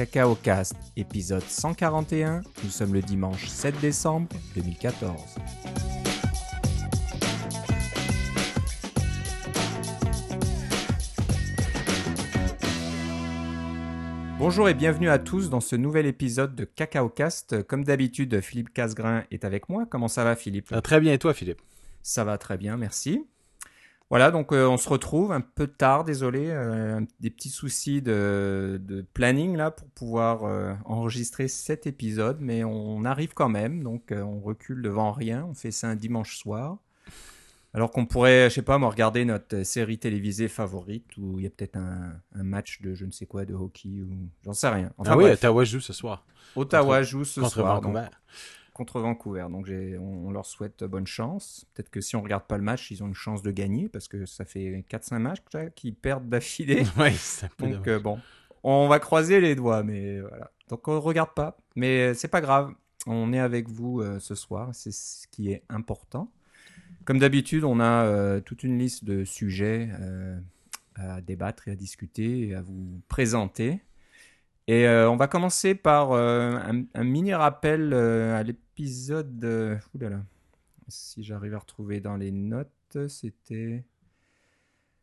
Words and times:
Cacao 0.00 0.34
Cast, 0.34 0.76
épisode 0.96 1.42
141. 1.42 2.40
Nous 2.64 2.70
sommes 2.70 2.94
le 2.94 3.02
dimanche 3.02 3.46
7 3.48 3.78
décembre 3.82 4.28
2014. 4.54 5.12
Bonjour 14.38 14.70
et 14.70 14.72
bienvenue 14.72 15.10
à 15.10 15.18
tous 15.18 15.50
dans 15.50 15.60
ce 15.60 15.76
nouvel 15.76 16.06
épisode 16.06 16.54
de 16.54 16.64
Cacao 16.64 17.10
Cast. 17.10 17.62
Comme 17.64 17.84
d'habitude, 17.84 18.40
Philippe 18.40 18.72
Casgrain 18.72 19.24
est 19.30 19.44
avec 19.44 19.68
moi. 19.68 19.84
Comment 19.84 20.08
ça 20.08 20.24
va, 20.24 20.34
Philippe? 20.34 20.68
Ah, 20.72 20.80
Très 20.80 21.00
bien, 21.00 21.12
et 21.12 21.18
toi, 21.18 21.34
Philippe? 21.34 21.60
Ça 22.02 22.24
va 22.24 22.38
très 22.38 22.56
bien, 22.56 22.78
merci. 22.78 23.26
Voilà, 24.10 24.32
donc 24.32 24.52
euh, 24.52 24.66
on 24.66 24.76
se 24.76 24.88
retrouve 24.88 25.30
un 25.30 25.40
peu 25.40 25.68
tard, 25.68 26.02
désolé, 26.04 26.48
euh, 26.50 27.00
des 27.20 27.30
petits 27.30 27.48
soucis 27.48 28.02
de, 28.02 28.80
de 28.82 29.02
planning 29.14 29.56
là 29.56 29.70
pour 29.70 29.86
pouvoir 29.90 30.42
euh, 30.44 30.74
enregistrer 30.84 31.46
cet 31.46 31.86
épisode, 31.86 32.38
mais 32.40 32.64
on 32.64 33.04
arrive 33.04 33.34
quand 33.34 33.48
même, 33.48 33.84
donc 33.84 34.12
on 34.12 34.40
recule 34.40 34.82
devant 34.82 35.12
rien, 35.12 35.46
on 35.48 35.54
fait 35.54 35.70
ça 35.70 35.88
un 35.88 35.94
dimanche 35.96 36.36
soir. 36.36 36.78
Alors 37.72 37.92
qu'on 37.92 38.04
pourrait, 38.04 38.50
je 38.50 38.56
sais 38.56 38.62
pas, 38.62 38.78
moi, 38.78 38.90
regarder 38.90 39.24
notre 39.24 39.62
série 39.62 39.96
télévisée 39.96 40.48
favorite 40.48 41.06
où 41.16 41.38
il 41.38 41.44
y 41.44 41.46
a 41.46 41.50
peut-être 41.50 41.76
un, 41.76 42.14
un 42.34 42.42
match 42.42 42.82
de 42.82 42.94
je 42.94 43.04
ne 43.04 43.12
sais 43.12 43.26
quoi, 43.26 43.44
de 43.44 43.54
hockey 43.54 44.00
ou 44.02 44.08
j'en 44.44 44.52
sais 44.54 44.68
rien. 44.70 44.90
Enfin, 44.98 45.12
Ah 45.12 45.16
oui, 45.16 45.22
bref, 45.26 45.34
Ottawa 45.38 45.62
joue 45.62 45.78
ce 45.78 45.92
soir 45.92 46.24
Ottawa 46.56 46.96
contre- 46.96 47.08
joue 47.08 47.24
ce 47.24 47.38
contre 47.40 47.52
soir. 47.52 47.74
Vancouver. 47.80 48.00
donc- 48.00 48.10
contre 48.80 48.98
Vancouver. 49.00 49.46
Donc 49.50 49.68
on, 49.68 50.28
on 50.28 50.30
leur 50.30 50.46
souhaite 50.46 50.84
bonne 50.84 51.06
chance. 51.06 51.66
Peut-être 51.74 51.90
que 51.90 52.00
si 52.00 52.16
on 52.16 52.22
regarde 52.22 52.44
pas 52.44 52.56
le 52.56 52.62
match, 52.62 52.90
ils 52.90 53.02
ont 53.02 53.08
une 53.08 53.14
chance 53.14 53.42
de 53.42 53.50
gagner 53.50 53.90
parce 53.90 54.08
que 54.08 54.24
ça 54.24 54.46
fait 54.46 54.86
4-5 54.90 55.18
matchs 55.18 55.42
qu'ils 55.74 55.94
perdent 55.94 56.30
d'affilée. 56.30 56.84
Donc 57.58 57.86
euh, 57.88 58.00
bon, 58.00 58.18
on 58.62 58.88
va 58.88 58.98
croiser 58.98 59.38
les 59.42 59.54
doigts, 59.54 59.82
mais 59.82 60.20
voilà. 60.20 60.50
Donc 60.70 60.88
on 60.88 60.98
regarde 60.98 61.34
pas, 61.34 61.58
mais 61.76 62.10
euh, 62.10 62.14
c'est 62.14 62.28
pas 62.28 62.40
grave. 62.40 62.72
On 63.06 63.34
est 63.34 63.38
avec 63.38 63.68
vous 63.68 64.00
euh, 64.00 64.18
ce 64.18 64.34
soir, 64.34 64.70
c'est 64.72 64.92
ce 64.92 65.26
qui 65.28 65.52
est 65.52 65.62
important. 65.68 66.32
Comme 67.04 67.18
d'habitude, 67.18 67.64
on 67.64 67.80
a 67.80 68.06
euh, 68.06 68.40
toute 68.40 68.62
une 68.62 68.78
liste 68.78 69.04
de 69.04 69.26
sujets 69.26 69.90
à 70.94 71.20
débattre 71.20 71.68
et 71.68 71.72
à 71.72 71.76
discuter 71.76 72.48
et 72.48 72.54
à 72.54 72.62
vous 72.62 73.02
présenter. 73.08 73.82
Et 74.70 74.86
euh, 74.86 75.10
on 75.10 75.16
va 75.16 75.26
commencer 75.26 75.74
par 75.74 76.12
euh, 76.12 76.52
un, 76.52 76.84
un 76.94 77.02
mini 77.02 77.34
rappel 77.34 77.92
euh, 77.92 78.38
à 78.38 78.44
l'épisode. 78.44 79.80
Oulala, 79.92 80.22
si 80.86 81.24
j'arrive 81.24 81.54
à 81.54 81.58
retrouver 81.58 81.98
dans 81.98 82.16
les 82.16 82.30
notes, 82.30 82.96
c'était. 83.08 83.82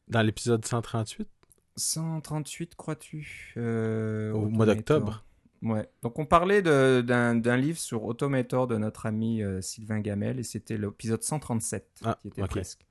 Dans 0.08 0.22
l'épisode 0.22 0.64
138, 0.64 1.28
138, 1.76 2.76
crois-tu 2.76 3.54
Au 3.58 4.48
mois 4.48 4.66
d'octobre. 4.66 5.26
Ouais. 5.62 5.90
Donc 6.02 6.18
on 6.18 6.26
parlait 6.26 6.62
d'un 6.62 7.58
livre 7.58 7.78
sur 7.78 8.06
Automator 8.06 8.68
de 8.68 8.78
notre 8.78 9.06
ami 9.06 9.42
Sylvain 9.60 10.00
Gamel 10.00 10.40
et 10.40 10.44
c'était 10.44 10.78
l'épisode 10.78 11.24
137 11.24 12.04
Ah, 12.06 12.18
qui 12.22 12.30
était 12.30 12.48
presque. 12.48 12.86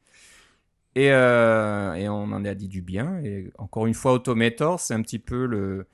Et, 0.94 1.06
et 1.06 2.08
on 2.10 2.32
en 2.32 2.44
a 2.44 2.54
dit 2.54 2.68
du 2.68 2.82
bien. 2.82 3.18
Et 3.20 3.50
encore 3.56 3.86
une 3.86 3.94
fois, 3.94 4.12
Automator, 4.12 4.78
c'est 4.78 4.92
un 4.92 5.00
petit 5.00 5.18
peu 5.18 5.46
le 5.46 5.86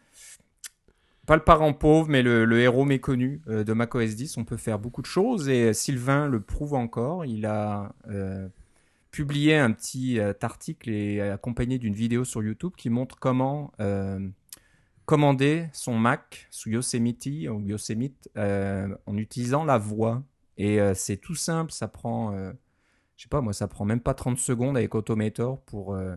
pas 1.26 1.36
le 1.36 1.42
parent 1.42 1.72
pauvre, 1.72 2.08
mais 2.08 2.22
le, 2.22 2.60
héros 2.60 2.84
méconnu 2.84 3.42
euh, 3.48 3.64
de 3.64 3.72
macOS 3.72 4.14
10. 4.14 4.36
On 4.38 4.44
peut 4.44 4.56
faire 4.56 4.78
beaucoup 4.78 5.02
de 5.02 5.06
choses 5.06 5.48
et 5.48 5.72
Sylvain 5.72 6.26
le 6.26 6.40
prouve 6.40 6.74
encore. 6.74 7.24
Il 7.24 7.46
a 7.46 7.94
euh, 8.08 8.48
publié 9.10 9.56
un 9.56 9.72
petit 9.72 10.18
euh, 10.18 10.32
article 10.42 10.90
et 10.90 11.20
accompagné 11.20 11.78
d'une 11.78 11.94
vidéo 11.94 12.24
sur 12.24 12.42
YouTube 12.42 12.72
qui 12.76 12.90
montre 12.90 13.18
comment 13.18 13.72
euh, 13.80 14.18
commander 15.04 15.68
son 15.72 15.94
Mac 15.94 16.46
sous 16.50 16.70
Yosemite 16.70 17.26
ou 17.50 17.60
Yosemite 17.60 18.30
euh, 18.36 18.88
en 19.06 19.16
utilisant 19.16 19.64
la 19.64 19.78
voix. 19.78 20.22
Et 20.56 20.80
euh, 20.80 20.94
c'est 20.94 21.16
tout 21.16 21.34
simple, 21.34 21.72
ça 21.72 21.88
prend, 21.88 22.32
euh, 22.32 22.52
je 23.16 23.24
sais 23.24 23.28
pas 23.28 23.40
moi, 23.40 23.52
ça 23.52 23.68
prend 23.68 23.84
même 23.84 24.00
pas 24.00 24.14
30 24.14 24.38
secondes 24.38 24.76
avec 24.76 24.94
Automator 24.94 25.60
pour 25.62 25.94
euh, 25.94 26.16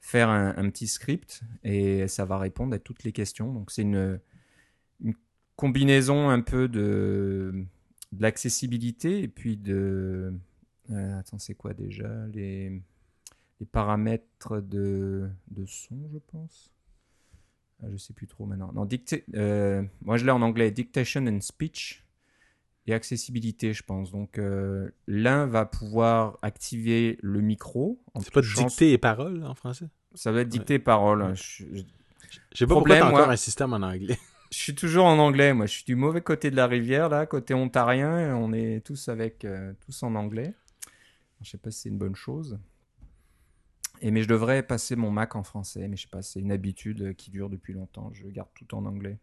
faire 0.00 0.28
un, 0.28 0.56
un 0.56 0.70
petit 0.70 0.86
script 0.86 1.42
et 1.64 2.06
ça 2.08 2.24
va 2.24 2.38
répondre 2.38 2.74
à 2.74 2.78
toutes 2.78 3.04
les 3.04 3.12
questions. 3.12 3.52
Donc 3.52 3.70
c'est 3.70 3.82
une, 3.82 4.20
une 5.02 5.14
combinaison 5.56 6.28
un 6.28 6.40
peu 6.40 6.68
de, 6.68 7.64
de 8.12 8.22
l'accessibilité 8.22 9.22
et 9.22 9.28
puis 9.28 9.56
de... 9.56 10.32
euh, 10.90 11.18
attends, 11.18 11.38
c'est 11.38 11.54
quoi 11.54 11.72
déjà? 11.74 12.08
Les, 12.32 12.70
les 13.60 13.66
paramètres 13.66 14.60
de, 14.60 15.28
de 15.50 15.66
son, 15.66 15.96
je 16.12 16.18
pense 16.30 16.70
ah, 17.82 17.86
je 17.92 17.96
sais 17.98 18.14
plus 18.14 18.26
trop 18.26 18.46
maintenant. 18.46 18.72
Non, 18.72 18.86
dicta- 18.86 19.22
euh, 19.34 19.82
moi 20.00 20.16
je 20.16 20.24
l'ai 20.24 20.30
en 20.30 20.40
anglais, 20.40 20.70
Dictation 20.70 21.26
and 21.26 21.42
Speech 21.42 22.02
et 22.86 22.94
accessibilité, 22.94 23.74
je 23.74 23.82
pense. 23.82 24.12
Donc 24.12 24.38
euh, 24.38 24.88
l'un 25.06 25.44
va 25.46 25.66
pouvoir 25.66 26.38
activer 26.40 27.18
le 27.20 27.42
micro. 27.42 28.00
c'est 28.20 28.32
pas 28.32 28.40
touchant- 28.40 28.66
dictée 28.66 28.92
et 28.92 28.98
parole 28.98 29.44
en 29.44 29.54
français? 29.54 29.88
Ça 30.14 30.32
va 30.32 30.40
être 30.40 30.48
dicté 30.48 30.78
parole. 30.78 31.22
Ouais. 31.22 31.34
Je, 31.34 31.64
je- 31.74 31.82
sais 32.54 32.66
pas 32.66 32.74
Problème, 32.76 33.00
pourquoi 33.00 33.08
encore 33.18 33.26
moi- 33.26 33.32
un 33.34 33.36
système 33.36 33.74
en 33.74 33.82
anglais. 33.82 34.18
Je 34.56 34.62
suis 34.62 34.74
toujours 34.74 35.04
en 35.04 35.18
anglais. 35.18 35.52
Moi, 35.52 35.66
je 35.66 35.72
suis 35.72 35.84
du 35.84 35.96
mauvais 35.96 36.22
côté 36.22 36.50
de 36.50 36.56
la 36.56 36.66
rivière 36.66 37.10
là, 37.10 37.26
côté 37.26 37.52
ontarien. 37.52 38.34
On 38.36 38.52
est 38.54 38.84
tous 38.84 39.08
avec 39.08 39.44
euh, 39.44 39.74
tous 39.84 40.02
en 40.02 40.14
anglais. 40.14 40.54
Je 41.42 41.50
sais 41.50 41.58
pas 41.58 41.70
si 41.70 41.80
c'est 41.82 41.88
une 41.90 41.98
bonne 41.98 42.16
chose. 42.16 42.58
Et 44.00 44.10
mais 44.10 44.22
je 44.22 44.28
devrais 44.28 44.62
passer 44.62 44.96
mon 44.96 45.10
Mac 45.10 45.36
en 45.36 45.42
français, 45.42 45.88
mais 45.88 45.96
je 45.96 46.02
sais 46.02 46.08
pas, 46.08 46.22
c'est 46.22 46.40
une 46.40 46.52
habitude 46.52 47.14
qui 47.16 47.30
dure 47.30 47.50
depuis 47.50 47.74
longtemps. 47.74 48.10
Je 48.14 48.26
garde 48.28 48.48
tout 48.54 48.74
en 48.74 48.86
anglais. 48.86 49.18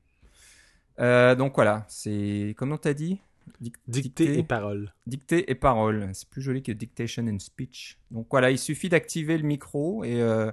Euh, 1.00 1.34
donc 1.34 1.56
voilà, 1.56 1.86
c'est 1.88 2.54
comment 2.58 2.78
t'as 2.78 2.94
dit? 2.94 3.20
Dic- 3.60 3.76
Dictée 3.88 4.38
et 4.38 4.44
parole. 4.44 4.94
Dictée 5.08 5.50
et 5.52 5.56
parole. 5.56 6.10
C'est 6.14 6.30
plus 6.30 6.42
joli 6.42 6.62
que 6.62 6.72
dictation 6.72 7.28
and 7.28 7.40
speech. 7.40 7.98
Donc 8.12 8.28
voilà, 8.30 8.52
il 8.52 8.60
suffit 8.60 8.90
d'activer 8.90 9.38
le 9.38 9.44
micro 9.44 10.04
et 10.04 10.22
euh, 10.22 10.52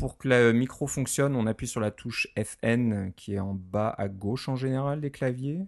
pour 0.00 0.16
que 0.16 0.28
le 0.28 0.52
micro 0.52 0.86
fonctionne, 0.86 1.36
on 1.36 1.46
appuie 1.46 1.68
sur 1.68 1.80
la 1.80 1.90
touche 1.90 2.26
FN 2.42 3.12
qui 3.14 3.34
est 3.34 3.38
en 3.38 3.54
bas 3.54 3.94
à 3.96 4.08
gauche 4.08 4.48
en 4.48 4.56
général 4.56 5.00
des 5.00 5.10
claviers. 5.10 5.60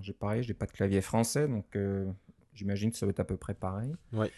J'ai 0.00 0.12
pareil, 0.12 0.44
j'ai 0.44 0.54
pas 0.54 0.66
de 0.66 0.72
clavier 0.72 1.00
français, 1.00 1.48
donc 1.48 1.66
euh, 1.74 2.10
j'imagine 2.54 2.92
que 2.92 2.96
ça 2.96 3.04
va 3.04 3.10
être 3.10 3.20
à 3.20 3.24
peu 3.24 3.36
près 3.36 3.54
pareil. 3.54 3.92
Ouais. 4.12 4.30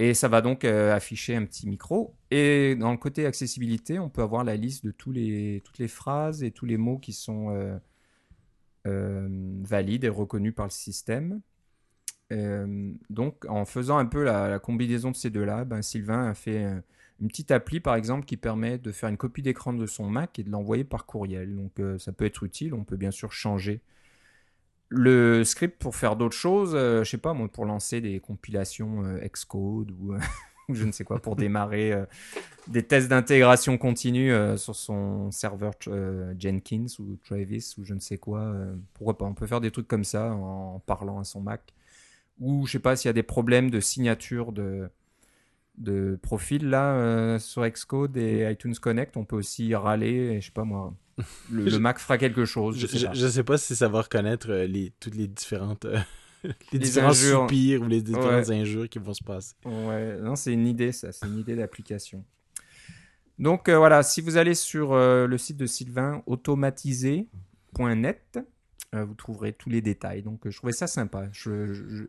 Et 0.00 0.14
ça 0.14 0.26
va 0.26 0.40
donc 0.40 0.64
euh, 0.64 0.92
afficher 0.94 1.36
un 1.36 1.44
petit 1.44 1.68
micro. 1.68 2.16
Et 2.32 2.76
dans 2.76 2.90
le 2.90 2.98
côté 2.98 3.24
accessibilité, 3.24 4.00
on 4.00 4.08
peut 4.08 4.22
avoir 4.22 4.42
la 4.42 4.56
liste 4.56 4.84
de 4.84 4.90
tous 4.90 5.12
les, 5.12 5.62
toutes 5.64 5.78
les 5.78 5.88
phrases 5.88 6.42
et 6.42 6.50
tous 6.50 6.66
les 6.66 6.76
mots 6.76 6.98
qui 6.98 7.12
sont 7.12 7.50
euh, 7.50 7.78
euh, 8.86 9.28
valides 9.62 10.04
et 10.04 10.08
reconnus 10.08 10.54
par 10.54 10.66
le 10.66 10.72
système. 10.72 11.40
Euh, 12.32 12.92
donc, 13.10 13.44
en 13.48 13.64
faisant 13.64 13.98
un 13.98 14.06
peu 14.06 14.22
la, 14.22 14.48
la 14.48 14.58
combinaison 14.58 15.10
de 15.10 15.16
ces 15.16 15.30
deux-là, 15.30 15.64
ben, 15.64 15.82
Sylvain 15.82 16.28
a 16.28 16.34
fait 16.34 16.64
euh, 16.64 16.80
une 17.20 17.28
petite 17.28 17.50
appli, 17.50 17.80
par 17.80 17.94
exemple, 17.96 18.24
qui 18.24 18.36
permet 18.36 18.78
de 18.78 18.92
faire 18.92 19.08
une 19.08 19.16
copie 19.16 19.42
d'écran 19.42 19.72
de 19.72 19.86
son 19.86 20.08
Mac 20.08 20.38
et 20.38 20.44
de 20.44 20.50
l'envoyer 20.50 20.84
par 20.84 21.06
courriel. 21.06 21.54
Donc, 21.54 21.80
euh, 21.80 21.98
ça 21.98 22.12
peut 22.12 22.24
être 22.24 22.44
utile. 22.44 22.74
On 22.74 22.84
peut 22.84 22.96
bien 22.96 23.10
sûr 23.10 23.32
changer 23.32 23.80
le 24.88 25.44
script 25.44 25.78
pour 25.78 25.96
faire 25.96 26.16
d'autres 26.16 26.36
choses. 26.36 26.72
euh, 26.74 27.04
je 27.04 27.10
sais 27.10 27.18
pas, 27.18 27.34
moi, 27.34 27.48
pour 27.48 27.66
lancer 27.66 28.00
des 28.00 28.20
compilations 28.20 29.04
euh, 29.04 29.26
Xcode 29.26 29.92
ou, 29.98 30.14
euh, 30.14 30.18
ou 30.68 30.74
je 30.74 30.84
ne 30.84 30.92
sais 30.92 31.04
quoi, 31.04 31.20
pour 31.20 31.36
démarrer 31.36 31.94
des 32.66 32.82
tests 32.82 33.08
d'intégration 33.08 33.78
continue 33.78 34.32
sur 34.58 34.76
son 34.76 35.30
serveur 35.30 35.72
Jenkins 36.38 36.86
ou 36.98 37.16
Travis 37.24 37.74
ou 37.78 37.84
je 37.84 37.94
ne 37.94 38.00
sais 38.00 38.18
quoi. 38.18 38.54
pourquoi 38.92 39.16
pas 39.16 39.24
On 39.24 39.32
peut 39.32 39.46
faire 39.46 39.62
des 39.62 39.70
trucs 39.70 39.88
comme 39.88 40.04
ça 40.04 40.32
en 40.32 40.80
parlant 40.80 41.20
à 41.20 41.24
son 41.24 41.40
Mac. 41.40 41.72
Ou 42.40 42.66
je 42.66 42.72
sais 42.72 42.78
pas 42.78 42.96
s'il 42.96 43.08
y 43.08 43.10
a 43.10 43.14
des 43.14 43.22
problèmes 43.22 43.70
de 43.70 43.80
signature 43.80 44.52
de, 44.52 44.90
de 45.78 46.18
profil 46.22 46.68
là 46.68 46.92
euh, 46.94 47.38
sur 47.38 47.66
Xcode 47.68 48.16
et 48.16 48.50
iTunes 48.50 48.74
Connect, 48.74 49.16
on 49.16 49.24
peut 49.24 49.36
aussi 49.36 49.74
râler. 49.74 50.34
Et, 50.34 50.40
je 50.40 50.46
sais 50.46 50.52
pas 50.52 50.64
moi, 50.64 50.94
le, 51.50 51.64
le 51.64 51.78
Mac 51.78 51.98
fera 51.98 52.18
quelque 52.18 52.44
chose. 52.44 52.76
Je, 52.76 52.86
Je, 52.86 52.92
sais 52.92 52.98
je, 52.98 53.06
pas. 53.06 53.12
je 53.14 53.28
sais 53.28 53.44
pas 53.44 53.58
si 53.58 53.76
ça 53.76 53.88
va 53.88 54.02
reconnaître 54.02 54.50
euh, 54.50 54.66
les, 54.66 54.92
toutes 55.00 55.14
les 55.14 55.28
différentes. 55.28 55.84
euh, 55.84 55.98
les, 56.44 56.52
Les 56.72 56.78
différents 56.78 57.10
injures. 57.10 57.40
soupirs 57.42 57.82
ou 57.82 57.86
les 57.88 58.02
différentes 58.02 58.48
Ouais. 58.48 58.60
injures 58.60 58.88
qui 58.88 58.98
vont 58.98 59.14
se 59.14 59.24
passer. 59.24 59.54
Ouais, 59.64 60.18
non, 60.20 60.36
c'est 60.36 60.52
une 60.52 60.66
idée, 60.66 60.92
ça, 60.92 61.12
c'est 61.12 61.26
une 61.26 61.38
idée 61.38 61.56
d'application. 61.56 62.24
Donc 63.38 63.68
voilà, 63.70 64.02
si 64.02 64.20
vous 64.20 64.36
allez 64.36 64.54
sur 64.54 64.94
le 64.96 65.38
site 65.38 65.56
de 65.56 65.66
Sylvain, 65.66 66.22
automatisé.net, 66.26 68.38
vous 68.92 69.14
trouverez 69.14 69.52
tous 69.52 69.68
les 69.70 69.80
détails. 69.82 70.22
Donc 70.22 70.40
je 70.48 70.56
trouvais 70.56 70.72
ça 70.72 70.86
sympa. 70.86 71.28
Je, 71.32 71.72
je- 71.72 71.88
je- 71.88 72.04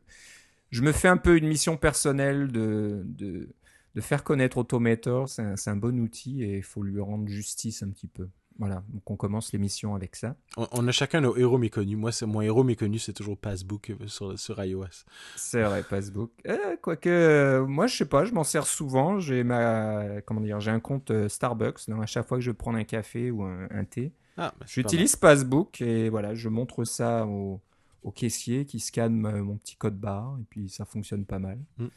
je 0.71 0.81
me 0.83 0.91
fais 0.91 1.07
un 1.07 1.17
peu 1.17 1.35
une 1.37 1.47
mission 1.47 1.77
personnelle 1.77 2.51
de, 2.51 3.01
de, 3.05 3.49
de 3.95 4.01
faire 4.01 4.23
connaître 4.23 4.57
Automator. 4.57 5.29
C'est 5.29 5.69
un, 5.69 5.75
bon 5.75 5.99
outil 5.99 6.43
et 6.43 6.57
il 6.57 6.63
faut 6.63 6.83
lui 6.83 6.99
rendre 6.99 7.27
justice 7.27 7.83
un 7.83 7.89
petit 7.89 8.07
peu. 8.07 8.27
Voilà, 8.57 8.83
donc 8.89 9.09
on 9.09 9.15
commence 9.15 9.53
l'émission 9.53 9.95
avec 9.95 10.17
ça. 10.17 10.35
On, 10.57 10.85
a 10.85 10.91
chacun 10.91 11.21
nos 11.21 11.37
héros 11.37 11.57
méconnus. 11.57 11.97
Moi, 11.97 12.11
c'est 12.11 12.25
mon 12.25 12.41
héros 12.41 12.65
méconnu, 12.65 12.99
c'est 12.99 13.13
toujours 13.13 13.37
Passbook 13.37 13.93
sur, 14.07 14.37
sur 14.37 14.61
iOS. 14.61 15.05
C'est 15.37 15.63
vrai, 15.63 15.81
Passbook. 15.81 16.31
Eh, 16.43 16.75
quoique, 16.81 17.63
moi, 17.65 17.87
je 17.87 17.95
sais 17.95 18.05
pas, 18.05 18.25
je 18.25 18.33
m'en 18.33 18.43
sers 18.43 18.67
souvent. 18.67 19.21
J'ai 19.21 19.45
ma, 19.45 20.21
comment 20.25 20.41
dire, 20.41 20.59
j'ai 20.59 20.71
un 20.71 20.81
compte 20.81 21.29
Starbucks. 21.29 21.87
Donc 21.87 22.03
à 22.03 22.05
chaque 22.05 22.27
fois 22.27 22.37
que 22.37 22.43
je 22.43 22.51
prends 22.51 22.75
un 22.75 22.83
café 22.83 23.31
ou 23.31 23.43
un, 23.43 23.85
thé, 23.85 24.11
ah, 24.35 24.53
bah, 24.59 24.65
j'utilise 24.67 25.15
Passbook 25.15 25.79
et 25.79 26.09
voilà, 26.09 26.35
je 26.35 26.49
montre 26.49 26.83
ça 26.83 27.25
au, 27.25 27.61
au 28.03 28.11
caissier 28.11 28.65
qui 28.65 28.81
scanne 28.81 29.21
mon 29.41 29.55
petit 29.55 29.77
code 29.77 29.97
barre 29.97 30.37
et 30.41 30.45
puis 30.49 30.67
ça 30.67 30.83
fonctionne 30.83 31.25
pas 31.25 31.39
mal. 31.39 31.59
Mm. 31.77 31.87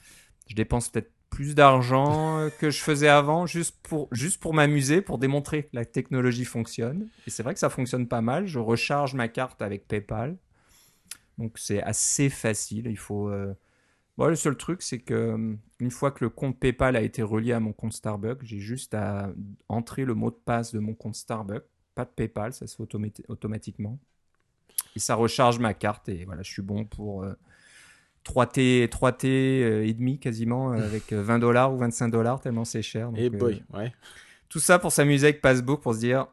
Je 0.47 0.55
dépense 0.55 0.89
peut-être 0.91 1.11
plus 1.33 1.55
d'argent 1.55 2.51
que 2.61 2.69
je 2.69 2.79
faisais 2.83 3.09
avant 3.09 3.47
juste 3.47 3.75
pour, 3.83 4.55
m'amuser, 4.55 5.01
pour 5.01 5.17
démontrer 5.17 5.65
que 5.65 5.71
la 5.73 5.87
technologie 5.87 6.45
fonctionne. 6.45 7.09
Et 7.27 7.31
c'est 7.31 7.43
vrai 7.43 7.55
que 7.55 7.59
ça 7.59 7.71
fonctionne 7.71 8.07
pas 8.07 8.21
mal. 8.21 8.47
Je 8.47 8.59
recharge 8.59 9.15
ma 9.15 9.29
carte 9.29 9.63
avec 9.63 9.89
PayPal. 9.89 10.37
Donc 11.39 11.59
c'est 11.59 11.83
assez 11.83 12.29
facile. 12.29 12.87
Il 12.87 12.99
faut. 12.99 13.31
Euh, 13.31 13.55
le 14.19 14.37
seul 14.37 14.59
truc, 14.59 14.83
c'est 14.83 14.99
que 14.99 15.15
euh, 15.15 15.55
une 15.81 15.91
fois 15.91 16.11
que 16.11 16.23
le 16.23 16.29
compte 16.29 16.61
PayPal 16.61 16.97
a 16.97 17.01
été 17.01 17.23
relié 17.23 17.53
à 17.53 17.61
mon 17.61 17.73
compte 17.73 17.95
Starbucks, 17.95 18.45
j'ai 18.45 18.59
juste 18.59 18.93
à 18.93 19.33
entrer 19.71 20.05
le 20.05 20.15
mot 20.15 20.31
de 20.31 20.39
passe 20.45 20.75
de 20.75 20.81
mon 20.81 20.93
compte 20.93 21.15
Starbucks. 21.17 21.65
Pas 21.95 22.05
de 22.05 22.11
PayPal, 22.11 22.53
ça 22.53 22.67
se 22.67 22.77
fait 22.77 23.23
automatiquement. 23.29 23.99
Et 24.95 24.99
ça 24.99 25.15
recharge 25.15 25.59
ma 25.59 25.73
carte 25.73 26.11
et 26.11 26.27
voilà, 26.27 26.43
je 26.43 26.51
suis 26.51 26.63
bon 26.63 26.85
pour. 26.85 27.23
Euh, 27.23 27.33
3T, 28.25 28.89
3T 28.89 29.27
euh, 29.27 29.87
et 29.87 29.93
demi 29.95 30.19
quasiment 30.19 30.73
euh, 30.73 30.77
avec 30.77 31.13
20 31.13 31.37
euh, 31.37 31.39
dollars 31.39 31.73
ou 31.73 31.79
25 31.79 32.09
dollars 32.09 32.41
tellement 32.41 32.65
c'est 32.65 32.83
cher. 32.83 33.11
et 33.17 33.31
boy, 33.31 33.63
ouais. 33.75 33.93
Tout 34.49 34.61
ça 34.61 34.79
pour 34.79 34.93
s'amuser 34.93 35.29
avec 35.29 35.41
Passbook 35.41 35.81
pour 35.81 35.95
se 35.95 36.01
dire 36.01 36.27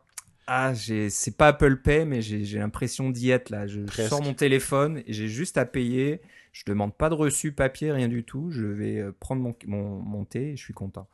ah 0.46 0.74
c'est 0.76 1.38
pas 1.38 1.48
Apple 1.48 1.78
Pay 1.78 2.06
mais 2.06 2.22
j'ai 2.22 2.60
l'impression 2.60 3.10
d'y 3.10 3.32
être 3.32 3.50
là. 3.50 3.68
Je, 3.68 3.82
sors 3.88 4.22
mon 4.22 4.34
téléphone 4.34 5.02
et 5.06 5.14
j'ai 5.14 5.28
juste 5.28 5.58
à 5.58 5.66
payer. 5.66 6.22
Je 6.52 6.64
demande 6.66 6.94
pas 6.94 7.10
de 7.10 7.14
reçu 7.14 7.52
papier 7.52 7.92
rien 7.92 8.08
du 8.08 8.24
tout. 8.24 8.50
Je 8.50 8.66
vais 8.66 9.06
prendre 9.20 9.42
mon, 9.42 9.56
mon, 9.68 10.00
mon 10.00 10.26
thé 10.26 10.52
et 10.52 10.58
je 10.58 10.64
suis 10.64 10.74
content. 10.74 11.08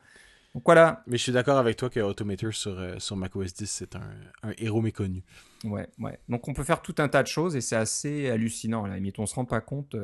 Donc 0.56 0.64
voilà. 0.66 1.04
Mais 1.06 1.18
je 1.18 1.24
suis 1.24 1.34
d'accord 1.34 1.58
avec 1.58 1.76
toi 1.76 1.90
que 1.90 2.00
Automator 2.00 2.54
sur, 2.54 2.82
sur 2.98 3.18
macOS 3.18 3.54
10, 3.54 3.70
c'est 3.70 3.96
un, 3.98 4.10
un, 4.44 4.54
héros 4.58 4.82
méconnu. 4.82 5.22
Ouais, 5.66 5.88
ouais. 6.00 6.18
Donc 6.30 6.48
on 6.48 6.54
peut 6.54 6.64
faire 6.64 6.82
tout 6.82 6.96
un 7.00 7.10
tas 7.10 7.22
de 7.22 7.28
choses 7.28 7.58
et 7.58 7.62
c'est 7.62 7.76
assez 7.76 8.30
hallucinant. 8.30 8.88
Là. 8.88 8.96
Limite, 8.96 9.20
on 9.20 9.26
se 9.26 9.36
rend 9.36 9.46
pas 9.46 9.60
compte 9.60 9.98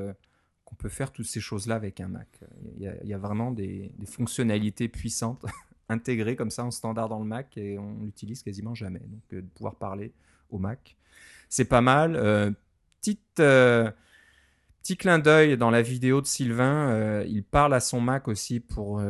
on 0.72 0.76
peut 0.76 0.90
faire 0.90 1.12
toutes 1.12 1.26
ces 1.26 1.40
choses-là 1.40 1.76
avec 1.76 2.00
un 2.00 2.08
Mac. 2.08 2.28
Il 2.78 2.84
y 3.04 3.14
a, 3.14 3.18
vraiment 3.18 3.52
des, 3.52 3.92
fonctionnalités 4.06 4.88
puissantes 4.88 5.46
intégrées 5.90 6.36
comme 6.36 6.52
ça 6.52 6.64
en 6.64 6.72
standard 6.72 7.10
dans 7.10 7.20
le 7.20 7.26
Mac 7.26 7.58
et 7.58 7.78
on 7.78 8.04
l'utilise 8.04 8.42
quasiment 8.44 8.76
jamais. 8.76 9.00
Donc 9.00 9.22
euh, 9.34 9.42
de 9.42 9.48
pouvoir 9.48 9.76
parler 9.76 10.12
au 10.50 10.58
Mac, 10.58 10.96
c'est 11.50 11.66
pas 11.66 11.82
mal. 11.82 12.16
Euh, 12.16 12.52
petite, 13.00 13.40
euh, 13.40 13.92
petit 14.82 14.98
clin 14.98 15.20
d'œil 15.20 15.58
dans 15.58 15.70
la 15.70 15.82
vidéo 15.82 16.22
de 16.22 16.28
Sylvain, 16.28 17.24
il 17.24 17.44
parle 17.44 17.74
à 17.74 17.80
son 17.80 18.02
Mac 18.02 18.28
aussi 18.28 18.60
pour 18.60 19.02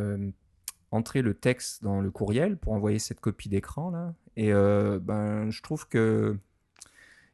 entrer 0.92 1.22
le 1.22 1.34
texte 1.34 1.84
dans 1.84 2.02
le 2.02 2.12
courriel, 2.12 2.58
pour 2.58 2.74
envoyer 2.74 3.00
cette 3.00 3.22
copie 3.22 3.50
d'écran 3.50 3.92
là. 3.92 4.13
Et 4.36 4.52
ben, 4.52 5.50
je 5.50 5.62
trouve 5.62 5.88
que 5.88 6.38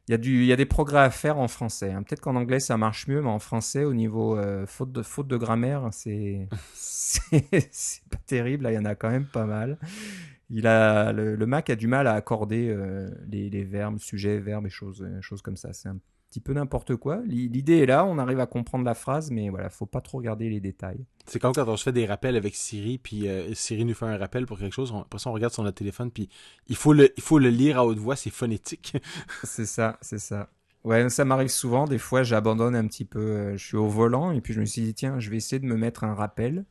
il 0.08 0.12
y, 0.12 0.42
a 0.42 0.44
y 0.46 0.52
a 0.52 0.56
des 0.56 0.66
progrès 0.66 1.00
à 1.00 1.10
faire 1.10 1.38
en 1.38 1.48
français. 1.48 1.92
Hein. 1.92 2.02
Peut-être 2.02 2.20
qu'en 2.20 2.36
anglais 2.36 2.60
ça 2.60 2.76
marche 2.76 3.08
mieux, 3.08 3.20
mais 3.20 3.28
en 3.28 3.38
français, 3.38 3.84
au 3.84 3.94
niveau 3.94 4.36
euh, 4.36 4.66
faute, 4.66 4.90
de, 4.90 5.02
faute 5.02 5.28
de 5.28 5.36
grammaire, 5.36 5.88
c'est 5.92 6.48
pas 8.10 8.18
terrible. 8.26 8.66
Il 8.70 8.74
y 8.74 8.78
en 8.78 8.84
a 8.86 8.94
quand 8.94 9.10
même 9.10 9.26
pas 9.26 9.44
mal. 9.44 9.78
Il 10.50 10.66
a, 10.66 11.12
le, 11.12 11.36
Mac 11.44 11.68
a 11.68 11.76
du 11.76 11.88
mal 11.88 12.06
à 12.06 12.14
accorder 12.14 12.68
euh, 12.70 13.10
les, 13.26 13.50
les, 13.50 13.64
verbes, 13.64 13.98
sujets, 13.98 14.38
verbes 14.38 14.66
et 14.66 14.70
choses, 14.70 15.06
choses 15.20 15.42
comme 15.42 15.56
ça. 15.56 15.74
C'est 15.74 15.90
un 15.90 15.98
petit 16.28 16.40
peu 16.40 16.52
n'importe 16.52 16.96
quoi. 16.96 17.20
L'idée 17.26 17.78
est 17.78 17.86
là, 17.86 18.04
on 18.04 18.18
arrive 18.18 18.40
à 18.40 18.46
comprendre 18.46 18.84
la 18.84 18.94
phrase, 18.94 19.30
mais 19.30 19.48
voilà, 19.48 19.70
faut 19.70 19.86
pas 19.86 20.00
trop 20.00 20.18
regarder 20.18 20.48
les 20.50 20.60
détails. 20.60 21.04
C'est 21.26 21.38
comme 21.38 21.52
quand 21.52 21.68
on 21.68 21.76
se 21.76 21.84
fait 21.84 21.92
des 21.92 22.06
rappels 22.06 22.36
avec 22.36 22.54
Siri, 22.54 22.98
puis 22.98 23.28
euh, 23.28 23.52
Siri 23.54 23.84
nous 23.84 23.94
fait 23.94 24.06
un 24.06 24.16
rappel 24.16 24.46
pour 24.46 24.58
quelque 24.58 24.74
chose, 24.74 24.92
après 24.98 25.18
ça 25.18 25.30
on 25.30 25.32
regarde 25.32 25.52
sur 25.52 25.62
notre 25.62 25.78
téléphone, 25.78 26.10
puis 26.10 26.28
il 26.68 26.76
faut 26.76 26.92
le, 26.92 27.12
il 27.16 27.22
faut 27.22 27.38
le 27.38 27.50
lire 27.50 27.78
à 27.78 27.86
haute 27.86 27.98
voix, 27.98 28.16
c'est 28.16 28.30
phonétique. 28.30 28.96
c'est 29.44 29.66
ça, 29.66 29.98
c'est 30.00 30.18
ça. 30.18 30.48
Ouais, 30.84 31.08
ça 31.10 31.24
m'arrive 31.24 31.48
souvent, 31.48 31.86
des 31.86 31.98
fois 31.98 32.22
j'abandonne 32.22 32.76
un 32.76 32.86
petit 32.86 33.04
peu, 33.04 33.20
euh, 33.20 33.56
je 33.56 33.64
suis 33.64 33.76
au 33.76 33.88
volant, 33.88 34.32
et 34.32 34.40
puis 34.40 34.54
je 34.54 34.60
me 34.60 34.64
suis 34.64 34.82
dit, 34.82 34.94
tiens, 34.94 35.18
je 35.18 35.30
vais 35.30 35.36
essayer 35.36 35.58
de 35.58 35.66
me 35.66 35.76
mettre 35.76 36.04
un 36.04 36.14
rappel. 36.14 36.64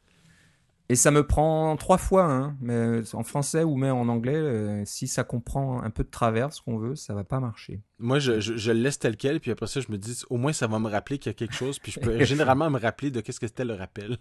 Et 0.89 0.95
ça 0.95 1.11
me 1.11 1.25
prend 1.27 1.75
trois 1.75 1.97
fois, 1.97 2.23
hein, 2.23 2.55
mais 2.61 3.01
en 3.13 3.23
français 3.23 3.63
ou 3.63 3.75
même 3.75 3.95
en 3.95 4.07
anglais, 4.07 4.35
euh, 4.35 4.83
si 4.85 5.07
ça 5.07 5.25
comprend 5.25 5.83
un 5.83 5.89
peu 5.89 6.03
de 6.03 6.09
travers 6.09 6.53
ce 6.53 6.61
qu'on 6.61 6.77
veut, 6.77 6.95
ça 6.95 7.13
va 7.13 7.25
pas 7.25 7.41
marcher. 7.41 7.81
Moi, 7.99 8.19
je, 8.19 8.39
je, 8.39 8.71
le 8.71 8.79
laisse 8.79 8.97
tel 8.97 9.17
quel, 9.17 9.41
puis 9.41 9.51
après 9.51 9.67
ça, 9.67 9.81
je 9.81 9.91
me 9.91 9.97
dis, 9.97 10.21
au 10.29 10.37
moins, 10.37 10.53
ça 10.53 10.67
va 10.67 10.79
me 10.79 10.87
rappeler 10.87 11.19
qu'il 11.19 11.29
y 11.29 11.31
a 11.31 11.33
quelque 11.33 11.55
chose, 11.55 11.77
puis 11.79 11.91
je 11.91 11.99
peux 11.99 12.23
généralement 12.23 12.69
me 12.69 12.79
rappeler 12.79 13.11
de 13.11 13.19
qu'est-ce 13.19 13.39
que 13.39 13.47
c'était 13.47 13.65
le 13.65 13.73
rappel. 13.73 14.17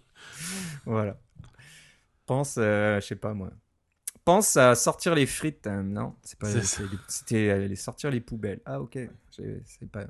Voilà. 0.85 1.17
Pense, 2.25 2.55
euh, 2.57 2.99
je 2.99 3.05
sais 3.05 3.15
pas 3.15 3.33
moi. 3.33 3.49
Pense 4.25 4.57
à 4.57 4.75
sortir 4.75 5.15
les 5.15 5.25
frites, 5.25 5.67
hein, 5.67 5.83
non? 5.83 6.15
C'est 6.21 6.37
pas. 6.37 6.49
C'était 7.07 7.49
euh, 7.49 7.75
sortir 7.75 8.11
les 8.11 8.19
poubelles. 8.19 8.59
Ah 8.65 8.81
ok. 8.81 8.99
C'est 9.31 9.89
pas. 9.89 10.05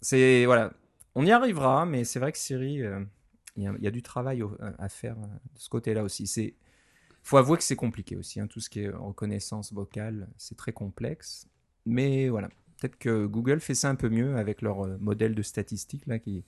C'est 0.00 0.46
voilà. 0.46 0.72
On 1.14 1.26
y 1.26 1.32
arrivera, 1.32 1.84
mais 1.84 2.04
c'est 2.04 2.18
vrai 2.18 2.32
que 2.32 2.38
Siri 2.38 2.82
il 3.58 3.78
y, 3.80 3.86
a, 3.86 3.90
du 3.90 4.02
travail 4.02 4.42
à 4.78 4.88
faire 4.88 5.16
euh, 5.18 5.26
de 5.26 5.58
ce 5.58 5.68
côté-là 5.68 6.04
aussi. 6.04 6.26
C'est 6.26 6.54
faut 7.24 7.36
avouer 7.36 7.58
que 7.58 7.64
c'est 7.64 7.76
compliqué 7.76 8.16
aussi. 8.16 8.40
Hein. 8.40 8.46
Tout 8.46 8.60
ce 8.60 8.70
qui 8.70 8.80
est 8.80 8.88
reconnaissance 8.88 9.72
vocale, 9.72 10.28
c'est 10.36 10.56
très 10.56 10.72
complexe. 10.72 11.48
Mais 11.84 12.28
voilà, 12.28 12.48
peut-être 12.78 12.96
que 12.96 13.26
Google 13.26 13.60
fait 13.60 13.74
ça 13.74 13.90
un 13.90 13.96
peu 13.96 14.08
mieux 14.08 14.36
avec 14.36 14.62
leur 14.62 14.86
euh, 14.86 14.96
modèle 15.00 15.34
de 15.34 15.42
statistiques 15.42 16.06
là 16.06 16.18
qu'ils 16.20 16.44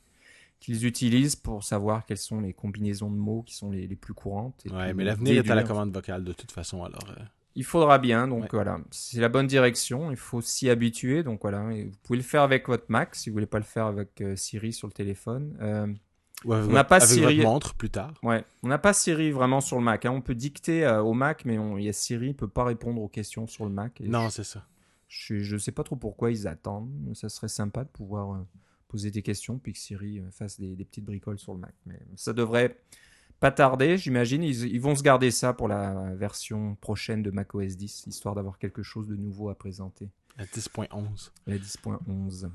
utilisent 0.86 1.36
pour 1.36 1.64
savoir 1.64 2.06
quelles 2.06 2.16
sont 2.16 2.40
les 2.40 2.52
combinaisons 2.52 3.10
de 3.10 3.16
mots 3.16 3.42
qui 3.42 3.56
sont 3.56 3.72
les, 3.72 3.88
plus 3.88 4.14
courantes. 4.14 4.62
ouais, 4.70 4.94
mais 4.94 5.04
l'avenir 5.04 5.44
est 5.44 5.50
à 5.50 5.56
la 5.56 5.64
commande 5.64 5.92
vocale 5.92 6.22
de 6.22 6.32
toute 6.32 6.52
façon 6.52 6.84
alors. 6.84 7.10
Euh. 7.10 7.22
Il 7.56 7.64
faudra 7.64 7.98
bien, 7.98 8.28
donc 8.28 8.54
voilà, 8.54 8.78
c'est 8.92 9.20
la 9.20 9.28
bonne 9.28 9.48
direction, 9.48 10.12
il 10.12 10.16
faut 10.16 10.40
s'y 10.40 10.70
habituer, 10.70 11.24
donc 11.24 11.40
voilà, 11.42 11.68
vous 11.68 11.90
pouvez 12.04 12.16
le 12.16 12.22
faire 12.22 12.42
avec 12.42 12.68
votre 12.68 12.84
Mac 12.88 13.16
si 13.16 13.28
vous 13.28 13.34
voulez 13.34 13.46
pas 13.46 13.58
le 13.58 13.64
faire 13.64 13.86
avec 13.86 14.22
Siri 14.36 14.72
sur 14.72 14.86
le 14.86 14.92
téléphone 14.92 15.98
on 16.44 16.66
n'a 16.66 16.84
pas 16.84 17.00
Siri. 17.00 17.42
montre 17.42 17.74
plus 17.74 17.90
tard. 17.90 18.14
Ouais, 18.22 18.44
on 18.62 18.68
n'a 18.68 18.78
pas 18.78 18.92
Siri 18.92 19.30
vraiment 19.30 19.60
sur 19.60 19.78
le 19.78 19.84
Mac. 19.84 20.04
Hein. 20.04 20.12
On 20.12 20.20
peut 20.20 20.34
dicter 20.34 20.84
euh, 20.84 21.02
au 21.02 21.12
Mac, 21.12 21.44
mais 21.44 21.58
on, 21.58 21.78
y 21.78 21.88
a 21.88 21.92
Siri 21.92 22.28
ne 22.28 22.32
peut 22.32 22.48
pas 22.48 22.64
répondre 22.64 23.00
aux 23.00 23.08
questions 23.08 23.46
sur 23.46 23.64
le 23.64 23.70
Mac. 23.70 24.00
non, 24.00 24.30
c'est 24.30 24.44
ça. 24.44 24.66
Je 25.08 25.54
ne 25.54 25.58
sais 25.58 25.72
pas 25.72 25.82
trop 25.82 25.96
pourquoi 25.96 26.30
ils 26.30 26.46
attendent. 26.46 26.90
Ça 27.14 27.28
serait 27.28 27.48
sympa 27.48 27.82
de 27.82 27.88
pouvoir 27.88 28.34
euh, 28.34 28.38
poser 28.88 29.10
des 29.10 29.22
questions 29.22 29.58
puis 29.58 29.72
que 29.72 29.78
Siri 29.78 30.20
euh, 30.20 30.30
fasse 30.30 30.60
des, 30.60 30.84
petites 30.84 31.04
bricoles 31.04 31.38
sur 31.38 31.52
le 31.52 31.60
Mac. 31.60 31.74
Mais 31.84 32.00
ça 32.16 32.32
devrait 32.32 32.78
pas 33.40 33.50
tarder, 33.50 33.96
j'imagine. 33.96 34.42
Ils, 34.42 34.80
vont 34.80 34.94
se 34.94 35.02
garder 35.02 35.30
ça 35.30 35.52
pour 35.52 35.66
la 35.66 36.14
version 36.14 36.76
prochaine 36.76 37.22
de 37.22 37.30
macOS 37.30 37.76
10, 37.76 38.06
histoire 38.06 38.34
d'avoir 38.34 38.58
quelque 38.58 38.82
chose 38.82 39.08
de 39.08 39.16
nouveau 39.16 39.48
à 39.48 39.54
présenter. 39.56 40.10
La 40.36 40.44
10.11. 40.44 41.30
La 41.46 41.56
10.11. 41.56 42.50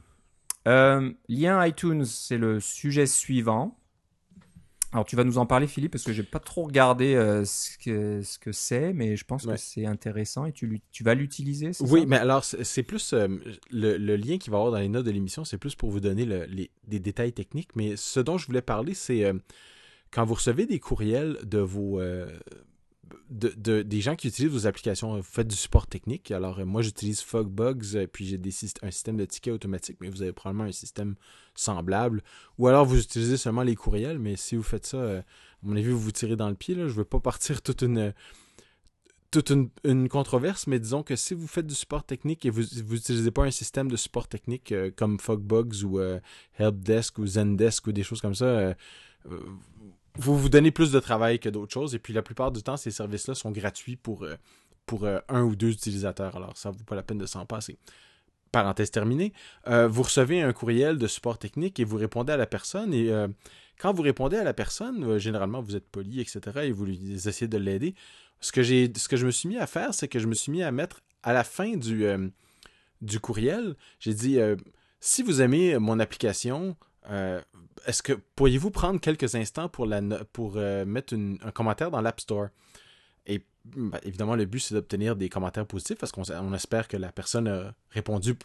Euh, 0.68 1.12
lien 1.28 1.66
iTunes, 1.66 2.06
c'est 2.06 2.38
le 2.38 2.60
sujet 2.60 3.06
suivant. 3.06 3.78
Alors 4.92 5.04
tu 5.04 5.18
vas 5.18 5.26
nous 5.26 5.38
en 5.38 5.46
parler 5.46 5.68
Philippe 5.68 5.92
parce 5.92 6.06
que 6.06 6.14
j'ai 6.14 6.24
pas 6.24 6.40
trop 6.40 6.64
regardé 6.64 7.16
euh, 7.16 7.44
ce 7.44 7.78
que 7.78 8.22
ce 8.22 8.40
que 8.40 8.54
c'est 8.54 8.94
mais 8.94 9.18
je 9.18 9.26
pense 9.26 9.46
que 9.46 9.58
c'est 9.58 9.86
intéressant 9.86 10.46
et 10.46 10.54
tu, 10.54 10.82
tu 10.94 11.04
vas 11.04 11.16
l'utiliser. 11.16 11.72
Oui, 11.82 12.06
mais 12.08 12.16
alors 12.16 12.46
c'est 12.46 12.84
plus 12.84 13.12
euh, 13.12 13.28
le, 13.72 13.98
le, 13.98 14.16
lien 14.16 14.38
qu'il 14.38 14.52
va 14.52 14.58
y 14.58 14.60
avoir 14.62 14.72
dans 14.72 14.80
les 14.80 14.88
notes 14.88 15.06
de 15.06 15.12
l'émission, 15.12 15.44
c'est 15.44 15.58
plus 15.58 15.76
pour 15.76 15.90
vous 15.90 16.00
donner 16.00 16.24
le, 16.24 16.46
les, 16.46 16.72
des 16.88 17.00
détails 17.00 17.34
techniques. 17.34 17.76
Mais 17.76 17.98
ce 17.98 18.22
dont 18.22 18.38
je 18.38 18.48
voulais 18.48 18.62
parler, 18.62 18.94
c'est 18.94 19.30
quand 20.12 20.24
vous 20.24 20.36
recevez 20.36 20.66
des 20.66 20.80
courriels 20.80 21.40
de 21.44 21.60
vos 21.60 22.00
de, 23.30 23.82
des 23.82 24.02
gens 24.02 24.16
qui 24.16 24.28
utilisent 24.28 24.52
vos 24.52 24.68
applications, 24.68 25.16
vous 25.16 25.24
faites 25.24 25.48
du 25.48 25.56
support 25.56 25.88
technique. 25.88 26.32
Alors, 26.32 26.60
euh, 26.60 26.66
moi, 26.66 26.82
j'utilise 26.82 27.22
Fogbugs, 27.22 27.96
euh, 27.96 28.08
puis 28.08 28.26
j'ai 28.26 28.40
un 28.82 28.92
système 28.92 29.18
de 29.18 29.26
tickets 29.26 29.54
automatique, 29.54 29.98
mais 30.00 30.10
vous 30.10 30.22
avez 30.22 30.32
probablement 30.32 30.66
un 30.66 30.72
système 30.72 31.16
semblable. 31.56 32.22
Ou 32.58 32.68
alors, 32.68 32.86
vous 32.86 33.00
utilisez 33.00 33.38
seulement 33.38 33.64
les 33.64 33.76
courriels, 33.76 34.20
mais 34.20 34.36
si 34.36 34.56
vous 34.56 34.64
faites 34.64 34.86
ça, 34.86 34.98
euh, 34.98 35.20
à 35.20 35.24
mon 35.64 35.76
avis, 35.76 35.90
vous 35.90 36.00
vous 36.00 36.12
tirez 36.12 36.36
dans 36.36 36.50
le 36.50 36.56
pied. 36.56 36.76
Je 36.76 36.82
ne 36.82 36.88
veux 36.88 37.06
pas 37.06 37.20
partir 37.20 37.62
toute 37.62 37.82
une 37.82 38.14
toute 39.32 39.52
une, 39.84 40.08
controverse, 40.08 40.66
mais 40.66 40.80
disons 40.80 41.04
que 41.04 41.18
si 41.18 41.34
vous 41.34 41.48
faites 41.48 41.68
du 41.68 41.76
support 41.76 42.06
technique 42.06 42.46
et 42.46 42.50
vous 42.50 42.62
n'utilisez 42.62 43.32
pas 43.32 43.44
un 43.44 43.52
système 43.52 43.92
de 43.92 43.98
support 43.98 44.30
technique 44.30 44.74
comme 44.96 45.20
Fogbugs 45.20 45.84
ou 45.84 46.00
Helpdesk 46.58 47.18
ou 47.18 47.28
Zendesk 47.28 47.88
ou 47.88 47.92
des 47.92 48.04
choses 48.04 48.22
comme 48.22 48.36
ça, 48.36 48.76
vous 50.18 50.38
vous 50.38 50.50
donnez 50.50 50.72
plus 50.72 50.92
de 50.92 51.00
travail 51.00 51.40
que 51.40 51.50
d'autres 51.50 51.74
choses. 51.74 51.96
Et 51.96 52.00
puis 52.00 52.14
la 52.14 52.22
plupart 52.22 52.52
du 52.52 52.64
temps, 52.64 52.78
ces 52.78 52.92
services-là 52.92 53.36
sont 53.36 53.52
gratuits 53.52 53.96
pour, 53.96 54.24
euh, 54.24 54.36
pour 54.86 55.06
euh, 55.06 55.20
un 55.30 55.44
ou 55.44 55.56
deux 55.56 55.72
utilisateurs. 55.72 56.36
Alors 56.36 56.58
ça 56.58 56.72
ne 56.72 56.76
vaut 56.76 56.84
pas 56.84 56.96
la 56.96 57.04
peine 57.04 57.18
de 57.18 57.26
s'en 57.26 57.46
passer. 57.46 57.78
Parenthèse 58.52 58.92
terminée. 58.92 59.34
Euh, 59.68 59.88
vous 59.88 60.04
recevez 60.04 60.42
un 60.42 60.54
courriel 60.54 60.98
de 60.98 61.08
support 61.08 61.38
technique 61.38 61.80
et 61.80 61.84
vous 61.84 61.98
répondez 61.98 62.34
à 62.34 62.38
la 62.38 62.46
personne. 62.46 62.94
Et 62.94 63.12
quand 63.78 63.94
vous 63.94 64.04
répondez 64.04 64.38
à 64.38 64.44
la 64.44 64.54
personne, 64.54 65.18
généralement 65.18 65.62
vous 65.62 65.76
êtes 65.76 65.88
poli, 65.88 66.22
etc. 66.22 66.40
et 66.64 66.72
vous 66.72 66.88
essayez 67.28 67.48
de 67.48 67.58
l'aider. 67.58 67.96
Ce 68.40 68.52
que, 68.52 68.64
ce 68.64 69.08
que 69.08 69.18
je 69.18 69.26
me 69.26 69.32
suis 69.32 69.50
mis 69.50 69.58
à 69.58 69.68
faire, 69.68 69.94
c'est 69.94 70.08
que 70.08 70.20
je 70.20 70.28
me 70.28 70.34
suis 70.34 70.52
mis 70.52 70.64
à 70.64 70.72
mettre 70.72 71.02
à 71.24 71.34
la 71.34 71.44
fin 71.44 71.76
du, 71.76 72.06
du 73.02 73.20
courriel, 73.20 73.76
j'ai 74.00 74.14
dit 74.14 74.38
si 75.02 75.22
vous 75.22 75.42
aimez 75.42 75.78
mon 75.78 76.00
application, 76.00 76.78
est-ce 77.86 78.02
que 78.02 78.14
pourriez-vous 78.36 78.72
prendre 78.72 79.00
quelques 79.00 79.36
instants 79.36 79.70
pour, 79.70 79.88
pour 80.34 80.56
mettre 80.56 81.14
un 81.16 81.52
commentaire 81.52 81.92
dans 81.92 82.02
l'App 82.02 82.20
Store? 82.20 82.48
Et 83.28 83.44
ben, 83.66 84.00
évidemment, 84.04 84.36
le 84.36 84.46
but, 84.46 84.60
c'est 84.60 84.76
d'obtenir 84.76 85.16
des 85.16 85.30
commentaires 85.30 85.66
positifs 85.66 85.98
parce 85.98 86.12
qu'on 86.12 86.54
espère 86.54 86.88
que 86.88 86.98
la 86.98 87.12
personne 87.12 87.48
a 87.48 87.74
répondu 87.92 88.36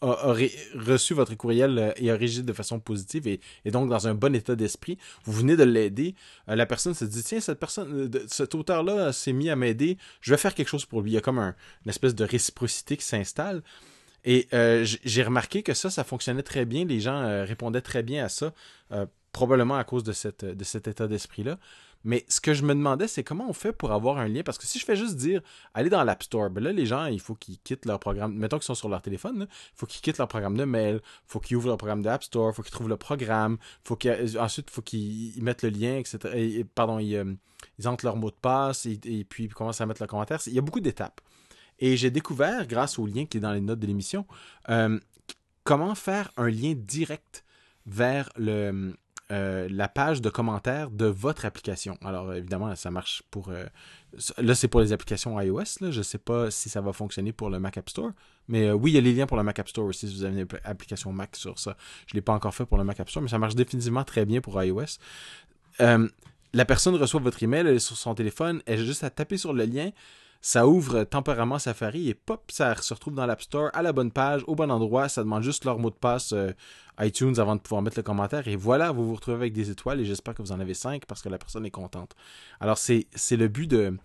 a, 0.00 0.34
reçu 0.74 1.14
votre 1.14 1.34
courriel 1.34 1.78
euh, 1.78 1.92
et 1.96 2.10
a 2.10 2.16
réagi 2.16 2.42
de 2.42 2.52
façon 2.52 2.78
positive 2.80 3.26
et, 3.26 3.40
donc 3.70 3.88
dans 3.88 4.06
un 4.06 4.14
bon 4.14 4.34
état 4.34 4.54
d'esprit, 4.54 4.98
vous 5.24 5.32
venez 5.32 5.56
de 5.56 5.64
l'aider, 5.64 6.14
euh, 6.48 6.56
la 6.56 6.66
personne 6.66 6.94
se 6.94 7.04
dit 7.04 7.22
tiens 7.22 7.40
cette 7.40 7.58
personne, 7.58 8.08
euh, 8.14 8.24
cet 8.28 8.54
auteur-là 8.54 9.12
s'est 9.12 9.32
mis 9.32 9.50
à 9.50 9.56
m'aider, 9.56 9.98
je 10.20 10.30
vais 10.30 10.36
faire 10.36 10.54
quelque 10.54 10.68
chose 10.68 10.84
pour 10.84 11.02
lui. 11.02 11.10
Il 11.10 11.14
y 11.14 11.18
a 11.18 11.20
comme 11.20 11.38
un, 11.38 11.54
une 11.84 11.90
espèce 11.90 12.14
de 12.14 12.24
réciprocité 12.24 12.96
qui 12.96 13.04
s'installe. 13.04 13.62
Et 14.30 14.46
j'ai 14.82 15.22
remarqué 15.22 15.62
que 15.62 15.72
ça, 15.72 15.88
ça 15.88 16.04
fonctionnait 16.04 16.42
très 16.42 16.66
bien. 16.66 16.84
Les 16.84 17.00
gens 17.00 17.44
répondaient 17.46 17.80
très 17.80 18.02
bien 18.02 18.26
à 18.26 18.28
ça, 18.28 18.52
probablement 19.32 19.76
à 19.76 19.84
cause 19.84 20.04
de, 20.04 20.12
cet 20.12 20.88
état 20.88 21.08
d'esprit-là. 21.08 21.58
Mais 22.04 22.24
ce 22.28 22.40
que 22.40 22.54
je 22.54 22.62
me 22.62 22.74
demandais, 22.74 23.08
c'est 23.08 23.24
comment 23.24 23.48
on 23.48 23.52
fait 23.52 23.72
pour 23.72 23.90
avoir 23.90 24.18
un 24.18 24.28
lien? 24.28 24.42
Parce 24.42 24.56
que 24.58 24.66
si 24.66 24.78
je 24.78 24.84
fais 24.84 24.96
juste 24.96 25.16
dire, 25.16 25.40
allez 25.74 25.90
dans 25.90 26.04
l'App 26.04 26.22
Store, 26.22 26.48
ben 26.48 26.62
là, 26.62 26.72
les 26.72 26.86
gens, 26.86 27.06
il 27.06 27.20
faut 27.20 27.34
qu'ils 27.34 27.58
quittent 27.58 27.86
leur 27.86 27.98
programme. 27.98 28.34
Mettons 28.34 28.58
qu'ils 28.58 28.66
sont 28.66 28.74
sur 28.74 28.88
leur 28.88 29.02
téléphone, 29.02 29.48
il 29.50 29.76
faut 29.78 29.86
qu'ils 29.86 30.00
quittent 30.00 30.18
leur 30.18 30.28
programme 30.28 30.56
de 30.56 30.64
mail, 30.64 31.00
il 31.02 31.10
faut 31.26 31.40
qu'ils 31.40 31.56
ouvrent 31.56 31.68
leur 31.68 31.76
programme 31.76 32.02
d'App 32.02 32.22
Store, 32.22 32.50
il 32.50 32.54
faut 32.54 32.62
qu'ils 32.62 32.72
trouvent 32.72 32.88
le 32.88 32.96
programme, 32.96 33.58
faut 33.82 33.98
ensuite, 34.38 34.68
il 34.68 34.72
faut 34.72 34.82
qu'ils 34.82 35.42
mettent 35.42 35.62
le 35.62 35.70
lien, 35.70 35.96
etc. 35.96 36.18
Et, 36.34 36.64
pardon, 36.64 36.98
euh, 36.98 37.34
ils, 37.78 37.88
entrent 37.88 38.04
leur 38.04 38.16
mot 38.16 38.30
de 38.30 38.36
passe 38.36 38.86
et, 38.86 39.26
puis 39.28 39.44
ils 39.44 39.54
commencent 39.54 39.80
à 39.80 39.86
mettre 39.86 40.02
le 40.02 40.06
commentaire. 40.06 40.40
Il 40.46 40.52
y 40.52 40.58
a 40.58 40.62
beaucoup 40.62 40.80
d'étapes. 40.80 41.20
Et 41.78 41.96
j'ai 41.96 42.10
découvert, 42.10 42.66
grâce 42.66 42.98
au 42.98 43.06
lien 43.06 43.24
qui 43.24 43.38
est 43.38 43.40
dans 43.40 43.52
les 43.52 43.60
notes 43.60 43.78
de 43.78 43.86
l'émission, 43.86 44.26
euh, 44.68 44.98
comment 45.64 45.94
faire 45.94 46.30
un 46.36 46.48
lien 46.48 46.74
direct 46.76 47.44
vers 47.86 48.30
euh, 48.36 48.92
la 49.30 49.88
page 49.88 50.20
de 50.20 50.28
commentaires 50.28 50.90
de 50.90 51.06
votre 51.06 51.44
application. 51.44 51.96
Alors 52.04 52.34
évidemment, 52.34 52.74
ça 52.74 52.90
marche 52.90 53.22
pour... 53.30 53.50
Euh, 53.50 53.64
là, 54.38 54.54
c'est 54.54 54.68
pour 54.68 54.80
les 54.80 54.92
applications 54.92 55.40
iOS. 55.40 55.80
Là. 55.80 55.90
Je 55.90 55.98
ne 55.98 56.02
sais 56.02 56.18
pas 56.18 56.50
si 56.50 56.68
ça 56.68 56.80
va 56.80 56.92
fonctionner 56.92 57.32
pour 57.32 57.48
le 57.48 57.60
Mac 57.60 57.78
App 57.78 57.88
Store. 57.88 58.10
Mais 58.48 58.70
oui, 58.72 58.90
il 58.90 58.94
y 58.94 58.98
a 58.98 59.00
les 59.00 59.14
liens 59.14 59.26
pour 59.26 59.36
le 59.36 59.42
Mac 59.42 59.58
App 59.58 59.68
Store 59.68 59.86
aussi 59.86 60.08
si 60.08 60.14
vous 60.14 60.24
avez 60.24 60.40
une 60.40 60.48
application 60.64 61.12
Mac 61.12 61.36
sur 61.36 61.58
ça. 61.58 61.76
Je 62.06 62.14
ne 62.14 62.18
l'ai 62.18 62.22
pas 62.22 62.32
encore 62.32 62.54
fait 62.54 62.66
pour 62.66 62.78
le 62.78 62.84
Mac 62.84 62.98
App 62.98 63.08
Store, 63.08 63.22
mais 63.22 63.28
ça 63.28 63.38
marche 63.38 63.54
définitivement 63.54 64.04
très 64.04 64.26
bien 64.26 64.40
pour 64.40 64.62
iOS. 64.62 64.98
la 65.78 66.64
personne 66.64 66.96
reçoit 66.96 67.20
votre 67.20 67.42
email, 67.42 67.78
sur 67.78 67.96
son 67.96 68.14
téléphone, 68.14 68.62
elle 68.66 68.80
a 68.80 68.84
juste 68.84 69.04
à 69.04 69.10
taper 69.10 69.36
sur 69.36 69.52
le 69.52 69.64
lien 69.64 69.90
ça 70.40 70.68
ouvre 70.68 71.04
temporairement 71.04 71.58
Safari 71.58 72.08
et 72.08 72.14
pop, 72.14 72.50
ça 72.52 72.74
se 72.76 72.94
retrouve 72.94 73.14
dans 73.14 73.26
l'App 73.26 73.42
Store 73.42 73.70
à 73.72 73.82
la 73.82 73.92
bonne 73.92 74.12
page, 74.12 74.42
au 74.46 74.54
bon 74.54 74.70
endroit. 74.70 75.08
Ça 75.08 75.22
demande 75.22 75.42
juste 75.42 75.64
leur 75.64 75.78
mot 75.78 75.90
de 75.90 75.96
passe 75.96 76.32
euh, 76.32 76.52
iTunes 77.00 77.34
avant 77.38 77.56
de 77.56 77.60
pouvoir 77.60 77.82
mettre 77.82 77.98
le 77.98 78.04
commentaire. 78.04 78.46
Et 78.46 78.54
voilà, 78.54 78.92
vous 78.92 79.06
vous 79.06 79.14
retrouvez 79.14 79.36
avec 79.36 79.52
des 79.52 79.70
étoiles 79.70 80.00
et 80.00 80.04
j'espère 80.04 80.34
que 80.34 80.42
vous 80.42 80.52
en 80.52 80.60
avez 80.60 80.74
cinq 80.74 81.06
parce 81.06 81.22
que 81.22 81.28
la 81.28 81.38
personne 81.38 81.66
est 81.66 81.70
contente. 81.70 82.14
Alors, 82.60 82.78
c'est 82.78 83.06
le 83.32 83.48
but 83.48 83.66
de, 83.66 83.96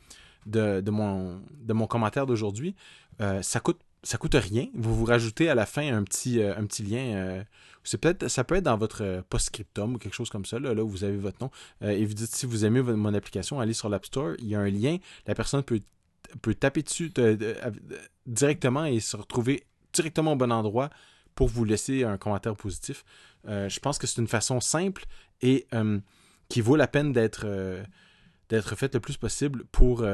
de, 0.48 0.92
mon, 0.92 1.40
de 1.52 1.74
mon 1.74 1.86
commentaire 1.86 2.26
d'aujourd'hui. 2.26 2.76
Euh, 3.22 3.42
ça 3.42 3.60
coûte 3.60 3.80
ça 4.06 4.18
coûte 4.18 4.36
rien. 4.36 4.68
Vous 4.74 4.94
vous 4.94 5.06
rajoutez 5.06 5.48
à 5.48 5.56
la 5.56 5.66
fin 5.66 5.96
un 5.96 6.04
petit, 6.04 6.42
euh, 6.42 6.58
un 6.58 6.66
petit 6.66 6.84
lien. 6.84 7.46
c'est 7.86 7.98
peut-être, 7.98 8.28
ça 8.28 8.44
peut 8.44 8.56
être 8.56 8.66
dans 8.66 8.76
votre 8.76 9.24
post-scriptum 9.30 9.96
ou 9.96 9.98
quelque 9.98 10.14
chose 10.14 10.30
comme 10.30 10.44
ça, 10.44 10.60
là, 10.60 10.74
là 10.74 10.84
où 10.84 10.90
vous 10.90 11.06
avez 11.06 11.16
votre 11.16 11.38
nom. 11.40 11.50
et 11.80 12.06
vous 12.06 12.14
dites 12.14 12.36
si 12.36 12.46
vous 12.46 12.66
aimez 12.66 12.82
mon 12.82 13.14
application, 13.14 13.62
allez 13.62 13.72
sur 13.72 13.88
l'App 13.88 14.06
Store. 14.06 14.34
Il 14.40 14.48
y 14.50 14.56
a 14.56 14.60
un 14.60 14.70
lien. 14.70 14.98
La 15.26 15.36
personne 15.36 15.64
peut 15.64 15.80
peut 16.42 16.56
taper 16.56 16.84
dessus 16.84 17.12
directement 18.26 18.86
et 18.86 19.00
se 19.00 19.18
retrouver 19.18 19.66
directement 19.94 20.34
au 20.34 20.36
bon 20.36 20.52
endroit 20.52 20.90
pour 21.36 21.48
vous 21.48 21.66
laisser 21.66 22.04
un 22.04 22.18
commentaire 22.18 22.56
positif. 22.56 23.04
Euh, 23.48 23.70
je 23.70 23.80
pense 23.80 23.98
que 23.98 24.08
c'est 24.08 24.22
une 24.22 24.28
façon 24.28 24.60
simple 24.60 25.06
et 25.42 25.68
euh, 25.74 26.00
qui 26.50 26.62
vaut 26.62 26.76
la 26.76 26.88
peine 26.88 27.12
d'être 27.12 27.44
euh, 27.46 27.84
d'être 28.50 28.76
faite 28.76 28.94
le 28.94 29.00
plus 29.00 29.18
possible 29.18 29.66
pour 29.72 30.06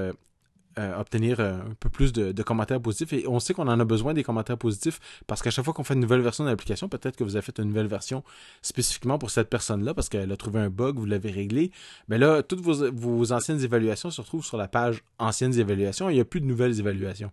euh, 0.80 0.98
obtenir 0.98 1.42
euh, 1.42 1.56
un 1.56 1.74
peu 1.80 1.90
plus 1.90 2.14
de, 2.14 2.42
commentaires 2.42 2.82
positifs. 2.82 3.12
Et 3.12 3.28
on 3.28 3.40
sait 3.40 3.54
qu'on 3.54 3.68
en 3.68 3.80
a 3.80 3.86
besoin 3.86 4.14
des 4.14 4.24
commentaires 4.24 4.58
positifs 4.58 5.00
parce 5.28 5.42
qu'à 5.42 5.52
chaque 5.52 5.66
fois 5.66 5.74
qu'on 5.74 5.84
fait 5.84 5.94
une 5.94 6.00
nouvelle 6.00 6.22
version 6.22 6.46
de 6.46 6.50
l'application, 6.50 6.88
peut-être 6.88 7.18
que 7.18 7.26
vous 7.26 7.36
avez 7.36 7.44
fait 7.44 7.58
une 7.60 7.66
nouvelle 7.66 7.88
version 7.88 8.24
spécifiquement 8.62 9.18
pour 9.18 9.30
cette 9.30 9.50
personne-là 9.50 9.94
parce 9.94 10.08
qu'elle 10.08 10.32
a 10.32 10.38
trouvé 10.38 10.62
un 10.62 10.70
bug, 10.70 10.98
vous 10.98 11.06
l'avez 11.06 11.32
réglé. 11.32 11.72
Mais 12.08 12.18
là, 12.18 12.44
toutes 12.44 12.62
vos, 12.62 13.32
anciennes 13.34 13.62
évaluations 13.62 14.10
se 14.10 14.22
retrouvent 14.22 14.46
sur 14.46 14.56
la 14.56 14.70
page 14.70 15.04
anciennes 15.18 15.60
évaluations 15.60 16.10
il 16.10 16.14
n'y 16.14 16.22
a 16.22 16.26
plus 16.26 16.40
de 16.40 16.46
nouvelles 16.46 16.80
évaluations. 16.80 17.32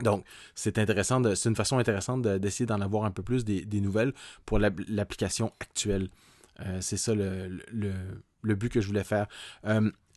Donc, 0.00 0.24
c'est 0.54 0.78
intéressant, 0.78 1.22
c'est 1.34 1.50
une 1.50 1.56
façon 1.56 1.76
intéressante 1.76 2.22
d'essayer 2.22 2.66
d'en 2.66 2.80
avoir 2.80 3.04
un 3.04 3.10
peu 3.10 3.22
plus 3.22 3.44
des, 3.44 3.80
nouvelles 3.80 4.14
pour 4.46 4.58
l'application 4.58 5.52
actuelle. 5.60 6.08
Euh, 6.60 6.78
c'est 6.80 6.96
ça 6.96 7.14
le, 7.14 7.60
but 8.42 8.70
que 8.70 8.80
je 8.80 8.86
voulais 8.86 9.04
faire. 9.04 9.26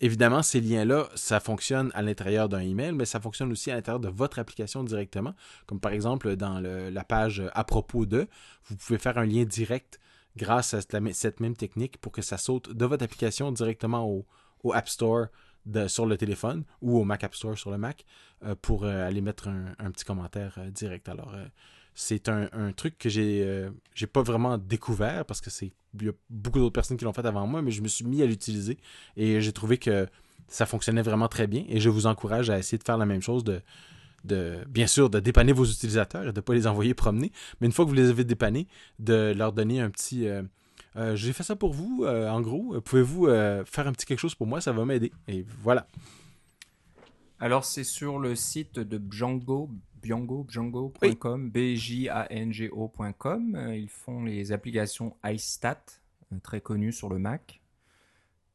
Évidemment, 0.04 0.42
ces 0.42 0.62
liens-là, 0.62 1.10
ça 1.14 1.40
fonctionne 1.40 1.92
à 1.94 2.02
l'intérieur 2.02 2.50
d'un 2.50 2.62
email, 2.62 2.92
mais 2.92 3.06
ça 3.06 3.20
fonctionne 3.20 3.52
aussi 3.52 3.70
à 3.70 3.76
l'intérieur 3.76 4.00
de 4.00 4.10
votre 4.10 4.40
application 4.40 4.84
directement. 4.84 5.36
Comme 5.68 5.80
par 5.80 5.92
exemple 5.92 6.36
dans 6.36 6.60
la 6.60 7.04
page 7.04 7.44
à 7.54 7.64
propos 7.64 8.08
de, 8.08 8.28
vous 8.66 8.76
pouvez 8.76 8.98
faire 8.98 9.20
un 9.20 9.26
lien 9.26 9.44
direct 9.44 10.00
grâce 10.38 10.74
à 10.74 10.82
cette 10.82 11.40
même 11.40 11.56
technique 11.56 11.98
pour 12.00 12.12
que 12.12 12.22
ça 12.22 12.38
saute 12.38 12.72
de 12.72 12.86
votre 12.86 13.04
application 13.04 13.52
directement 13.52 14.08
au, 14.08 14.26
App 14.74 14.90
Store 14.90 15.28
sur 15.88 16.06
le 16.06 16.18
téléphone 16.18 16.64
ou 16.82 17.00
au 17.00 17.04
Mac 17.04 17.24
App 17.24 17.36
Store 17.36 17.58
sur 17.58 17.72
le 17.72 17.78
Mac 17.78 18.06
euh, 18.44 18.56
pour 18.60 18.84
euh, 18.84 19.08
aller 19.08 19.22
mettre 19.22 19.48
un, 19.48 19.92
petit 19.92 20.06
commentaire 20.06 20.56
euh, 20.58 20.70
direct. 20.70 21.10
Alors, 21.10 21.36
c'est 21.94 22.30
un, 22.30 22.72
truc 22.76 22.98
que 22.98 23.10
j'ai 23.10 23.44
euh, 23.44 23.70
pas 24.12 24.22
vraiment 24.22 24.58
découvert 24.58 25.26
parce 25.26 25.42
que 25.42 25.50
c'est 25.50 25.72
y 26.02 26.08
a 26.08 26.14
beaucoup 26.30 26.60
d'autres 26.60 26.74
personnes 26.74 26.98
qui 26.98 27.04
l'ont 27.04 27.14
fait 27.14 27.26
avant 27.26 27.46
moi, 27.46 27.62
mais 27.62 27.72
je 27.72 27.82
me 27.82 27.88
suis 27.88 28.06
mis 28.06 28.22
à 28.22 28.26
l'utiliser 28.26 28.78
et 29.18 29.42
j'ai 29.42 29.52
trouvé 29.52 29.78
que 29.78 30.08
ça 30.48 30.66
fonctionnait 30.66 31.02
vraiment 31.02 31.28
très 31.28 31.48
bien 31.48 31.66
et 31.68 31.80
je 31.80 31.90
vous 31.90 32.06
encourage 32.06 32.50
à 32.50 32.58
essayer 32.58 32.78
de 32.78 32.84
faire 32.84 32.98
la 32.98 33.06
même 33.06 33.22
chose 33.22 33.44
de 33.44 33.62
de 34.24 34.60
bien 34.70 34.86
sûr 34.86 35.10
de 35.10 35.20
dépanner 35.20 35.52
vos 35.52 35.66
utilisateurs 35.66 36.28
et 36.28 36.32
de 36.32 36.42
pas 36.42 36.54
les 36.54 36.68
envoyer 36.68 36.94
promener, 36.94 37.32
mais 37.60 37.68
une 37.68 37.74
fois 37.74 37.86
que 37.86 37.90
vous 37.90 37.96
les 37.96 38.10
avez 38.10 38.24
dépannés, 38.24 38.68
de 39.00 39.34
leur 39.36 39.52
donner 39.52 39.82
un 39.82 39.90
petit 39.90 40.28
euh, 40.28 40.44
euh, 40.96 41.16
j'ai 41.16 41.34
fait 41.34 41.44
ça 41.44 41.56
pour 41.56 41.74
vous, 41.74 42.06
en 42.06 42.42
gros. 42.42 42.80
Pouvez-vous 42.82 43.28
faire 43.66 43.88
un 43.88 43.94
petit 43.94 44.06
quelque 44.06 44.20
chose 44.20 44.36
pour 44.36 44.46
moi? 44.46 44.60
Ça 44.60 44.74
va 44.74 44.84
m'aider. 44.84 45.12
Et 45.28 45.46
voilà. 45.64 45.88
Alors, 47.42 47.66
c'est 47.66 47.84
sur 47.84 48.20
le 48.20 48.36
site 48.36 48.78
de 48.78 49.02
Django, 49.10 49.68
Biango, 50.02 50.46
Django.com, 50.48 51.50
B-J-A-N-G-O.com. 51.50 53.56
Euh, 53.56 53.76
ils 53.76 53.90
font 53.90 54.24
les 54.24 54.52
applications 54.52 55.16
iStat, 55.24 55.84
euh, 56.34 56.38
très 56.42 56.62
connues 56.62 56.92
sur 56.92 57.10
le 57.10 57.20
Mac. 57.20 57.62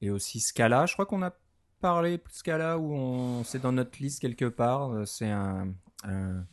Et 0.03 0.11
aussi 0.11 0.41
Scala. 0.41 0.87
Je 0.87 0.95
crois 0.95 1.07
qu'on 1.07 1.23
a 1.23 1.33
parlé 1.81 2.19
de 2.19 2.23
Scala 2.31 2.79
ou 2.79 2.93
on... 2.93 3.45
c'est 3.45 3.63
dans 3.63 3.73
notre 3.73 4.03
liste 4.03 4.21
quelque 4.21 4.47
part. 4.47 4.91
Euh, 4.91 5.05
c'est 5.05 5.31
un, 5.31 5.73
un, 6.05 6.45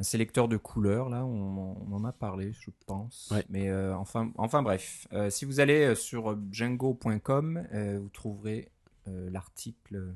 sélecteur 0.00 0.48
de 0.48 0.56
couleurs, 0.56 1.08
là. 1.08 1.24
On, 1.24 1.92
en 1.92 2.04
a 2.04 2.12
parlé, 2.12 2.52
je 2.52 2.70
pense. 2.86 3.32
Mais 3.50 3.70
enfin, 3.92 4.32
enfin 4.38 4.62
bref. 4.62 5.06
si 5.28 5.44
vous 5.44 5.60
allez 5.60 5.94
sur 5.94 6.38
Django.com, 6.50 7.66
vous 8.00 8.08
trouverez 8.08 8.70
l'article 9.06 10.14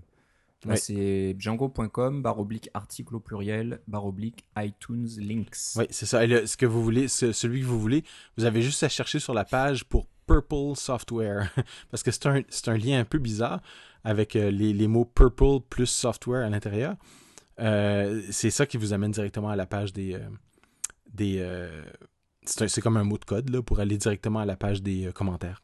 c'est 0.76 1.36
django.com, 1.38 2.22
barre 2.22 2.38
oblique 2.38 2.70
article 2.74 3.16
au 3.16 3.20
pluriel, 3.20 3.80
barre 3.86 4.06
oblique 4.06 4.44
iTunes 4.56 5.08
links. 5.18 5.76
Oui, 5.76 5.84
c'est 5.90 6.06
ça. 6.06 6.20
ce 6.46 6.56
que 6.56 6.66
vous 6.66 6.82
voulez, 6.82 7.08
celui 7.08 7.60
que 7.60 7.66
vous 7.66 7.80
voulez, 7.80 8.04
vous 8.36 8.44
avez 8.44 8.62
juste 8.62 8.82
à 8.82 8.88
chercher 8.88 9.18
sur 9.18 9.34
la 9.34 9.44
page 9.44 9.84
pour 9.84 10.06
Purple 10.26 10.76
Software. 10.76 11.50
Parce 11.90 12.02
que 12.02 12.10
c'est 12.10 12.26
un, 12.26 12.42
un, 12.66 12.78
lien 12.78 13.00
un 13.00 13.04
peu 13.04 13.18
bizarre 13.18 13.60
avec 14.04 14.36
euh, 14.36 14.50
les, 14.50 14.72
les, 14.72 14.88
mots 14.88 15.04
Purple 15.04 15.60
plus 15.68 15.86
Software 15.86 16.44
à 16.44 16.50
l'intérieur. 16.50 16.96
Euh, 17.60 18.22
c'est 18.30 18.50
ça 18.50 18.66
qui 18.66 18.76
vous 18.76 18.92
amène 18.92 19.12
directement 19.12 19.48
à 19.48 19.56
la 19.56 19.66
page 19.66 19.92
des. 19.92 20.14
Euh, 20.14 20.28
des 21.12 21.68
c'est 22.46 22.82
comme 22.82 22.98
un 22.98 23.04
mot 23.04 23.16
de 23.16 23.24
code 23.24 23.48
là, 23.48 23.62
pour 23.62 23.80
aller 23.80 23.96
directement 23.96 24.40
à 24.40 24.44
la 24.44 24.56
page 24.56 24.82
des 24.82 25.10
commentaires. 25.14 25.62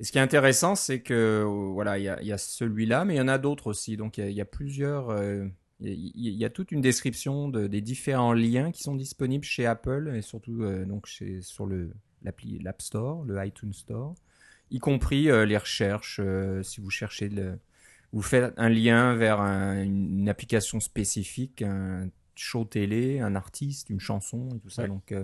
Et 0.00 0.04
ce 0.04 0.12
qui 0.12 0.18
est 0.18 0.22
intéressant, 0.22 0.74
c'est 0.74 1.00
que 1.00 1.44
euh, 1.44 1.44
voilà, 1.44 1.98
il 1.98 2.04
y 2.04 2.32
a, 2.32 2.38
celui-là, 2.38 3.04
mais 3.04 3.16
il 3.16 3.18
y 3.18 3.20
en 3.20 3.28
a 3.28 3.36
d'autres 3.36 3.66
aussi. 3.66 3.98
Donc 3.98 4.16
il 4.16 4.32
y, 4.32 4.40
a 4.40 4.46
plusieurs. 4.46 5.10
Euh, 5.10 5.46
il 5.78 6.10
y, 6.16 6.44
a 6.44 6.48
toute 6.48 6.72
une 6.72 6.80
description 6.80 7.50
de, 7.50 7.66
des 7.66 7.82
différents 7.82 8.32
liens 8.32 8.72
qui 8.72 8.82
sont 8.82 8.94
disponibles 8.94 9.44
chez 9.44 9.66
Apple 9.66 10.10
et 10.14 10.22
surtout 10.22 10.62
euh, 10.62 10.86
donc 10.86 11.04
chez, 11.04 11.42
sur 11.42 11.66
le 11.66 11.90
l'appli 12.22 12.58
l'App 12.60 12.80
Store, 12.80 13.24
le 13.24 13.44
iTunes 13.44 13.74
Store, 13.74 14.14
y 14.70 14.78
compris 14.78 15.24
les 15.24 15.56
recherches. 15.56 16.20
si 16.62 16.80
vous 16.80 16.90
cherchez 16.90 17.30
le, 17.30 17.58
vous 18.12 18.20
faites 18.20 18.52
un 18.58 18.68
lien 18.68 19.14
vers 19.14 19.40
une 19.40 20.28
application 20.28 20.80
spécifique, 20.80 21.62
un 21.62 22.10
show 22.34 22.64
télé, 22.64 23.20
un 23.20 23.34
artiste, 23.36 23.88
une 23.88 24.00
chanson 24.00 24.50
et 24.54 24.58
tout 24.58 24.68
ça. 24.68 24.86
Donc 24.86 25.14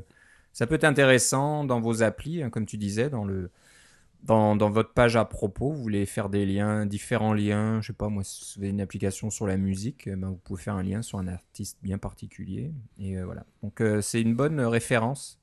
ça 0.55 0.67
peut 0.67 0.77
être 0.77 0.85
intéressant 0.85 1.65
dans 1.65 1.81
vos 1.83 2.03
applis, 2.03 2.43
hein, 2.43 2.49
comme 2.49 2.65
tu 2.65 2.79
disais, 2.79 3.11
dans 3.11 3.27
le 3.27 3.51
dans, 4.27 4.57
dans, 4.57 4.71
votre 4.71 4.93
page 4.93 5.17
à 5.17 5.25
propos, 5.25 5.73
vous 5.73 5.83
voulez 5.83 6.07
faire 6.07 6.29
des 6.29 6.45
liens, 6.45 6.87
différents 6.87 7.33
liens, 7.33 7.81
je 7.81 7.89
sais 7.89 7.93
pas 7.93 8.09
moi, 8.09 8.25
si 8.25 8.55
vous 8.57 8.63
avez 8.63 8.71
une 8.71 8.81
application 8.81 9.31
sur 9.31 9.47
la 9.47 9.57
musique, 9.57 10.09
ben, 10.09 10.29
vous 10.29 10.37
pouvez 10.37 10.63
faire 10.63 10.75
un 10.75 10.83
lien 10.83 11.03
sur 11.03 11.19
un 11.19 11.29
artiste 11.29 11.79
bien 11.83 11.99
particulier. 11.99 12.73
Et 12.99 13.21
voilà. 13.23 13.45
Donc 13.63 13.83
c'est 14.03 14.21
une 14.21 14.35
bonne 14.35 14.61
référence 14.61 15.39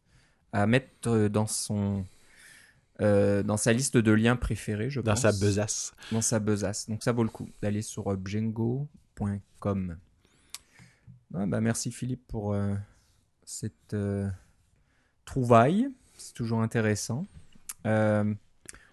à 0.51 0.67
mettre 0.67 1.27
dans 1.27 1.47
son 1.47 2.05
dans 2.99 3.57
sa 3.57 3.73
liste 3.73 3.97
de 3.97 4.11
liens 4.11 4.35
préférés, 4.35 4.89
je 4.89 5.01
dans 5.01 5.11
pense. 5.11 5.23
Dans 5.23 5.31
sa 5.31 5.45
besace. 5.45 5.93
Dans 6.11 6.21
sa 6.21 6.39
besace. 6.39 6.87
Donc 6.89 7.03
ça 7.03 7.11
vaut 7.11 7.23
le 7.23 7.29
coup 7.29 7.49
d'aller 7.61 7.81
sur 7.81 8.15
bjengo.com. 8.15 9.97
Ah, 11.33 11.45
bah, 11.47 11.61
merci 11.61 11.91
Philippe 11.91 12.25
pour 12.27 12.55
cette 13.43 13.95
trouvaille. 15.25 15.89
C'est 16.17 16.33
toujours 16.33 16.61
intéressant. 16.61 17.27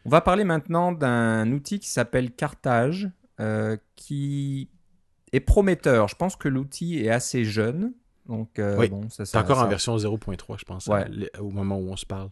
Euh, 0.01 0.07
on 0.07 0.11
va 0.11 0.21
parler 0.21 0.45
maintenant 0.45 0.93
d'un 0.93 1.51
outil 1.53 1.79
qui 1.79 1.89
s'appelle 1.89 2.33
Cartage, 2.33 3.11
euh, 3.41 3.77
qui 3.97 4.69
est 5.33 5.41
prometteur. 5.41 6.09
Je 6.09 6.17
pense 6.17 6.37
que 6.37 6.49
l'outil 6.49 6.99
est 6.99 7.11
assez 7.11 7.45
jeune. 7.45 7.93
Donc, 8.27 8.59
euh, 8.59 8.77
oui, 8.79 8.89
bon, 8.89 9.09
c'est 9.09 9.37
encore 9.37 9.59
en 9.59 9.67
version 9.67 9.97
0.3, 9.97 10.59
je 10.59 10.65
pense, 10.65 10.89
au 11.39 11.51
moment 11.51 11.79
où 11.79 11.91
on 11.91 11.97
se 11.97 12.07
parle. 12.07 12.31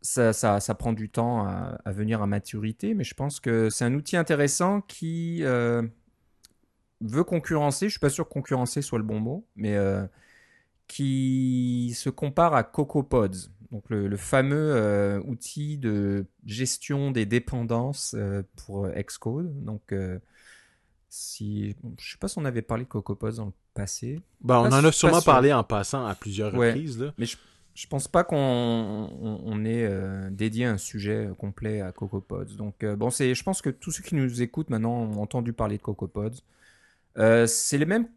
Ça, 0.00 0.32
ça, 0.32 0.74
prend 0.74 0.92
du 0.92 1.10
temps 1.10 1.44
à, 1.44 1.92
venir 1.92 2.22
à 2.22 2.26
maturité, 2.26 2.94
mais 2.94 3.04
je 3.04 3.14
pense 3.14 3.40
que 3.40 3.68
c'est 3.68 3.84
un 3.84 3.94
outil 3.94 4.16
intéressant 4.16 4.80
qui 4.82 5.42
veut 5.42 7.24
concurrencer. 7.24 7.86
Je 7.86 7.86
ne 7.86 7.90
suis 7.90 8.00
pas 8.00 8.10
sûr 8.10 8.28
que 8.28 8.32
concurrencer 8.32 8.80
soit 8.80 8.98
le 8.98 9.04
bon 9.04 9.18
mot, 9.18 9.44
mais 9.56 9.76
qui 10.86 11.92
se 11.94 12.10
compare 12.10 12.54
à 12.54 12.62
CocoaPods, 12.62 13.50
donc 13.70 13.84
le, 13.90 14.16
fameux 14.16 14.72
euh, 14.74 15.20
outil 15.26 15.76
de 15.76 16.24
gestion 16.46 17.10
des 17.10 17.26
dépendances 17.26 18.14
euh, 18.16 18.42
pour 18.56 18.88
Xcode. 18.88 19.64
Donc, 19.64 19.92
euh, 19.92 20.18
si, 21.10 21.76
je 21.98 22.12
sais 22.12 22.18
pas 22.18 22.28
si 22.28 22.38
on 22.38 22.44
avait 22.46 22.62
parlé 22.62 22.84
de 22.84 22.88
CocoaPods 22.88 23.32
dans 23.32 23.46
le 23.46 23.52
passé. 23.74 24.20
Bah, 24.40 24.60
on 24.60 24.72
en 24.72 24.84
a 24.84 24.92
sûrement 24.92 25.20
parlé 25.20 25.52
en 25.52 25.64
passant 25.64 26.06
à 26.06 26.14
plusieurs 26.14 26.52
reprises. 26.52 26.98
Là. 26.98 27.12
Mais 27.18 27.26
je, 27.26 27.36
je 27.74 27.86
pense 27.86 28.08
pas 28.08 28.24
qu'on 28.24 28.36
on, 28.36 29.64
ait 29.66 29.90
dédié 30.30 30.64
un 30.64 30.78
sujet 30.78 31.28
complet 31.36 31.82
à 31.82 31.92
CocoaPods. 31.92 32.56
Donc, 32.56 32.84
bon, 32.84 33.10
c'est, 33.10 33.34
je 33.34 33.42
pense 33.42 33.60
que 33.60 33.70
tous 33.70 33.90
ceux 33.90 34.02
qui 34.02 34.14
nous 34.14 34.40
écoutent 34.40 34.70
maintenant 34.70 34.94
ont 34.94 35.20
entendu 35.20 35.52
parler 35.52 35.76
de 35.76 35.82
CocoaPods. 35.82 36.40
c'est 37.46 37.78
les 37.78 37.86
mêmes 37.86 38.08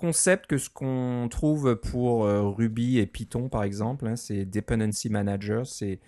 concept 0.00 0.46
que 0.46 0.56
ce 0.56 0.70
qu'on 0.70 1.28
trouve 1.30 1.76
pour 1.76 2.24
euh, 2.24 2.40
Ruby 2.48 2.98
et 2.98 3.06
Python, 3.06 3.50
par 3.50 3.64
exemple. 3.64 4.06
Hein, 4.06 4.16
c'est 4.16 4.46
Dependency 4.46 5.10
Manager. 5.10 5.66
C'est 5.66 6.00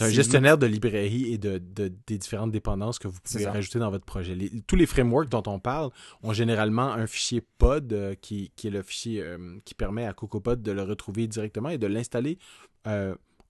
un 0.00 0.10
gestionnaire 0.10 0.58
de 0.58 0.66
librairie 0.66 1.32
et 1.32 1.38
de, 1.38 1.58
des 1.58 2.18
différentes 2.18 2.50
dépendances 2.50 2.98
que 2.98 3.06
vous 3.06 3.20
pouvez 3.22 3.46
rajouter 3.46 3.78
dans 3.78 3.92
votre 3.92 4.04
projet. 4.04 4.36
tous 4.66 4.74
les 4.74 4.86
frameworks 4.86 5.28
dont 5.28 5.44
on 5.46 5.60
parle 5.60 5.90
ont 6.24 6.32
généralement 6.32 6.92
un 6.92 7.06
fichier 7.06 7.40
pod 7.58 7.92
euh, 7.92 8.16
qui, 8.20 8.50
qui, 8.56 8.66
est 8.66 8.70
le 8.70 8.82
fichier 8.82 9.22
euh, 9.22 9.38
qui 9.64 9.74
permet 9.74 10.04
à 10.04 10.12
CocoaPod 10.14 10.60
de 10.60 10.72
le 10.72 10.82
retrouver 10.82 11.28
directement 11.28 11.68
et 11.68 11.78
de 11.78 11.86
l'installer 11.86 12.38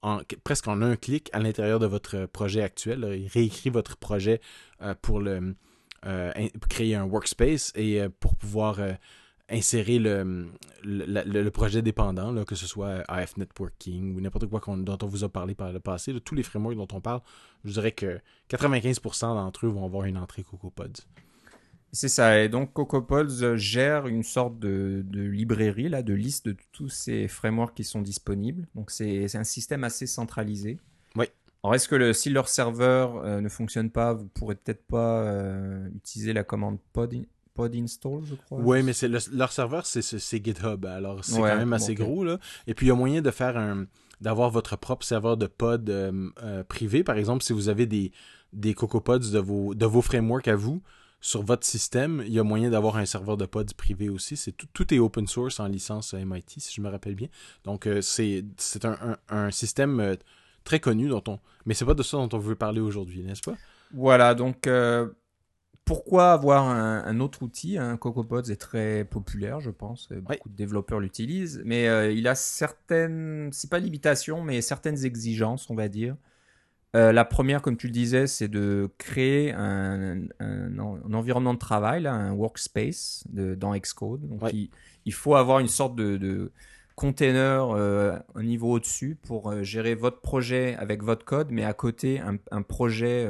en, 0.02 0.20
presque 0.44 0.68
en 0.68 0.82
un 0.82 0.96
clic 0.96 1.30
à 1.32 1.38
l'intérieur 1.38 1.78
de 1.78 1.86
votre 1.86 2.26
projet 2.26 2.60
actuel. 2.62 3.08
Il 3.18 3.28
réécrit 3.28 3.70
votre 3.70 3.96
projet 3.96 4.42
pour 5.00 5.20
le, 5.20 5.54
créer 6.68 6.94
un 6.94 7.04
workspace 7.04 7.72
et 7.74 8.02
pour 8.20 8.36
pouvoir 8.36 8.80
insérer 9.50 9.98
le, 9.98 10.48
le, 10.84 11.48
projet 11.50 11.80
dépendant, 11.80 12.32
là, 12.32 12.44
que 12.44 12.54
ce 12.54 12.66
soit 12.66 13.02
AF 13.08 13.36
Networking 13.36 14.14
ou 14.14 14.20
n'importe 14.20 14.46
quoi 14.46 14.60
dont 14.66 14.98
on 15.02 15.06
vous 15.06 15.24
a 15.24 15.28
parlé 15.28 15.54
par 15.54 15.72
le 15.72 15.80
passé. 15.80 16.18
tous 16.20 16.34
les 16.34 16.42
frameworks 16.42 16.76
dont 16.76 16.88
on 16.92 17.00
parle, 17.00 17.20
je 17.64 17.72
dirais 17.72 17.92
que 17.92 18.20
95% 18.50 19.34
d'entre 19.34 19.66
eux 19.66 19.70
vont 19.70 19.84
avoir 19.84 20.04
une 20.04 20.18
entrée 20.18 20.42
CocoaPods. 20.42 21.02
C'est 21.92 22.08
ça, 22.08 22.38
et 22.38 22.50
donc 22.50 22.74
CocoaPods 22.74 23.56
gère 23.56 24.06
une 24.06 24.22
sorte 24.22 24.58
de, 24.58 25.02
de, 25.06 25.22
librairie, 25.22 25.88
là, 25.88 26.02
de 26.02 26.12
liste 26.12 26.46
de 26.46 26.56
tous 26.72 26.90
ces 26.90 27.28
frameworks 27.28 27.74
qui 27.74 27.84
sont 27.84 28.02
disponibles. 28.02 28.66
Donc 28.74 28.90
c'est 28.90 29.34
un 29.34 29.44
système 29.44 29.84
assez 29.84 30.06
centralisé. 30.06 30.76
Oui. 31.16 31.24
Alors 31.64 31.74
est-ce 31.74 31.88
que 31.88 31.94
le, 31.94 32.12
si 32.12 32.28
leur 32.28 32.48
serveur 32.48 33.16
euh, 33.16 33.40
ne 33.40 33.48
fonctionne 33.48 33.90
pas, 33.90 34.12
vous 34.12 34.26
pourrez 34.26 34.54
peut-être 34.54 34.86
pas 34.86 35.22
euh, 35.22 35.88
utiliser 35.96 36.34
la 36.34 36.44
commande 36.44 36.78
pod 36.92 37.24
pod 37.58 37.74
install, 37.74 38.20
je 38.24 38.34
crois. 38.36 38.60
Oui, 38.60 38.82
mais 38.84 38.92
c'est 38.92 39.08
leur 39.08 39.50
serveur, 39.50 39.84
c'est 39.84 40.44
GitHub. 40.44 40.86
Alors, 40.86 41.24
c'est 41.24 41.40
quand 41.40 41.56
même 41.56 41.72
assez 41.72 41.94
gros. 41.94 42.22
Là. 42.22 42.38
Et 42.68 42.74
puis, 42.74 42.86
il 42.86 42.88
y 42.90 42.92
a 42.92 42.94
moyen 42.94 43.20
de 43.20 43.30
faire 43.30 43.56
un 43.56 43.86
d'avoir 44.20 44.50
votre 44.50 44.76
propre 44.76 45.04
serveur 45.06 45.36
de 45.36 45.46
pod 45.46 45.88
euh, 45.90 46.30
euh, 46.42 46.64
privé. 46.64 47.04
Par 47.04 47.16
exemple, 47.16 47.44
si 47.44 47.52
vous 47.52 47.68
avez 47.68 47.86
des, 47.86 48.10
des 48.52 48.74
CocoaPods 48.74 49.30
de 49.30 49.38
vos, 49.38 49.74
de 49.76 49.86
vos 49.86 50.02
frameworks 50.02 50.48
à 50.48 50.56
vous 50.56 50.82
sur 51.20 51.42
votre 51.42 51.64
système, 51.64 52.24
il 52.26 52.32
y 52.32 52.40
a 52.40 52.42
moyen 52.42 52.68
d'avoir 52.68 52.96
un 52.96 53.06
serveur 53.06 53.36
de 53.36 53.46
pod 53.46 53.72
privé 53.74 54.08
aussi. 54.08 54.36
C'est 54.36 54.50
tout, 54.50 54.66
tout, 54.72 54.92
est 54.92 54.98
open 54.98 55.28
source 55.28 55.60
en 55.60 55.68
licence 55.68 56.14
MIT, 56.14 56.58
si 56.58 56.74
je 56.74 56.80
me 56.80 56.88
rappelle 56.88 57.14
bien. 57.14 57.28
Donc, 57.62 57.86
euh, 57.86 58.00
c'est 58.02 58.44
un, 58.84 58.98
un, 59.00 59.16
un, 59.28 59.50
système 59.52 60.16
très 60.64 60.80
connu 60.80 61.08
dont 61.08 61.22
on... 61.28 61.38
Mais 61.64 61.74
c'est 61.74 61.84
pas 61.84 61.94
de 61.94 62.02
ça 62.02 62.16
dont 62.16 62.28
on 62.32 62.38
veut 62.38 62.56
parler 62.56 62.80
aujourd'hui, 62.80 63.22
n'est-ce 63.22 63.42
pas? 63.42 63.56
Voilà, 63.94 64.34
donc 64.34 64.66
pourquoi 65.88 66.32
avoir 66.32 66.68
un, 66.68 67.18
autre 67.18 67.42
outil 67.42 67.78
un 67.78 67.96
CocoaPods 67.96 68.50
est 68.50 68.60
très 68.60 69.06
populaire, 69.06 69.60
je 69.60 69.70
pense. 69.70 70.10
Beaucoup 70.12 70.50
de 70.50 70.54
développeurs 70.54 71.00
l'utilisent, 71.00 71.62
mais 71.64 71.88
euh, 71.88 72.12
il 72.12 72.28
a 72.28 72.34
certaines, 72.34 73.48
c'est 73.52 73.70
pas 73.70 73.78
limitations, 73.78 74.42
mais 74.42 74.60
certaines 74.60 75.06
exigences, 75.06 75.70
on 75.70 75.74
va 75.74 75.88
dire. 75.88 76.14
Euh, 76.94 77.10
la 77.10 77.24
première, 77.24 77.62
comme 77.62 77.78
tu 77.78 77.86
le 77.86 77.94
disais, 77.94 78.26
c'est 78.26 78.48
de 78.48 78.90
créer 78.98 79.52
un, 79.52 80.28
environnement 81.10 81.54
de 81.54 81.58
travail, 81.58 82.06
un 82.06 82.32
workspace 82.32 83.24
dans 83.32 83.74
Xcode. 83.74 84.28
Donc, 84.28 84.42
il, 84.52 85.14
faut 85.14 85.36
avoir 85.36 85.58
une 85.58 85.68
sorte 85.68 85.96
de, 85.96 86.52
container 86.96 87.70
euh, 87.70 88.18
au 88.34 88.42
niveau 88.42 88.72
au-dessus 88.72 89.16
pour 89.22 89.62
gérer 89.62 89.94
votre 89.94 90.20
projet 90.20 90.76
avec 90.76 91.02
votre 91.02 91.24
code, 91.24 91.50
mais 91.50 91.64
à 91.64 91.72
côté, 91.72 92.20
un, 92.20 92.62
projet 92.62 93.26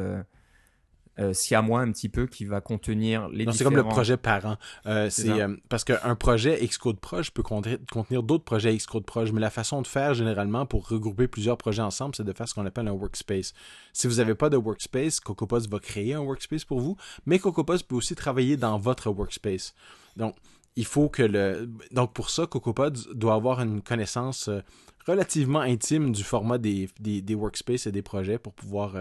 euh, 1.19 1.33
à 1.51 1.63
moi 1.63 1.81
un 1.81 1.91
petit 1.91 2.09
peu 2.09 2.27
qui 2.27 2.45
va 2.45 2.61
contenir 2.61 3.29
les 3.29 3.45
non, 3.45 3.53
c'est 3.53 3.65
comme 3.65 3.77
le 3.77 3.83
projet 3.83 4.17
parent. 4.17 4.57
Euh, 4.87 5.11
c'est 5.11 5.41
euh, 5.41 5.57
parce 5.69 5.85
qu'un 5.85 6.15
projet 6.15 6.65
Xcode 6.65 7.01
Proj 7.01 7.31
peut 7.31 7.43
contenir 7.43 8.23
d'autres 8.23 8.45
projets 8.45 8.77
Xcode 8.77 9.05
Proj, 9.05 9.33
mais 9.33 9.41
la 9.41 9.51
façon 9.51 9.83
de 9.83 9.87
faire 9.87 10.15
généralement 10.15 10.67
pour 10.67 10.89
regrouper 10.89 11.27
plusieurs 11.27 11.57
projets 11.57 11.83
ensemble, 11.83 12.15
c'est 12.15 12.25
de 12.25 12.33
faire 12.33 12.49
ce 12.49 12.55
qu'on 12.55 12.67
appelle 12.67 12.89
un 12.89 12.93
workspace. 12.93 13.53
Si 13.93 14.07
vous 14.07 14.17
n'avez 14.17 14.35
pas 14.35 14.51
de 14.51 14.57
workspace, 14.57 15.21
CocoaPods 15.21 15.69
va 15.69 15.79
créer 15.81 16.15
un 16.15 16.21
workspace 16.21 16.65
pour 16.65 16.81
vous, 16.81 16.97
mais 17.27 17.39
CocoaPods 17.39 17.85
peut 17.89 17.97
aussi 17.97 18.15
travailler 18.15 18.57
dans 18.57 18.79
votre 18.79 19.11
workspace. 19.11 19.75
Donc, 20.17 20.37
il 20.77 20.85
faut 20.85 21.09
que 21.09 21.23
le. 21.23 21.69
Donc, 21.91 22.13
pour 22.13 22.31
ça, 22.31 22.47
CocoaPods 22.47 23.15
doit 23.15 23.35
avoir 23.35 23.61
une 23.61 23.83
connaissance 23.83 24.49
euh, 24.49 24.61
relativement 25.07 25.61
intime 25.61 26.13
du 26.13 26.23
format 26.23 26.59
des, 26.59 26.89
des, 27.01 27.23
des 27.23 27.35
workspaces 27.35 27.89
et 27.89 27.93
des 27.93 28.03
projets 28.03 28.39
pour 28.39 28.53
pouvoir 28.53 28.95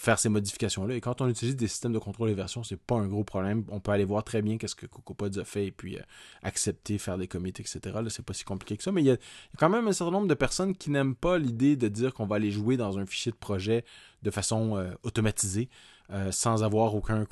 faire 0.00 0.18
ces 0.18 0.28
modifications-là. 0.28 0.94
Et 0.94 1.00
quand 1.00 1.20
on 1.20 1.28
utilise 1.28 1.56
des 1.56 1.68
systèmes 1.68 1.92
de 1.92 1.98
contrôle 1.98 2.28
des 2.28 2.34
versions, 2.34 2.62
c'est 2.62 2.78
pas 2.78 2.96
un 2.96 3.06
gros 3.06 3.24
problème. 3.24 3.64
On 3.68 3.80
peut 3.80 3.92
aller 3.92 4.04
voir 4.04 4.24
très 4.24 4.42
bien 4.42 4.58
qu'est-ce 4.58 4.74
que 4.74 4.86
CocoaPods 4.86 5.38
a 5.40 5.44
fait 5.44 5.66
et 5.66 5.70
puis 5.70 5.96
euh, 5.96 6.02
accepter, 6.42 6.98
faire 6.98 7.18
des 7.18 7.28
commits, 7.28 7.50
etc. 7.50 7.78
Là, 7.84 8.10
c'est 8.10 8.24
pas 8.24 8.34
si 8.34 8.44
compliqué 8.44 8.76
que 8.76 8.82
ça. 8.82 8.92
Mais 8.92 9.02
il 9.02 9.06
y, 9.06 9.10
a 9.10 9.16
quand 9.58 9.68
même 9.68 9.88
un 9.88 9.92
certain 9.92 10.12
nombre 10.12 10.28
de 10.28 10.34
personnes 10.34 10.76
qui 10.76 10.90
n'aiment 10.90 11.14
pas 11.14 11.38
l'idée 11.38 11.76
de 11.76 11.88
dire 11.88 12.14
qu'on 12.14 12.26
va 12.26 12.36
aller 12.36 12.50
jouer 12.50 12.76
dans 12.76 12.98
un 12.98 13.06
fichier 13.06 13.32
de 13.32 13.36
projet 13.36 13.84
de 14.22 14.30
façon 14.30 14.76
euh, 14.76 14.90
automatisée, 15.02 15.68
euh, 16.10 16.30
sans 16.32 16.62
avoir 16.62 16.94
aucun 16.94 17.24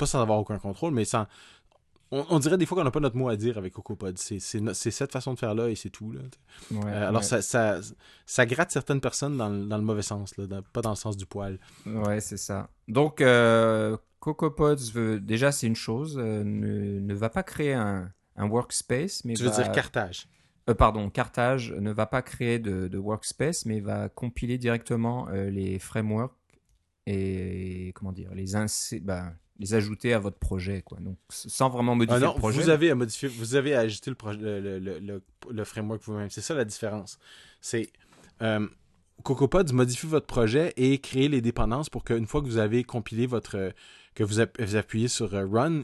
pas 0.00 0.06
sans 0.06 0.22
avoir 0.22 0.38
aucun 0.38 0.58
contrôle, 0.58 0.94
mais 0.94 1.04
sans, 1.04 1.26
on, 2.12 2.38
dirait 2.40 2.58
des 2.58 2.66
fois 2.66 2.76
qu'on 2.76 2.84
n'a 2.84 2.90
pas 2.90 3.00
notre 3.00 3.16
mot 3.16 3.28
à 3.28 3.36
dire 3.36 3.56
avec 3.56 3.72
CocoaPod. 3.72 4.18
C'est 4.18 4.40
cette 4.40 5.12
façon 5.12 5.34
de 5.34 5.38
faire 5.38 5.54
là 5.54 5.68
et 5.68 5.76
c'est 5.76 5.90
tout. 5.90 6.10
Là. 6.10 6.20
Euh, 6.72 7.08
alors 7.08 7.22
Ça, 7.22 7.40
ça, 7.40 7.78
ça, 8.26 8.46
gratte 8.46 8.72
certaines 8.72 9.00
personnes 9.00 9.36
dans, 9.36 9.50
dans 9.50 9.76
le 9.76 9.84
mauvais 9.84 10.02
sens, 10.02 10.36
là, 10.36 10.60
pas 10.72 10.82
dans 10.82 10.90
le 10.90 10.96
sens 10.96 11.16
du 11.16 11.26
poil. 11.26 11.58
Ouais, 11.86 12.20
c'est 12.20 12.36
ça. 12.36 12.68
Donc, 12.88 13.20
euh, 13.20 13.96
CocoaPods, 14.18 14.90
veut, 14.92 15.20
déjà, 15.20 15.52
c'est 15.52 15.68
une 15.68 15.76
chose, 15.76 16.18
euh, 16.18 16.42
ne, 16.42 16.98
ne, 16.98 17.14
va 17.14 17.30
pas 17.30 17.44
créer 17.44 17.74
un, 17.74 18.10
un 18.36 18.48
workspace. 18.48 19.24
Mais 19.24 19.34
tu 19.34 19.44
veux 19.44 19.50
dire 19.50 19.70
cartage 19.70 20.28
euh, 20.68 20.74
Pardon, 20.74 21.10
Cartage 21.10 21.72
ne 21.72 21.92
va 21.92 22.06
pas 22.06 22.22
créer 22.22 22.58
de, 22.58 22.88
de 22.88 22.98
workspace, 22.98 23.66
mais 23.66 23.78
va 23.78 24.08
compiler 24.08 24.58
directement 24.58 25.28
les 25.30 25.78
frameworks 25.78 26.34
et, 27.06 27.92
comment 27.94 28.12
dire, 28.12 28.34
les, 28.34 28.46
bah, 29.00 29.32
les 29.60 29.74
ajouter 29.74 30.14
à 30.14 30.18
votre 30.18 30.38
projet, 30.38 30.82
quoi. 30.82 30.98
Donc, 31.00 31.18
sans 31.28 31.68
vraiment 31.68 31.94
modifier 31.94 32.24
ah 32.24 32.32
le 32.34 32.38
projet. 32.38 32.62
Vous 32.62 32.70
avez 32.70 32.90
à 32.90 32.94
modifier, 32.94 33.28
vous 33.28 33.54
avez 33.54 33.74
à 33.74 33.80
ajouter 33.80 34.10
le, 34.10 34.78
le, 34.78 35.22
le, 35.50 35.64
framework 35.64 36.02
vous-même. 36.02 36.30
C'est 36.30 36.40
ça 36.40 36.54
la 36.54 36.64
différence. 36.64 37.18
C'est 37.60 37.92
euh, 38.40 38.66
modifie 39.72 40.06
votre 40.06 40.26
projet 40.26 40.72
et 40.78 40.98
crée 40.98 41.28
les 41.28 41.42
dépendances 41.42 41.90
pour 41.90 42.04
qu'une 42.04 42.26
fois 42.26 42.40
que 42.40 42.46
vous 42.46 42.56
avez 42.56 42.84
compilé 42.84 43.26
votre, 43.26 43.72
que 44.14 44.24
vous, 44.24 44.40
appuyez 44.40 45.08
sur 45.08 45.34
euh, 45.34 45.46
Run, 45.46 45.82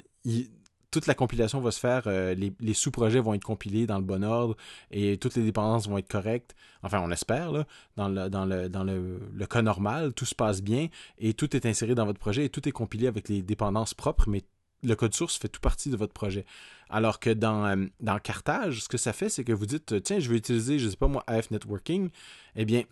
toute 0.90 1.07
la 1.07 1.14
compilation 1.14 1.61
va 1.61 1.70
se 1.70 1.81
faire, 1.81 2.05
euh, 2.07 2.35
les, 2.35 2.75
sous-projets 2.75 3.20
vont 3.20 3.35
être 3.35 3.44
compilés 3.44 3.87
dans 3.87 3.99
le 3.99 4.05
bon 4.05 4.25
ordre 4.25 4.57
et 4.90 5.18
toutes 5.18 5.35
les 5.37 5.42
dépendances 5.42 5.88
vont 5.88 5.99
être 5.99 6.09
correctes. 6.09 6.55
Enfin, 6.83 7.01
on 7.03 7.11
espère, 7.11 7.53
là, 7.53 7.66
dans, 7.96 8.09
le, 8.09 9.46
cas 9.46 9.62
normal, 9.62 10.12
tout 10.12 10.25
se 10.25 10.35
passe 10.35 10.62
bien 10.62 10.88
et 11.18 11.35
tout 11.35 11.55
est 11.57 11.66
inséré 11.66 11.94
dans 11.94 12.07
votre 12.07 12.18
projet 12.18 12.44
et 12.44 12.49
tout 12.49 12.68
est 12.68 12.72
compilé 12.72 13.07
avec 13.07 13.29
les 13.29 13.42
dépendances 13.42 13.94
propres, 13.94 14.29
mais 14.29 14.42
le 14.83 14.94
code 14.94 15.14
source 15.14 15.37
fait 15.37 15.49
tout 15.49 15.61
partie 15.61 15.90
de 15.90 15.96
votre 15.96 16.12
projet. 16.12 16.44
Alors 16.88 17.18
que 17.18 17.31
dans, 17.31 17.66
euh, 17.66 17.87
dans 18.01 18.18
Cartage, 18.18 18.83
ce 18.83 18.88
que 18.88 18.99
ça 18.99 19.12
fait, 19.12 19.29
c'est 19.29 19.44
que 19.44 19.53
vous 19.53 19.66
dites, 19.66 20.03
tiens, 20.03 20.18
je 20.18 20.31
vais 20.31 20.37
utiliser, 20.37 20.79
je 20.79 20.87
ne 20.87 20.90
sais 20.90 20.96
pas 20.96 21.09
moi, 21.09 21.25
AF 21.27 21.51
Networking. 21.51 22.11
Eh 22.55 22.64
bien, 22.64 22.85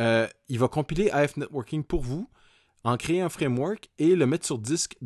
euh, 0.00 0.26
il 0.48 0.58
va 0.58 0.68
compiler 0.68 1.10
AF 1.10 1.36
Networking 1.36 1.84
pour 1.84 2.02
vous, 2.02 2.28
en 2.84 2.96
créer 2.96 3.20
un 3.20 3.28
framework 3.28 3.88
et 3.98 4.14
le 4.16 4.26
mettre 4.26 4.46
sur 4.46 4.58
disque 4.58 4.96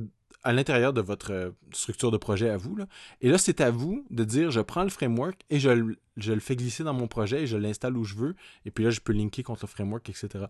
à 0.42 0.52
l'intérieur 0.52 0.92
de 0.92 1.00
votre 1.00 1.32
euh, 1.32 1.50
structure 1.72 2.10
de 2.10 2.16
projet 2.16 2.48
à 2.48 2.56
vous. 2.56 2.76
Là. 2.76 2.86
Et 3.20 3.28
là, 3.28 3.38
c'est 3.38 3.60
à 3.60 3.70
vous 3.70 4.04
de 4.10 4.24
dire, 4.24 4.50
je 4.50 4.60
prends 4.60 4.82
le 4.82 4.90
framework 4.90 5.40
et 5.50 5.60
je, 5.60 5.70
le 5.70 6.40
fais 6.40 6.56
glisser 6.56 6.84
dans 6.84 6.94
mon 6.94 7.08
projet 7.08 7.42
et 7.42 7.46
je 7.46 7.56
l'installe 7.56 7.96
où 7.96 8.04
je 8.04 8.14
veux. 8.14 8.34
Et 8.64 8.70
puis 8.70 8.84
là, 8.84 8.90
je 8.90 9.00
peux 9.00 9.12
linker 9.12 9.44
contre 9.44 9.64
le 9.64 9.68
framework, 9.68 10.08
etc. 10.08 10.46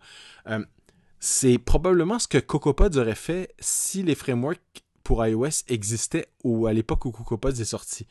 c'est 1.19 1.59
probablement 1.59 2.19
ce 2.19 2.29
que 2.29 2.39
CocoaPods 2.39 2.99
aurait 2.99 3.15
fait 3.15 3.55
si 3.59 4.03
les 4.03 4.15
frameworks 4.15 4.83
pour 5.11 5.27
iOS 5.27 5.65
existait 5.67 6.29
ou 6.45 6.69
à 6.69 6.73
l'époque 6.73 7.05
où 7.05 7.11
CocoaPods 7.11 7.61
est 7.61 7.65
sorti. 7.65 8.07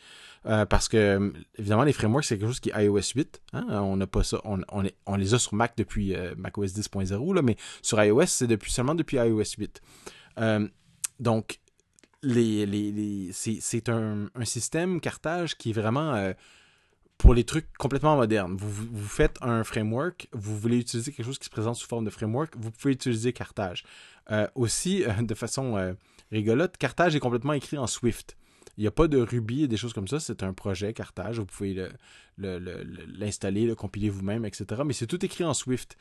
Euh, 0.45 0.65
parce 0.65 0.89
que, 0.89 1.33
évidemment, 1.57 1.83
les 1.83 1.93
frameworks, 1.93 2.25
c'est 2.25 2.37
quelque 2.37 2.49
chose 2.49 2.59
qui 2.59 2.71
est 2.71 2.83
iOS 2.83 3.13
8. 3.15 3.41
Hein. 3.53 3.65
On 3.69 3.95
n'a 3.95 4.05
pas 4.05 4.23
ça. 4.23 4.41
On, 4.43 4.59
on, 5.05 5.15
les 5.15 5.33
a 5.33 5.39
sur 5.39 5.53
Mac 5.53 5.73
depuis 5.77 6.13
euh, 6.13 6.33
macOS 6.37 6.73
10.0, 6.73 7.41
mais 7.41 7.55
sur 7.81 8.03
iOS, 8.03 8.25
c'est 8.25 8.47
depuis, 8.47 8.71
seulement 8.71 8.95
depuis 8.95 9.15
iOS 9.15 9.43
8. 9.57 9.81
Euh, 10.39 10.67
donc, 11.21 11.59
les, 12.23 12.65
les, 12.65 13.31
c'est 13.31 13.89
un, 13.89 14.29
un, 14.35 14.45
système 14.45 14.99
cartage 14.99 15.57
qui 15.57 15.69
est 15.69 15.73
vraiment 15.73 16.33
pour 17.17 17.33
les 17.33 17.43
trucs 17.43 17.71
complètement 17.77 18.15
modernes. 18.15 18.55
Vous, 18.57 18.69
vous, 18.69 19.07
faites 19.07 19.37
un 19.41 19.63
framework, 19.63 20.27
vous 20.31 20.57
voulez 20.57 20.79
utiliser 20.79 21.11
quelque 21.11 21.25
chose 21.25 21.39
qui 21.39 21.45
se 21.45 21.49
présente 21.49 21.75
sous 21.75 21.87
forme 21.87 22.05
de 22.05 22.09
framework, 22.09 22.53
vous 22.57 22.71
pouvez 22.71 22.93
utiliser 22.93 23.33
Cartage. 23.33 23.83
aussi, 24.55 25.03
de 25.21 25.35
façon 25.35 25.95
rigolote. 26.31 26.77
Cartage 26.77 27.15
est 27.15 27.19
complètement 27.19 27.53
écrit 27.53 27.77
en 27.77 27.87
Swift. 27.87 28.37
Il 28.79 28.83
n'y 28.83 28.87
a 28.87 28.91
pas 28.91 29.09
de 29.09 29.17
Ruby 29.17 29.63
et 29.63 29.67
des 29.67 29.75
choses 29.75 29.91
comme 29.91 30.07
ça. 30.07 30.21
C'est 30.21 30.41
un 30.41 30.53
projet 30.53 30.93
Cartage. 30.93 31.37
Vous 31.37 31.45
pouvez 31.45 31.89
l'installer, 32.37 33.65
le, 33.65 33.75
compiler 33.75 34.09
vous-même, 34.09 34.45
etc. 34.45 34.83
Mais 34.85 34.93
c'est 34.93 35.05
tout 35.05 35.23
écrit 35.25 35.43
en 35.43 35.53
Swift. 35.53 35.97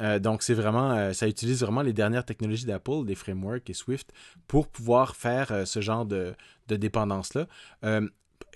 Euh, 0.00 0.18
donc, 0.18 0.42
c'est 0.42 0.54
vraiment, 0.54 0.92
euh, 0.92 1.12
ça 1.12 1.28
utilise 1.28 1.60
vraiment 1.60 1.82
les 1.82 1.92
dernières 1.92 2.24
technologies 2.24 2.64
d'Apple, 2.64 3.04
des 3.04 3.16
frameworks 3.16 3.68
et 3.68 3.74
Swift, 3.74 4.14
pour 4.48 4.68
pouvoir 4.68 5.14
faire 5.14 5.52
euh, 5.52 5.66
ce 5.66 5.82
genre 5.82 6.06
de, 6.06 6.34
dépendance-là. 6.68 7.48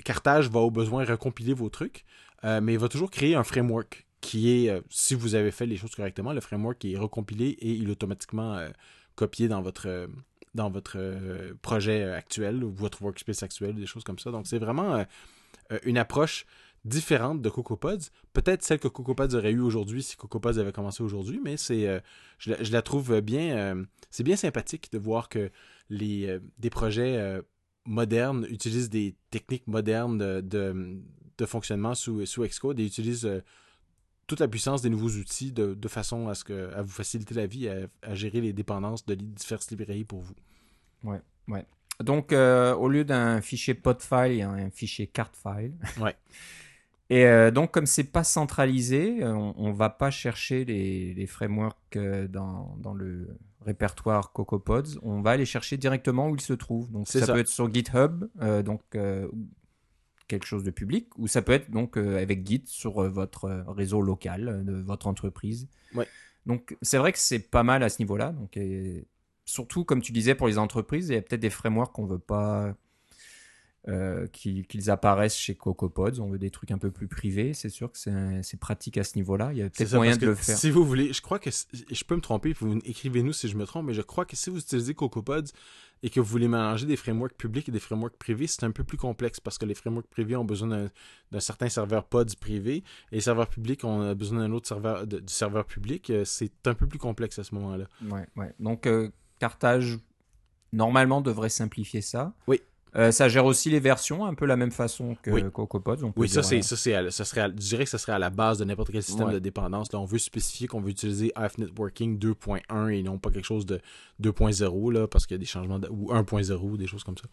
Cartage 0.07 0.49
va 0.49 0.61
au 0.61 0.71
besoin 0.71 1.05
recompiler 1.05 1.53
vos 1.53 1.69
trucs, 1.69 2.07
mais 2.43 2.73
il 2.73 2.79
va 2.79 2.89
toujours 2.89 3.11
créer 3.11 3.35
un 3.35 3.45
framework 3.45 4.07
qui 4.23 4.49
est, 4.51 4.83
si 4.89 5.15
vous 5.15 5.35
avez 5.35 5.51
fait 5.51 5.67
les 5.67 5.77
choses 5.77 5.95
correctement, 5.95 6.33
le 6.33 6.41
framework 6.41 6.83
est 6.87 6.97
recompilé 6.97 7.49
et 7.61 7.73
il 7.73 7.89
est 7.89 7.93
automatiquement 7.93 8.59
copié 9.17 9.49
dans 9.49 9.61
votre 9.61 10.09
dans 10.57 10.71
votre 10.71 10.97
euh, 10.97 11.55
projet 11.63 12.03
actuel 12.03 12.65
ou 12.65 12.73
votre 12.73 13.03
workspace 13.03 13.45
actuel, 13.45 13.77
des 13.77 13.87
choses 13.87 14.03
comme 14.03 14.19
ça. 14.19 14.33
Donc, 14.33 14.49
c'est 14.49 14.59
vraiment 14.59 14.97
euh, 14.97 15.05
euh, 15.71 15.79
une 15.85 15.99
approche 15.99 16.47
différente 16.85 17.43
de 17.43 17.49
CocoaPods. 17.49 18.11
Peut-être 18.33 18.63
celle 18.63 18.81
que 18.81 18.89
CocoaPods 18.89 19.37
aurait 19.37 19.53
eu 19.53 19.61
aujourd'hui 19.61 20.03
si 20.03 20.17
CocoaPods 20.17 20.59
avait 20.59 20.73
commencé 20.73 21.03
aujourd'hui, 21.03 21.41
mais 21.45 21.57
c'est, 21.57 22.01
je, 22.39 22.73
la 22.73 22.83
trouve 22.83 23.21
bien, 23.21 23.85
c'est 24.09 24.23
bien 24.23 24.37
sympathique 24.37 24.93
de 24.93 24.99
voir 24.99 25.29
que 25.29 25.51
les, 25.91 26.39
des 26.59 26.71
projets 26.71 27.43
modernes 27.87 28.47
utilisent 28.49 28.89
des 28.89 29.17
techniques 29.31 29.67
modernes 29.67 30.17
de, 30.17 31.03
de, 31.39 31.47
fonctionnement 31.47 31.97
sous, 31.97 32.25
sous 32.25 32.45
Xcode 32.45 32.79
et 32.79 32.87
utilisent 32.87 33.43
toute 34.27 34.41
la 34.41 34.49
puissance 34.49 34.83
des 34.83 34.91
nouveaux 34.91 35.11
outils 35.11 35.53
de, 35.53 35.89
façon 35.89 36.29
à, 36.29 36.35
ce 36.35 36.45
que, 36.45 36.73
à 36.75 36.83
vous 36.83 36.91
faciliter 36.91 37.35
la 37.35 37.47
vie, 37.47 37.69
à, 37.69 38.15
gérer 38.15 38.41
les 38.41 38.53
dépendances 38.53 39.07
de 39.07 39.15
diverses 39.15 39.71
librairies 39.71 40.05
pour 40.05 40.21
vous. 40.21 40.35
Ouais, 41.05 41.21
ouais. 41.49 41.65
Donc, 42.03 42.33
euh, 42.33 42.75
au 42.75 42.89
lieu 42.89 43.05
d'un 43.05 43.41
fichier 43.41 43.75
pod 43.75 44.03
file, 44.03 44.33
il 44.33 44.39
y 44.39 44.43
a 44.43 44.51
un 44.51 44.71
fichier 44.71 45.07
cart 45.07 45.33
file. 45.35 45.75
Ouais. 46.01 46.15
Et 47.09 47.25
euh, 47.25 47.53
donc, 47.53 47.71
comme 47.71 47.87
c'est 47.87 48.11
pas 48.11 48.25
centralisé, 48.25 49.23
euh, 49.23 49.33
on, 49.33 49.69
ne 49.69 49.73
va 49.73 49.91
pas 49.91 50.11
chercher 50.11 50.65
les, 50.65 51.15
les 51.15 51.27
frameworks 51.27 51.97
dans, 52.29 52.77
dans, 52.81 52.95
le 52.95 53.29
répertoire 53.65 54.33
CocoaPods. 54.33 54.99
On 55.03 55.21
va 55.21 55.31
aller 55.31 55.45
chercher 55.45 55.77
directement 55.77 56.29
où 56.29 56.35
ils 56.35 56.41
se 56.41 56.53
trouvent. 56.53 56.91
Donc, 56.91 57.07
ça, 57.07 57.25
peut 57.25 57.39
être 57.39 57.49
sur 57.49 57.73
GitHub, 57.73 58.25
donc 58.65 58.83
quelque 60.29 60.47
chose 60.47 60.65
de 60.65 60.71
public, 60.71 61.09
ou 61.19 61.29
ça 61.29 61.43
peut 61.43 61.53
être 61.53 61.71
donc 61.71 61.97
avec 61.97 62.47
Git 62.47 62.65
sur 62.67 63.09
votre 63.09 63.65
réseau 63.69 64.01
local 64.01 64.65
de 64.65 64.75
votre 64.75 65.07
entreprise. 65.07 65.69
Ouais. 65.95 66.09
Donc, 66.47 66.77
c'est 66.83 66.99
vrai 66.99 67.13
que 67.13 67.19
c'est 67.19 67.39
pas 67.39 67.63
mal 67.63 67.83
à 67.83 67.89
ce 67.89 68.01
niveau-là. 68.01 68.33
Donc, 68.33 68.59
surtout, 69.45 69.85
comme 69.85 70.01
tu 70.01 70.13
disais, 70.13 70.35
pour 70.35 70.49
les 70.49 70.59
entreprises, 70.59 71.09
il 71.09 71.15
y 71.15 71.19
a 71.19 71.23
peut-être 71.23 71.41
des 71.41 71.51
frameworks 71.51 71.93
qu'on 71.93 72.07
veut 72.07 72.19
pas 72.19 72.75
euh, 73.89 74.27
qu'ils 74.29 74.91
apparaissent 74.91 75.37
chez 75.37 75.55
CocoaPods. 75.55 76.19
On 76.19 76.29
veut 76.29 76.39
des 76.39 76.51
trucs 76.51 76.73
un 76.73 76.79
peu 76.79 76.91
plus 76.91 77.07
privés. 77.07 77.55
C'est 77.55 77.69
sûr 77.69 77.93
que 77.93 77.99
c'est 78.43 78.59
pratique 78.59 78.99
à 78.99 79.05
ce 79.05 79.15
niveau-là. 79.15 79.53
Il 79.53 79.59
y 79.59 79.63
a 79.63 79.71
peut-être 79.71 79.95
moyen 79.95 80.17
de 80.17 80.27
le 80.27 80.35
faire. 80.35 80.59
Si 80.59 80.71
vous 80.71 80.85
voulez, 80.85 81.13
je 81.13 81.23
crois 81.23 81.39
que 81.39 81.51
je 81.51 82.05
peux 82.05 82.17
me 82.17 82.21
tromper. 82.21 82.53
Vous 82.53 82.79
écrivez-nous 82.85 83.33
si 83.33 83.49
je 83.49 83.57
me 83.57 83.65
trompe, 83.65 83.87
mais 83.87 83.95
je 83.95 84.03
crois 84.03 84.25
que 84.25 84.35
si 84.35 84.51
vous 84.51 84.59
utilisez 84.59 84.95
CocoaPods 84.95 85.53
et 86.03 86.11
que 86.11 86.21
vous 86.21 86.27
voulez 86.27 86.49
mélanger 86.49 86.87
des 86.87 86.97
frameworks 86.97 87.37
publics 87.37 87.69
et 87.69 87.73
des 87.73 87.81
frameworks 87.81 88.17
privés, 88.17 88.47
c'est 88.47 88.65
un 88.65 88.71
peu 88.71 88.85
plus 88.85 88.99
complexe 88.99 89.41
parce 89.41 89.59
que 89.59 89.65
les 89.65 89.75
frameworks 89.75 90.09
privés 90.09 90.37
ont 90.37 90.45
besoin 90.45 90.89
d'un 91.33 91.41
certain 91.41 91.69
serveur 91.69 92.05
pods 92.05 92.25
privé 92.39 92.77
et 93.11 93.17
les 93.17 93.21
serveurs 93.21 93.49
publics 93.49 93.85
ont 93.85 94.15
besoin 94.15 94.41
d'un 94.41 94.53
autre 94.53 94.69
serveur 94.69 95.07
du 95.07 95.21
serveur 95.27 95.65
public. 95.65 96.11
Euh, 96.11 96.25
c'est 96.25 96.67
un 96.67 96.75
peu 96.75 96.87
plus 96.87 96.99
complexe 96.99 97.39
à 97.39 97.45
ce 97.45 97.55
moment-là. 97.55 97.87
Ouais, 98.03 98.27
ouais. 98.37 98.53
Donc 98.61 98.87
euh, 98.87 99.11
Cartage, 99.39 99.99
normalement, 100.73 101.21
devrait 101.21 101.49
simplifier 101.49 102.01
ça. 102.01 102.33
Oui. 102.47 102.61
Euh, 102.97 103.11
ça 103.11 103.29
gère 103.29 103.45
aussi 103.45 103.69
les 103.69 103.81
versions, 103.81 104.25
un 104.25 104.35
peu 104.35 104.47
la 104.47 104.57
même 104.57 104.71
façon 104.71 105.17
que 105.21 105.31
oui. 105.31 105.43
CocoaPods. 105.53 106.13
oui, 106.17 106.29
ça, 106.29 106.43
c'est, 106.43 106.63
ça, 106.63 106.77
c'est, 106.77 107.11
ça 107.11 107.25
serait, 107.27 107.49
je 107.51 107.69
dirais 107.69 107.85
que 107.85 107.91
ça 107.91 107.99
serait 107.99 108.13
à 108.13 108.19
la 108.19 108.31
base 108.31 108.59
de 108.59 108.65
n'importe 108.65 108.91
quel 108.91 109.03
système 109.03 109.31
de 109.31 109.39
dépendance. 109.39 109.93
Là, 109.93 110.01
on 110.01 110.07
veut 110.07 110.19
spécifier 110.19 110.67
qu'on 110.67 110.81
veut 110.81 110.91
utiliser 110.91 111.31
AF 111.35 111.59
Networking 111.59 112.19
2.1 112.19 112.89
et 112.91 113.03
non 113.03 113.19
pas 113.19 113.31
quelque 113.31 113.45
chose 113.45 113.67
de 113.67 113.81
2.0, 114.23 114.93
là, 114.93 115.07
parce 115.07 115.27
qu'il 115.27 115.35
y 115.35 115.39
a 115.39 115.39
des 115.39 115.45
changements, 115.45 115.81
ou 115.91 116.11
1.0, 116.13 116.77
des 116.79 116.87
choses 116.87 117.05
comme 117.05 117.19
ça. 117.19 117.25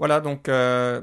Voilà, 0.00 0.20
donc 0.20 0.48
euh, 0.48 1.00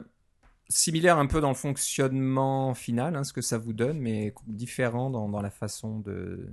similaire 0.68 1.18
un 1.18 1.26
peu 1.26 1.40
dans 1.40 1.50
le 1.50 1.56
fonctionnement 1.56 2.74
final, 2.74 3.16
hein, 3.16 3.24
ce 3.24 3.32
que 3.32 3.42
ça 3.42 3.58
vous 3.58 3.74
donne, 3.74 4.00
mais 4.00 4.34
différent 4.46 5.10
dans, 5.10 5.30
dans 5.30 5.42
la 5.42 5.50
façon 5.50 6.00
de 6.00 6.50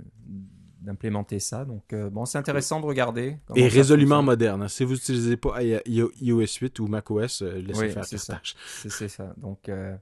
d'implémenter 0.81 1.39
ça. 1.39 1.63
Donc, 1.65 1.93
euh, 1.93 2.09
bon, 2.09 2.25
c'est 2.25 2.37
intéressant 2.37 2.79
de 2.81 2.85
regarder. 2.85 3.37
Et 3.55 3.67
résolument 3.67 4.23
moderne. 4.23 4.63
Hein. 4.63 4.67
Si 4.67 4.83
vous 4.83 4.93
n'utilisez 4.93 5.37
pas 5.37 5.61
iOS 5.63 6.59
8 6.61 6.79
ou 6.79 6.87
macOS, 6.87 7.41
euh, 7.41 7.61
laissez 7.61 7.89
faire 7.89 8.05
c'est 8.05 8.17
ça. 8.17 8.41
C'est 8.43 9.07
ça. 9.07 9.33
Donc, 9.37 9.69
euh, 9.69 9.95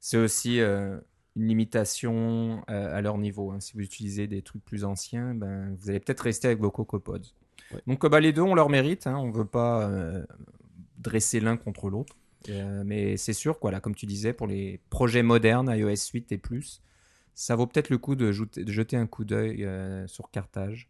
c'est 0.00 0.16
aussi 0.16 0.60
une 0.60 1.00
limitation 1.36 2.62
à 2.66 3.00
leur 3.00 3.18
niveau. 3.18 3.50
Hein. 3.50 3.60
Si 3.60 3.74
vous 3.74 3.80
utilisez 3.80 4.26
des 4.26 4.42
trucs 4.42 4.64
plus 4.64 4.84
anciens, 4.84 5.34
ben, 5.34 5.76
vous 5.78 5.90
allez 5.90 6.00
peut-être 6.00 6.20
rester 6.20 6.48
avec 6.48 6.60
vos 6.60 6.70
CocoaPods. 6.70 7.34
Donc, 7.86 8.06
bah, 8.06 8.20
les 8.20 8.32
deux 8.32 8.42
ont 8.42 8.54
leur 8.54 8.68
mérite. 8.68 9.06
Hein. 9.06 9.16
On 9.16 9.28
ne 9.28 9.32
veut 9.32 9.44
pas 9.44 9.90
dresser 10.98 11.40
l'un 11.40 11.56
contre 11.56 11.88
l'autre. 11.88 12.16
mais 12.84 13.16
c'est 13.16 13.32
sûr, 13.32 13.58
quoi, 13.58 13.70
là, 13.70 13.80
comme 13.80 13.94
tu 13.94 14.06
disais, 14.06 14.32
pour 14.32 14.46
les 14.46 14.80
projets 14.90 15.22
modernes, 15.22 15.72
iOS 15.74 16.10
8 16.12 16.32
et 16.32 16.38
plus, 16.38 16.80
ça 17.34 17.56
vaut 17.56 17.66
peut-être 17.66 17.90
le 17.90 17.98
coup 17.98 18.14
de, 18.14 18.32
jeter 18.32 18.96
un 18.96 19.06
coup 19.06 19.24
d'œil 19.24 19.64
euh, 19.64 20.06
sur 20.06 20.30
Carthage. 20.30 20.88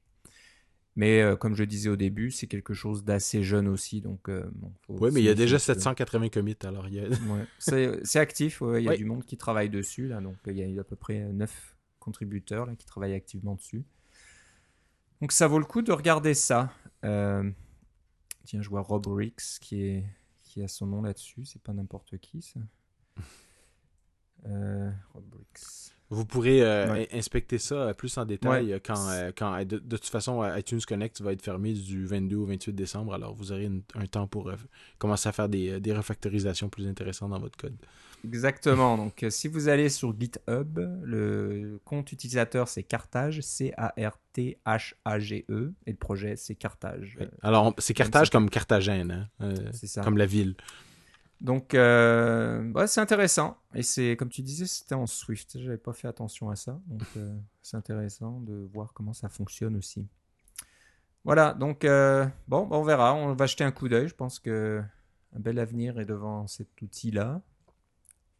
Mais 0.95 1.23
euh, 1.23 1.37
comme 1.37 1.55
je 1.55 1.65
disais 1.65 1.89
au 1.89 1.97
début, 1.97 2.31
c'est 2.31 2.47
quelque 2.47 2.75
chose 2.75 3.03
d'assez 3.03 3.43
jeune 3.43 3.67
aussi. 3.67 4.03
Donc, 4.03 4.29
euh, 4.29 4.45
oui, 4.89 5.11
mais 5.13 5.21
il 5.21 5.25
y 5.25 5.31
a 5.31 5.35
déjà 5.35 5.59
780 5.59 6.29
commits. 6.29 6.57
Alors 6.65 6.87
il 6.89 7.09
c'est 7.59 8.19
actif, 8.19 8.63
il 8.77 8.83
y 8.83 8.89
a 8.89 8.97
du 8.97 9.07
monde 9.07 9.25
qui 9.25 9.39
travaille 9.39 9.71
dessus. 9.71 10.09
Là, 10.09 10.21
donc 10.21 10.37
il 10.47 10.59
y 10.59 10.79
a 10.79 10.81
à 10.81 10.85
peu 10.85 10.97
près 10.97 11.21
9 11.33 11.77
contributeurs 11.99 12.67
là, 12.67 12.75
qui 12.77 12.85
travaillent 12.85 13.15
activement 13.15 13.55
dessus. 13.55 13.85
Donc 15.23 15.33
ça 15.33 15.47
vaut 15.47 15.59
le 15.59 15.65
coup 15.65 15.83
de 15.83 15.93
regarder 15.93 16.35
ça. 16.35 16.75
tiens, 17.01 18.61
je 18.61 18.69
vois 18.69 18.83
Rob 18.83 19.07
Ricks 19.07 19.61
qui, 19.61 19.83
est, 19.83 20.05
qui 20.43 20.63
a 20.63 20.69
son 20.69 20.89
nom 20.89 21.01
là-dessus. 21.01 21.47
C'est 21.47 21.63
pas 21.63 21.73
n'importe 21.73 22.19
qui 22.19 22.43
ça. 22.43 22.61
Rob 24.45 25.25
Ricks. 25.39 25.95
Vous 26.13 26.27
pourrez 26.27 26.61
euh, 26.61 27.07
inspecter 27.15 27.57
ça 27.57 27.75
euh, 27.75 27.95
plus 27.95 28.19
en 28.19 28.27
détail 28.27 28.75
euh, 28.75 28.79
quand, 28.85 29.09
quand 29.35 29.65
de, 29.65 29.79
toute 29.79 30.05
façon 30.05 30.45
iTunes 30.55 30.83
Connect 30.87 31.23
va 31.23 31.33
être 31.33 31.41
fermé 31.41 31.73
du 31.73 32.05
22 32.05 32.37
au 32.37 32.45
28 32.45 32.73
décembre. 32.75 33.15
Alors 33.15 33.35
vous 33.35 33.51
aurez 33.51 33.71
un 33.95 34.05
temps 34.05 34.27
pour 34.27 34.53
commencer 34.99 35.31
à 35.31 35.33
faire 35.33 35.49
des, 35.49 35.81
des, 35.81 35.95
refactorisations 35.95 36.69
plus 36.69 36.87
intéressantes 36.87 37.31
dans 37.31 37.41
votre 37.41 37.57
code. 37.57 37.75
Exactement. 38.27 38.99
Donc 38.99 39.25
si 39.31 39.49
vous 39.49 39.69
allez 39.69 39.89
sur 39.89 40.15
GitHub, 40.21 40.79
le 41.03 41.81
compte 41.87 42.13
utilisateur 42.13 42.69
c'est 42.69 42.87
C-A-R-T-H-A-G-E, 43.41 43.83
et 45.87 45.91
le 45.91 45.97
projet 45.97 46.37
c'est 46.37 46.57
Cartage. 46.57 47.17
Alors 47.41 47.75
c'est 47.79 47.95
Cartage 47.95 48.29
comme 48.29 48.51
Carthagène, 48.51 49.31
hein, 49.41 49.55
comme 50.05 50.19
la 50.19 50.27
ville. 50.27 50.57
Donc, 51.43 51.75
euh, 51.75 52.87
c'est 52.87 53.01
intéressant. 53.01 53.59
Et 53.75 53.83
c'est, 53.83 54.17
comme 54.17 54.29
tu 54.29 54.43
disais, 54.43 54.67
c'était 54.67 54.95
en 54.95 55.07
Swift. 55.07 55.59
J'avais 55.59 55.77
pas 55.77 55.93
fait 55.93 56.07
attention 56.07 56.51
à 56.51 56.57
ça. 56.57 56.81
Donc, 56.87 57.09
euh, 57.17 57.37
c'est 57.63 57.77
intéressant 57.77 58.41
de 58.41 58.69
voir 58.73 58.93
comment 58.93 59.13
ça 59.13 59.29
fonctionne 59.29 59.77
aussi. 59.77 60.07
Voilà. 61.25 61.53
Donc, 61.55 61.85
euh, 61.85 62.25
bon, 62.47 62.69
on 62.71 62.85
verra. 62.85 63.15
On 63.15 63.35
va 63.35 63.47
jeter 63.47 63.65
un 63.65 63.73
coup 63.73 63.89
d'œil. 63.89 64.07
Je 64.07 64.15
pense 64.15 64.39
que 64.39 64.81
un 65.35 65.41
bel 65.41 65.59
avenir 65.59 65.99
est 65.99 66.05
devant 66.05 66.47
cet 66.47 66.81
outil-là 66.81 67.43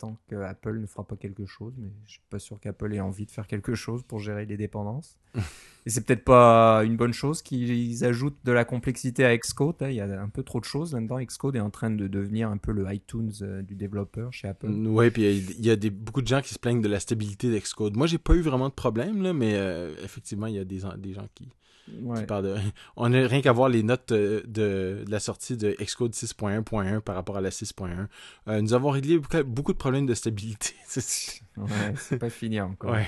tant 0.03 0.17
qu'Apple 0.29 0.81
ne 0.81 0.87
fera 0.87 1.07
pas 1.07 1.15
quelque 1.15 1.47
chose, 1.47 1.75
mais 1.79 1.89
je 2.07 2.13
suis 2.13 2.23
pas 2.29 2.41
sûr 2.41 2.59
qu'Apple 2.59 2.93
ait 2.93 3.01
envie 3.01 3.25
de 3.25 3.31
faire 3.31 3.47
quelque 3.47 3.77
chose 3.77 4.03
pour 4.03 4.19
gérer 4.19 4.47
les 4.47 4.57
dépendances. 4.57 5.17
Et 5.87 5.91
c'est 5.91 6.05
peut-être 6.05 6.25
pas 6.25 6.83
une 6.85 6.97
bonne 6.97 7.13
chose 7.13 7.41
qu'ils 7.41 8.05
ajoutent 8.05 8.39
de 8.45 8.53
la 8.53 8.65
complexité 8.65 9.25
à 9.25 9.37
Xcode. 9.37 9.77
Hein. 9.81 9.91
Il 9.91 9.95
y 9.95 10.01
a 10.01 10.21
un 10.21 10.29
peu 10.29 10.43
trop 10.43 10.59
de 10.59 10.65
choses 10.65 10.93
là-dedans. 10.95 11.21
Xcode 11.21 11.57
est 11.57 11.61
en 11.61 11.71
train 11.71 11.91
de 11.91 12.09
devenir 12.09 12.51
un 12.51 12.57
peu 12.57 12.73
le 12.73 12.93
iTunes 12.93 13.33
euh, 13.43 13.63
du 13.63 13.77
développeur 13.77 14.33
chez 14.33 14.49
Apple. 14.49 14.71
Oui, 14.71 15.11
puis 15.11 15.39
il 15.39 15.65
y 15.65 15.71
a, 15.71 15.77
des, 15.77 15.91
beaucoup 15.91 16.23
de 16.23 16.27
gens 16.27 16.41
qui 16.41 16.53
se 16.53 16.59
plaignent 16.59 16.83
de 16.83 16.89
la 16.89 17.01
stabilité 17.01 17.51
d'Xcode. 17.51 17.97
Moi, 17.97 18.09
j'ai 18.09 18.19
pas 18.19 18.35
eu 18.35 18.41
vraiment 18.41 18.69
de 18.69 18.75
problème, 18.75 19.23
là, 19.23 19.33
mais 19.33 19.55
euh, 19.55 19.95
effectivement, 20.03 20.47
il 20.47 20.55
y 20.55 20.59
a 20.59 20.65
des, 20.65 20.83
des 20.99 21.13
gens 21.13 21.27
qui, 21.35 21.49
On 22.97 23.09
n'a 23.09 23.27
rien 23.27 23.41
qu'à 23.41 23.53
voir 23.53 23.69
les 23.69 23.83
notes 23.83 24.13
euh, 24.13 24.43
de, 24.47 25.05
la 25.09 25.21
sortie 25.21 25.57
de 25.57 25.77
Xcode 25.81 26.13
6.1.1 26.13 27.01
par 27.01 27.15
rapport 27.15 27.37
à 27.37 27.41
la 27.41 27.51
6.1. 27.51 28.61
nous 28.61 28.75
avons 28.75 28.91
réglé 28.91 29.21
beaucoup 29.45 29.73
de 29.73 29.79
problèmes 29.79 30.07
de 30.07 30.15
stabilité. 30.15 30.75
ouais, 31.57 31.95
c'est 31.97 32.19
pas 32.19 32.31
fini 32.31 32.61
encore. 32.61 32.93
Ouais. 32.93 33.07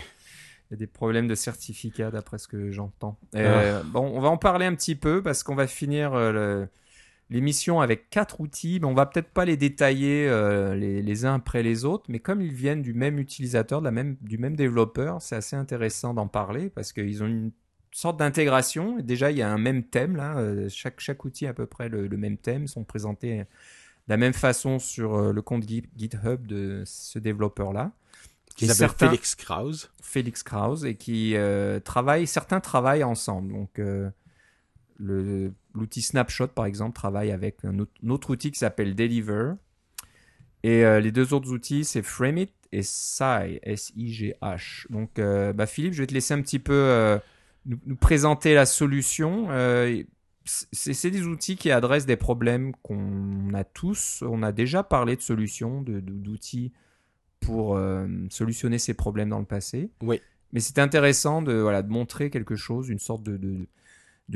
Il 0.71 0.75
y 0.75 0.75
a 0.75 0.79
des 0.79 0.87
problèmes 0.87 1.29
de 1.29 1.35
certificat 1.35 2.11
d'après 2.11 2.39
ce 2.39 2.49
que 2.49 2.71
j'entends. 2.71 3.19
Ah. 3.35 3.83
Bon, 3.85 4.11
on 4.15 4.21
va 4.21 4.29
en 4.29 4.39
parler 4.39 4.65
un 4.65 4.75
petit 4.75 4.95
peu 4.95 5.23
parce 5.23 5.43
qu'on 5.43 5.55
va 5.55 5.67
finir 5.67 6.15
euh, 6.15 6.65
l'émission 7.29 7.81
avec 7.81 8.09
quatre 8.09 8.41
outils. 8.41 8.79
Mais 8.81 8.87
on 8.87 8.95
va 8.95 9.05
peut-être 9.05 9.29
pas 9.29 9.45
les 9.45 9.59
détailler 9.59 10.27
euh, 10.27 10.75
les, 10.75 11.25
uns 11.27 11.35
après 11.35 11.63
les 11.63 11.85
autres, 11.85 12.05
mais 12.09 12.19
comme 12.19 12.41
ils 12.41 12.53
viennent 12.53 12.81
du 12.81 12.95
même 12.95 13.19
utilisateur, 13.19 13.81
de 13.81 13.85
la 13.85 13.91
même, 13.91 14.17
du 14.23 14.39
même 14.39 14.57
développeur, 14.57 15.21
c'est 15.21 15.37
assez 15.37 15.55
intéressant 15.55 16.15
d'en 16.15 16.29
parler 16.29 16.71
parce 16.71 16.93
qu'ils 16.95 17.23
ont 17.23 17.27
une 17.27 17.53
sorte 17.97 18.19
d'intégration. 18.19 18.99
Déjà, 19.01 19.31
il 19.31 19.39
y 19.39 19.43
a 19.43 19.51
un 19.51 19.59
même 19.59 19.85
thème 19.85 20.17
là. 20.17 20.37
Euh, 20.37 20.69
chaque, 20.69 21.01
chaque 21.01 21.25
outil 21.25 21.47
a 21.47 21.51
à 21.51 21.55
peu 21.55 21.67
près 21.67 21.89
le, 21.89 22.07
le 22.07 22.17
même 22.17 22.37
thème, 22.37 22.67
sont 22.67 22.85
présentés 22.85 23.39
de 23.39 23.45
la 24.09 24.17
même 24.17 24.35
façon 24.35 24.79
sur 24.79 25.33
le 25.33 25.43
compte 25.43 25.65
GitHub 25.67 26.47
de 26.47 26.83
ce 26.85 27.19
développeur-là 27.19 27.93
qui 28.55 28.67
s'appelle 28.67 29.09
Félix 29.09 29.35
Krause. 29.35 29.91
Félix 30.01 30.43
Krause 30.43 30.85
et 30.85 30.95
qui 30.95 31.37
euh, 31.37 31.81
travaille, 31.81 32.27
certains 32.27 32.61
travaillent 32.61 33.05
ensemble. 33.05 33.53
Donc 33.53 33.79
euh, 33.79 34.11
l'outil 34.99 36.03
Snapshot 36.03 36.49
par 36.49 36.67
exemple 36.67 36.95
travaille 36.95 37.33
avec 37.33 37.65
un 37.65 37.79
autre, 37.79 38.31
outil 38.31 38.51
qui 38.51 38.59
s'appelle 38.59 38.95
Deliver. 38.95 39.55
Et 40.63 40.85
euh, 40.85 41.01
les 41.01 41.13
deux 41.13 41.35
autres 41.35 41.51
outils 41.51 41.85
c'est 41.85 42.03
Frameit 42.03 42.53
et 42.73 42.83
SIG, 42.83 43.61
S-I-G-H. 43.63 44.87
Donc 44.91 45.21
bah, 45.55 45.67
Philippe, 45.67 45.95
je 45.95 46.03
vais 46.03 46.07
te 46.07 46.15
laisser 46.15 46.35
un 46.35 46.43
petit 46.43 46.59
peu 46.59 47.19
nous, 47.67 47.79
nous, 47.87 47.97
présenter 47.97 48.55
la 48.55 48.67
solution. 48.67 49.49
c'est 50.45 51.11
des 51.11 51.23
outils 51.25 51.57
qui 51.57 51.71
adressent 51.71 52.07
des 52.07 52.17
problèmes 52.17 52.73
qu'on 52.83 53.53
a 53.55 53.65
tous. 53.65 54.23
On 54.27 54.43
a 54.43 54.53
déjà 54.53 54.83
parlé 54.83 55.17
de 55.17 55.23
solutions, 55.23 55.83
d'outils 55.83 56.73
pour 57.41 57.77
euh, 57.77 58.07
solutionner 58.31 58.79
ces 58.79 58.95
problèmes 58.95 59.29
dans 59.29 59.39
le 59.39 59.45
passé. 59.45 59.91
Oui. 60.03 60.21
Mais 60.53 60.61
c'est 60.61 60.79
intéressant 60.79 61.43
de, 61.43 61.55
voilà, 61.55 61.83
de 61.83 61.91
montrer 61.91 62.31
quelque 62.31 62.57
chose, 62.57 62.89
une 62.89 62.99
sorte 62.99 63.23
de, 63.23 63.37
de, 63.37 63.67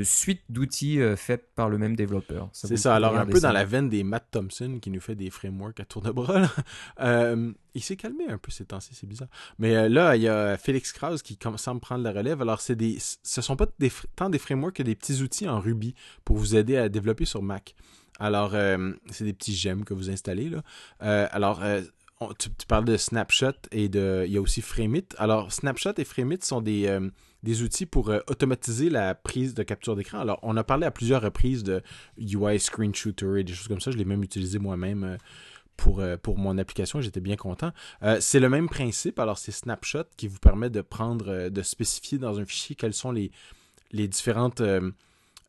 suite 0.02 0.42
d'outils 0.48 1.00
euh, 1.00 1.16
faits 1.16 1.54
par 1.54 1.68
le 1.68 1.78
même 1.78 1.96
développeur. 1.96 2.50
C'est 2.52 2.76
ça. 2.76 2.94
Alors, 2.94 3.16
un 3.16 3.26
peu 3.26 3.40
dans 3.40 3.52
la 3.52 3.64
veine 3.64 3.88
des 3.88 4.04
Matt 4.04 4.26
Thompson 4.30 4.78
qui 4.80 4.90
nous 4.90 5.00
fait 5.00 5.14
des 5.14 5.30
frameworks 5.30 5.80
à 5.80 5.84
tour 5.84 6.02
de 6.02 6.10
bras. 6.10 6.50
Euh, 7.00 7.52
il 7.74 7.82
s'est 7.82 7.96
calmé 7.96 8.24
un 8.28 8.38
peu 8.38 8.50
ces 8.50 8.64
temps-ci, 8.64 8.92
c'est 8.92 9.06
bizarre. 9.06 9.28
Mais 9.58 9.88
là, 9.88 10.16
il 10.16 10.22
y 10.22 10.28
a 10.28 10.56
Félix 10.56 10.92
Krause 10.92 11.22
qui 11.22 11.38
semble 11.56 11.80
prendre 11.80 12.02
la 12.02 12.10
relève. 12.10 12.42
Alors, 12.42 12.60
c'est 12.60 12.74
des, 12.74 12.98
ce 12.98 13.40
sont 13.40 13.56
pas 13.56 13.66
des, 13.78 13.92
tant 14.16 14.30
des 14.30 14.38
frameworks 14.38 14.76
que 14.76 14.82
des 14.82 14.94
petits 14.94 15.22
outils 15.22 15.48
en 15.48 15.60
Ruby 15.60 15.94
pour 16.24 16.36
vous 16.36 16.56
aider 16.56 16.76
à 16.76 16.88
développer 16.88 17.24
sur 17.24 17.42
Mac. 17.42 17.76
Alors, 18.18 18.52
c'est 19.10 19.24
des 19.24 19.32
petits 19.32 19.54
gemmes 19.54 19.84
que 19.84 19.94
vous 19.94 20.10
installez. 20.10 20.50
Là. 20.50 21.26
alors, 21.26 21.62
tu, 22.38 22.50
parles 22.66 22.84
de 22.84 22.96
Snapshot 22.96 23.52
et 23.70 23.88
de. 23.88 24.24
Il 24.26 24.32
y 24.32 24.36
a 24.36 24.40
aussi 24.40 24.60
Frameit. 24.60 25.14
Alors, 25.18 25.52
Snapshot 25.52 25.92
et 25.98 26.04
Frameit 26.04 26.42
sont 26.42 26.60
des, 26.60 26.86
euh, 26.86 27.08
des 27.42 27.62
outils 27.62 27.86
pour 27.86 28.10
euh, 28.10 28.20
automatiser 28.28 28.90
la 28.90 29.14
prise 29.14 29.54
de 29.54 29.62
capture 29.62 29.96
d'écran. 29.96 30.18
Alors, 30.18 30.38
on 30.42 30.56
a 30.56 30.64
parlé 30.64 30.86
à 30.86 30.90
plusieurs 30.90 31.22
reprises 31.22 31.62
de 31.62 31.82
UI 32.18 32.58
Screen 32.58 32.94
Shooter 32.94 33.40
et 33.40 33.44
des 33.44 33.52
choses 33.52 33.68
comme 33.68 33.80
ça. 33.80 33.90
Je 33.90 33.96
l'ai 33.96 34.04
même 34.04 34.22
utilisé 34.22 34.58
moi-même. 34.58 35.04
Euh, 35.04 35.16
pour, 35.76 36.02
pour 36.24 36.38
mon 36.38 36.58
application, 36.58 37.00
j'étais 37.00 37.20
bien 37.20 37.36
content. 37.36 37.70
c'est 38.18 38.40
le 38.40 38.48
même 38.48 38.68
principe. 38.68 39.20
Alors, 39.20 39.38
c'est 39.38 39.52
Snapshot 39.52 40.06
qui 40.16 40.26
vous 40.26 40.40
permet 40.40 40.70
de 40.70 40.80
prendre, 40.80 41.50
de 41.50 41.62
spécifier 41.62 42.18
dans 42.18 42.40
un 42.40 42.44
fichier 42.44 42.74
quelles 42.74 42.92
sont 42.92 43.12
les 43.12 43.30
différentes 44.08 44.60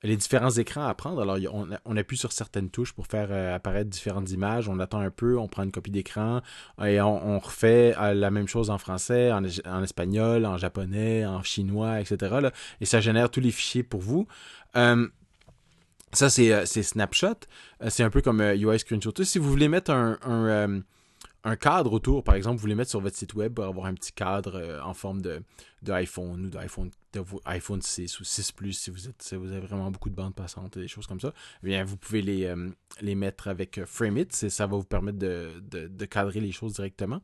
les 0.03 0.15
différents 0.15 0.51
écrans 0.51 0.87
à 0.87 0.93
prendre. 0.93 1.21
Alors, 1.21 1.37
on, 1.85 1.97
appuie 1.97 2.17
sur 2.17 2.31
certaines 2.31 2.69
touches 2.69 2.93
pour 2.93 3.07
faire 3.07 3.27
euh, 3.31 3.55
apparaître 3.55 3.89
différentes 3.89 4.31
images. 4.31 4.69
On 4.69 4.79
attend 4.79 4.99
un 4.99 5.11
peu, 5.11 5.37
on 5.37 5.47
prend 5.47 5.63
une 5.63 5.71
copie 5.71 5.91
d'écran 5.91 6.41
et 6.83 7.01
on, 7.01 7.39
refait 7.39 7.95
euh, 7.99 8.13
la 8.13 8.31
même 8.31 8.47
chose 8.47 8.69
en 8.69 8.77
français, 8.77 9.31
en, 9.31 9.43
espagnol, 9.83 10.45
en 10.45 10.57
japonais, 10.57 11.25
en 11.25 11.43
chinois, 11.43 11.99
etc. 11.99 12.49
et 12.79 12.85
ça 12.85 13.01
génère 13.01 13.29
tous 13.29 13.41
les 13.41 13.51
fichiers 13.51 13.83
pour 13.83 14.01
vous. 14.01 14.27
Euh, 14.75 15.07
ça, 16.13 16.29
c'est 16.29 16.65
Snapshot. 16.65 17.35
c'est 17.89 18.03
un 18.03 18.09
peu 18.09 18.21
comme 18.21 18.41
UI 18.41 18.79
Screenshot. 18.79 19.13
Si 19.21 19.37
vous 19.37 19.49
voulez 19.49 19.67
mettre 19.67 19.91
un 19.91 20.17
un 20.23 20.81
cadre 21.55 21.93
autour, 21.93 22.23
par 22.23 22.35
exemple, 22.35 22.57
vous 22.57 22.61
voulez 22.61 22.75
mettre 22.75 22.89
sur 22.89 22.99
votre 22.99 23.15
site 23.15 23.33
web 23.33 23.53
pour 23.53 23.65
avoir 23.65 23.85
un 23.85 23.93
petit 23.93 24.11
cadre 24.11 24.55
euh, 24.55 24.81
en 24.81 24.93
forme 24.93 25.21
de, 25.21 25.41
d'iPhone 25.81 26.45
ou 26.45 26.49
d'iPhone 26.49 26.91
iPhone 27.45 27.81
6 27.81 28.19
ou 28.19 28.23
6 28.23 28.51
Plus 28.51 28.73
si 28.73 29.35
vous 29.35 29.51
avez 29.51 29.59
vraiment 29.61 29.89
beaucoup 29.89 30.09
de 30.09 30.15
bandes 30.15 30.35
passantes 30.35 30.77
et 30.77 30.81
des 30.81 30.87
choses 30.87 31.07
comme 31.07 31.19
ça, 31.19 31.33
eh 31.63 31.67
bien 31.67 31.83
vous 31.83 31.97
pouvez 31.97 32.21
les, 32.21 32.45
euh, 32.45 33.15
mettre 33.15 33.47
avec 33.47 33.77
euh, 33.77 33.85
Frameit, 33.85 34.27
ça 34.31 34.67
va 34.67 34.77
vous 34.77 34.83
permettre 34.83 35.17
de, 35.17 35.49
de, 35.61 36.05
cadrer 36.05 36.39
les 36.41 36.51
choses 36.51 36.73
directement. 36.73 37.21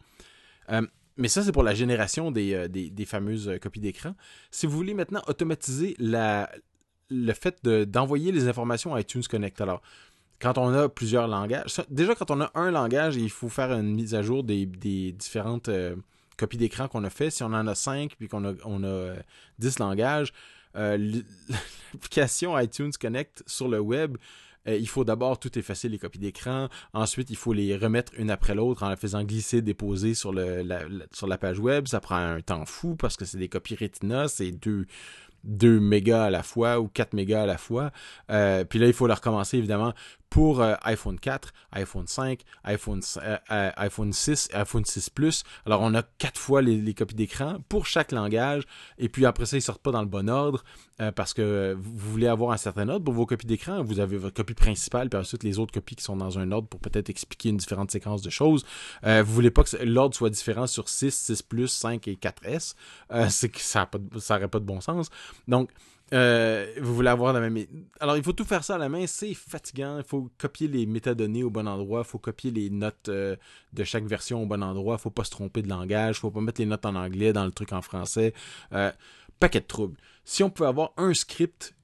mais 1.17 1.28
ça, 1.28 1.43
c'est 1.43 1.51
pour 1.51 1.63
la 1.63 1.75
génération 1.75 2.32
des, 2.32 3.06
fameuses 3.06 3.51
copies 3.62 3.82
d'écran. 3.82 4.15
Si 4.49 4.65
vous 4.65 4.75
voulez 4.75 4.93
maintenant 4.93 5.21
automatiser 5.28 5.95
le 5.99 7.34
fait 7.34 7.63
d'envoyer 7.63 8.32
les 8.32 8.47
informations 8.47 8.95
à 8.95 9.01
iTunes 9.01 9.23
Connect, 9.30 9.62
alors 9.62 9.82
quand 10.39 10.58
on 10.58 10.74
a 10.74 10.89
plusieurs 10.89 11.28
langages, 11.28 11.82
déjà 11.89 12.15
quand 12.15 12.32
on 12.32 12.41
a 12.41 12.52
un 12.56 12.71
langage, 12.71 13.15
il 13.15 13.30
faut 13.30 13.50
faire 13.50 13.71
une 13.71 13.95
mise 13.95 14.15
à 14.15 14.21
jour 14.21 14.43
des, 14.43 14.65
différentes 14.65 15.69
euh, 15.69 15.95
copies 16.38 16.58
d'écran 16.58 16.88
qu'on 16.88 17.04
a 17.04 17.10
fait. 17.10 17.30
Si 17.30 17.43
on 17.43 17.48
en 17.48 17.67
a 17.67 17.76
5 17.76 18.15
puis 18.17 18.28
qu'on 18.28 18.45
a, 18.45 18.54
on 18.65 18.84
a 18.84 19.13
10 19.60 19.67
euh, 19.67 19.84
langages, 19.84 20.34
euh, 20.76 20.98
l'application 21.93 22.58
iTunes 22.60 22.91
Connect 23.00 23.43
sur 23.48 23.67
le 23.67 23.80
web, 23.80 24.17
il 24.67 24.89
faut 24.89 25.04
d'abord 25.04 25.38
tout 25.38 25.60
effacer 25.60 25.89
les 25.89 26.00
copies 26.00 26.17
d'écran. 26.17 26.69
Ensuite, 26.91 27.30
il 27.30 27.36
faut 27.36 27.54
les 27.54 27.78
remettre 27.78 28.13
une 28.17 28.32
après 28.32 28.56
l'autre 28.56 28.82
en 28.82 28.89
les 28.89 28.95
faisant 28.95 29.24
glisser, 29.24 29.62
déposer 29.62 30.15
sur, 30.15 30.34
le, 30.34 30.63
la, 30.63 30.80
sur 31.12 31.28
la 31.28 31.38
page 31.38 31.60
web. 31.60 31.88
Ça 31.88 32.00
prend 32.00 32.15
un 32.15 32.41
temps 32.41 32.65
fou 32.65 32.95
parce 32.95 33.15
que 33.15 33.26
c'est 33.26 33.38
des 33.38 33.48
copies 33.48 33.76
Retina, 33.76 34.28
c'est 34.28 34.52
deux 34.52 34.88
2 35.43 35.80
mégas 35.80 36.26
à 36.26 36.30
la 36.32 36.41
fois 36.41 36.80
ou 36.80 36.88
4 36.88 37.13
mégas 37.13 37.43
à 37.43 37.45
la 37.45 37.60
fois. 37.60 37.91
Puis 38.28 38.80
là, 38.80 38.88
il 38.88 38.93
faut 38.93 39.06
le 39.06 39.13
recommencer 39.13 39.60
évidemment 39.60 39.93
pour 40.36 40.60
euh, 40.60 40.76
iPhone 40.84 41.17
4, 41.17 41.54
iPhone 41.71 42.08
5, 42.08 42.41
iPhone, 42.65 43.00
euh, 43.24 43.71
iPhone 43.78 44.12
6, 44.12 44.50
iPhone 44.54 44.84
6 44.84 45.10
Plus. 45.12 45.45
Alors, 45.65 45.80
on 45.80 45.93
a 45.93 46.04
quatre 46.04 46.38
fois 46.38 46.62
les, 46.62 46.93
copies 46.93 47.15
d'écran 47.15 47.60
pour 47.69 47.86
chaque 47.86 48.12
langage. 48.12 48.63
Et 48.98 49.08
puis 49.08 49.26
après 49.26 49.45
ça, 49.45 49.56
ils 49.56 49.62
sortent 49.62 49.82
pas 49.82 49.91
dans 49.91 50.02
le 50.02 50.10
bon 50.10 50.30
ordre 50.30 50.65
parce 51.15 51.34
que 51.34 51.74
vous 51.78 52.12
voulez 52.12 52.28
avoir 52.28 52.52
un 52.52 52.58
certain 52.58 52.88
ordre 52.89 53.06
pour 53.06 53.13
vos 53.13 53.26
copies 53.26 53.48
d'écran. 53.48 53.82
Vous 53.82 54.02
avez 54.02 54.17
votre 54.17 54.34
copie 54.34 54.54
principale, 54.54 55.10
puis 55.10 55.17
ensuite 55.17 55.43
les 55.43 55.58
autres 55.58 55.74
copies 55.74 55.95
qui 55.95 56.04
sont 56.04 56.17
dans 56.17 56.38
un 56.38 56.52
ordre 56.52 56.67
pour 56.67 56.82
peut-être 56.82 57.10
expliquer 57.10 57.50
une 57.50 57.58
différente 57.58 57.91
séquence 57.91 58.21
de 58.21 58.30
choses. 58.30 58.65
vous 59.04 59.34
voulez 59.34 59.52
pas 59.52 59.63
que 59.63 59.78
l'ordre 59.84 60.15
soit 60.15 60.30
différent 60.30 60.67
sur 60.67 60.89
6, 60.89 61.13
6 61.13 61.41
Plus, 61.43 61.69
5 61.69 62.10
et 62.10 62.15
4S. 62.15 62.76
c'est 63.30 63.50
que 63.50 63.62
ça 63.62 63.89
n'aurait 64.30 64.48
pas 64.50 64.60
de 64.60 64.65
bon 64.65 64.82
sens. 64.82 65.10
Donc, 65.48 65.69
euh, 66.15 66.73
vous 66.82 66.95
voulez 66.95 67.10
avoir 67.10 67.34
la 67.34 67.41
même. 67.41 67.65
Alors, 67.99 68.15
il 68.15 68.23
faut 68.23 68.32
tout 68.32 68.45
faire 68.45 68.63
ça 68.63 68.75
à 68.75 68.78
la 68.78 68.88
main. 68.88 69.06
C'est 69.06 69.34
fatigant. 69.34 69.97
Il 69.97 70.06
faut 70.06 70.30
copier 70.38 70.67
les 70.67 70.86
métadonnées 70.86 71.43
au 71.43 71.49
bon 71.49 71.67
endroit. 71.67 72.04
Il 72.06 72.10
faut 72.10 72.19
copier 72.19 72.51
les 72.51 72.69
notes 72.69 73.10
euh, 73.10 73.36
de 73.73 73.84
chaque 73.84 74.06
version 74.06 74.41
au 74.41 74.45
bon 74.45 74.63
endroit. 74.63 74.95
Il 74.97 75.01
faut 75.01 75.10
pas 75.10 75.25
se 75.25 75.32
tromper 75.32 75.62
de 75.62 75.67
langage. 75.67 76.17
Il 76.17 76.19
faut 76.21 76.32
pas 76.32 76.39
mettre 76.41 76.62
les 76.62 76.67
notes 76.67 76.86
en 76.86 76.95
anglais 76.95 77.34
dans 77.34 77.45
le 77.45 77.51
truc 77.51 77.73
en 77.73 77.82
français. 77.82 78.34
Euh, 78.71 78.91
paquet 79.39 79.60
de 79.60 79.65
troubles. 79.65 79.97
Si 80.23 80.41
on 80.41 80.49
peut 80.49 80.65
avoir 80.65 80.93
un 80.97 81.13
script 81.13 81.75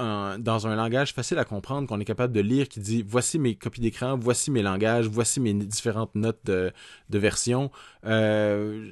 dans 0.00 0.66
un 0.66 0.76
langage 0.76 1.12
facile 1.12 1.38
à 1.38 1.44
comprendre, 1.44 1.86
qu'on 1.86 2.00
est 2.00 2.04
capable 2.04 2.32
de 2.32 2.40
lire, 2.40 2.68
qui 2.68 2.80
dit 2.80 3.04
voici 3.06 3.38
mes 3.38 3.54
copies 3.54 3.80
d'écran, 3.80 4.16
voici 4.18 4.50
mes 4.50 4.62
langages, 4.62 5.06
voici 5.06 5.40
mes 5.40 5.52
différentes 5.52 6.14
notes 6.14 6.40
de, 6.44 6.72
version. 7.10 7.70
Euh, 8.06 8.90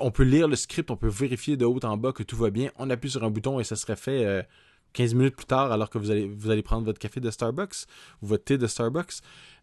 on 0.00 0.10
peut 0.10 0.24
lire 0.24 0.48
le 0.48 0.56
script, 0.56 0.90
on 0.90 0.96
peut 0.96 1.08
vérifier 1.08 1.56
de 1.56 1.64
haut 1.64 1.78
en 1.84 1.96
bas 1.96 2.12
que 2.12 2.22
tout 2.22 2.36
va 2.36 2.50
bien. 2.50 2.70
On 2.76 2.90
appuie 2.90 3.10
sur 3.10 3.22
un 3.22 3.30
bouton 3.30 3.60
et 3.60 3.64
ça 3.64 3.76
serait 3.76 3.96
fait 3.96 4.24
euh, 4.24 4.42
15 4.94 5.14
minutes 5.14 5.36
plus 5.36 5.46
tard, 5.46 5.70
alors 5.72 5.90
que 5.90 5.98
vous 5.98 6.10
allez, 6.10 6.26
vous 6.26 6.50
allez 6.50 6.62
prendre 6.62 6.84
votre 6.84 6.98
café 6.98 7.20
de 7.20 7.30
Starbucks 7.30 7.86
ou 8.22 8.26
votre 8.26 8.44
thé 8.44 8.58
de 8.58 8.66
Starbucks, 8.66 9.14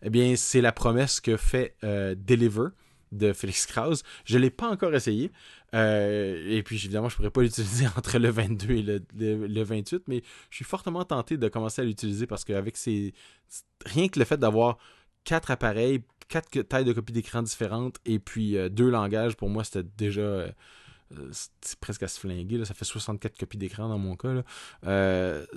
eh 0.04 0.10
bien, 0.10 0.36
c'est 0.36 0.62
la 0.62 0.72
promesse 0.72 1.20
que 1.20 1.38
fait 1.38 1.76
euh, 1.84 2.16
Deliver 2.18 2.70
de 3.12 3.34
Félix 3.34 3.66
Krause. 3.66 4.04
Je 4.26 4.38
ne 4.38 4.44
l'ai 4.44 4.50
pas 4.50 4.70
encore 4.70 4.94
essayé. 4.96 5.32
Euh, 5.74 6.44
et 6.50 6.64
puis, 6.64 6.76
évidemment, 6.76 7.10
je 7.10 7.16
pourrais 7.16 7.30
pas 7.30 7.42
l'utiliser 7.42 7.88
entre 7.88 8.18
le 8.18 8.30
22 8.30 8.72
et 8.72 8.84
le, 8.84 9.64
28, 9.64 10.04
mais 10.08 10.22
je 10.50 10.56
suis 10.58 10.66
fortement 10.66 11.06
tenté 11.06 11.38
de 11.38 11.48
commencer 11.48 11.82
à 11.82 11.86
l'utiliser 11.86 12.28
parce 12.28 12.44
qu'avec 12.44 12.78
ces. 12.78 13.14
Rien 13.86 14.08
que 14.08 14.20
le 14.20 14.26
fait 14.26 14.38
d'avoir 14.38 14.78
quatre 15.24 15.52
appareils, 15.52 16.04
quatre 16.28 16.62
tailles 16.62 16.86
de 16.86 16.94
copie 16.94 17.14
d'écran 17.14 17.42
différentes 17.42 17.98
et 18.06 18.20
puis 18.20 18.58
euh, 18.58 18.70
deux 18.70 18.90
langages, 18.90 19.36
pour 19.36 19.50
moi, 19.50 19.64
c'était 19.64 19.88
déjà. 19.98 20.22
Euh, 20.22 20.52
c'est 21.32 21.78
presque 21.82 22.04
à 22.04 22.08
se 22.08 22.18
flinguer, 22.22 22.64
ça 22.64 22.74
fait 22.74 22.86
64 22.86 23.38
copies 23.38 23.58
d'écran 23.58 23.90
dans 23.90 23.98
mon 23.98 24.16
cas. 24.16 24.44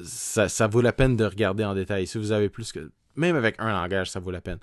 ça, 0.05 0.48
ça 0.48 0.66
vaut 0.66 0.81
la 0.81 0.92
peine 0.92 1.16
de 1.16 1.24
regarder 1.24 1.64
en 1.64 1.74
détail. 1.74 2.09
Si 2.09 2.18
vous 2.18 2.33
avez 2.33 2.48
plus 2.48 2.72
que. 2.72 2.90
Même 3.14 3.37
avec 3.37 3.55
un 3.61 3.70
langage, 3.70 4.11
ça 4.11 4.18
vaut 4.18 4.33
la 4.33 4.40
peine. 4.40 4.59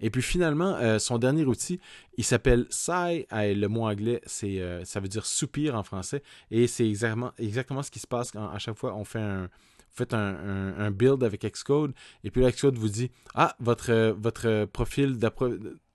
Et 0.00 0.10
puis 0.10 0.22
finalement, 0.22 0.76
euh, 0.76 0.98
son 0.98 1.18
dernier 1.18 1.44
outil, 1.44 1.80
il 2.16 2.24
s'appelle 2.24 2.66
Sigh. 2.70 3.26
Le 3.32 3.66
mot 3.66 3.86
anglais, 3.86 4.20
c'est, 4.26 4.60
euh, 4.60 4.84
ça 4.84 5.00
veut 5.00 5.08
dire 5.08 5.26
soupir 5.26 5.74
en 5.74 5.82
français. 5.82 6.22
Et 6.50 6.66
c'est 6.66 6.88
exactement, 6.88 7.32
exactement 7.38 7.82
ce 7.82 7.90
qui 7.90 8.00
se 8.00 8.06
passe 8.06 8.30
quand 8.30 8.48
à 8.48 8.58
chaque 8.58 8.76
fois 8.76 8.94
on 8.94 9.04
fait 9.04 9.20
un, 9.20 9.48
faites 9.90 10.14
un, 10.14 10.90
build 10.90 11.22
avec 11.22 11.42
Xcode. 11.44 11.92
Et 12.22 12.30
puis 12.30 12.44
Xcode 12.44 12.76
vous 12.76 12.88
dit 12.88 13.10
Ah, 13.34 13.56
votre, 13.60 14.14
votre 14.18 14.66
profil 14.66 15.18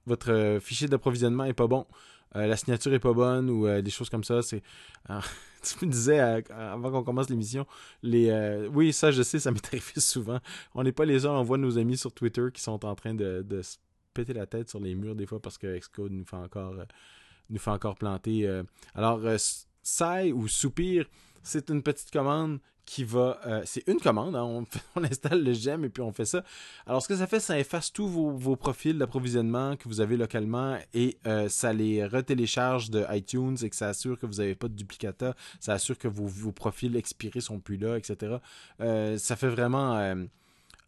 votre 0.05 0.57
fichier 0.61 0.87
d'approvisionnement 0.87 1.45
est 1.45 1.53
pas 1.53 1.67
bon. 1.67 1.85
Euh, 2.35 2.45
la 2.45 2.57
signature 2.57 2.93
est 2.93 2.99
pas 2.99 3.13
bonne 3.13 3.49
ou 3.49 3.81
des 3.81 3.91
choses 3.91 4.09
comme 4.09 4.23
ça. 4.23 4.41
C'est 4.41 4.61
tu 5.61 5.85
me 5.85 5.91
disais 5.91 6.19
avant 6.19 6.91
qu'on 6.91 7.03
commence 7.03 7.29
l'émission, 7.29 7.67
les 8.01 8.67
oui 8.73 8.93
ça 8.93 9.11
je 9.11 9.21
sais 9.21 9.39
ça 9.39 9.51
m'est 9.51 9.79
souvent. 9.99 10.39
On 10.73 10.83
n'est 10.83 10.91
pas 10.91 11.05
les 11.05 11.25
uns, 11.25 11.31
on 11.31 11.43
voit 11.43 11.57
nos 11.57 11.77
amis 11.77 11.97
sur 11.97 12.11
Twitter 12.13 12.47
qui 12.53 12.61
sont 12.61 12.85
en 12.85 12.95
train 12.95 13.13
de 13.13 13.61
péter 14.13 14.33
la 14.33 14.45
tête 14.45 14.69
sur 14.69 14.79
les 14.79 14.95
murs 14.95 15.15
des 15.15 15.25
fois 15.25 15.41
parce 15.41 15.57
que 15.57 15.77
Xcode 15.77 16.11
nous 16.11 16.25
fait 16.25 16.35
encore, 16.35 16.73
euh, 16.73 16.85
nous 17.49 17.59
fait 17.59 17.71
encore 17.71 17.95
planter. 17.95 18.47
Euh. 18.47 18.63
Alors, 18.95 19.19
euh, 19.25 19.37
Sigh 19.81 20.33
ou 20.33 20.47
Soupir, 20.47 21.05
c'est 21.43 21.69
une 21.69 21.83
petite 21.83 22.11
commande 22.11 22.59
qui 22.85 23.03
va. 23.03 23.39
c'est 23.65 23.87
une 23.87 23.99
commande, 23.99 24.35
hein, 24.35 24.43
on, 24.43 24.65
installe 25.03 25.43
le 25.43 25.53
gem 25.53 25.85
et 25.85 25.89
puis 25.89 26.01
on 26.01 26.11
fait 26.11 26.25
ça. 26.25 26.43
Alors, 26.87 27.03
ce 27.03 27.07
que 27.07 27.15
ça 27.15 27.27
fait, 27.27 27.39
ça 27.39 27.59
efface 27.59 27.93
tous 27.93 28.07
vos, 28.07 28.55
profils 28.55 28.97
d'approvisionnement 28.97 29.75
que 29.75 29.87
vous 29.87 30.01
avez 30.01 30.17
localement 30.17 30.75
et 30.95 31.19
ça 31.49 31.71
les 31.71 32.03
retélécharge 32.03 32.89
de 32.89 33.05
iTunes 33.11 33.57
et 33.61 33.69
que 33.69 33.75
ça 33.75 33.89
assure 33.89 34.17
que 34.17 34.25
vous 34.25 34.37
n'avez 34.37 34.55
pas 34.55 34.67
de 34.67 34.73
duplicata. 34.73 35.35
Ça 35.59 35.73
assure 35.73 35.99
que 35.99 36.07
vos 36.07 36.51
profils 36.51 36.95
expirés 36.95 37.41
sont 37.41 37.59
plus 37.59 37.77
là, 37.77 37.95
etc. 37.95 38.37
ça 38.79 39.35
fait 39.35 39.49
vraiment 39.49 40.15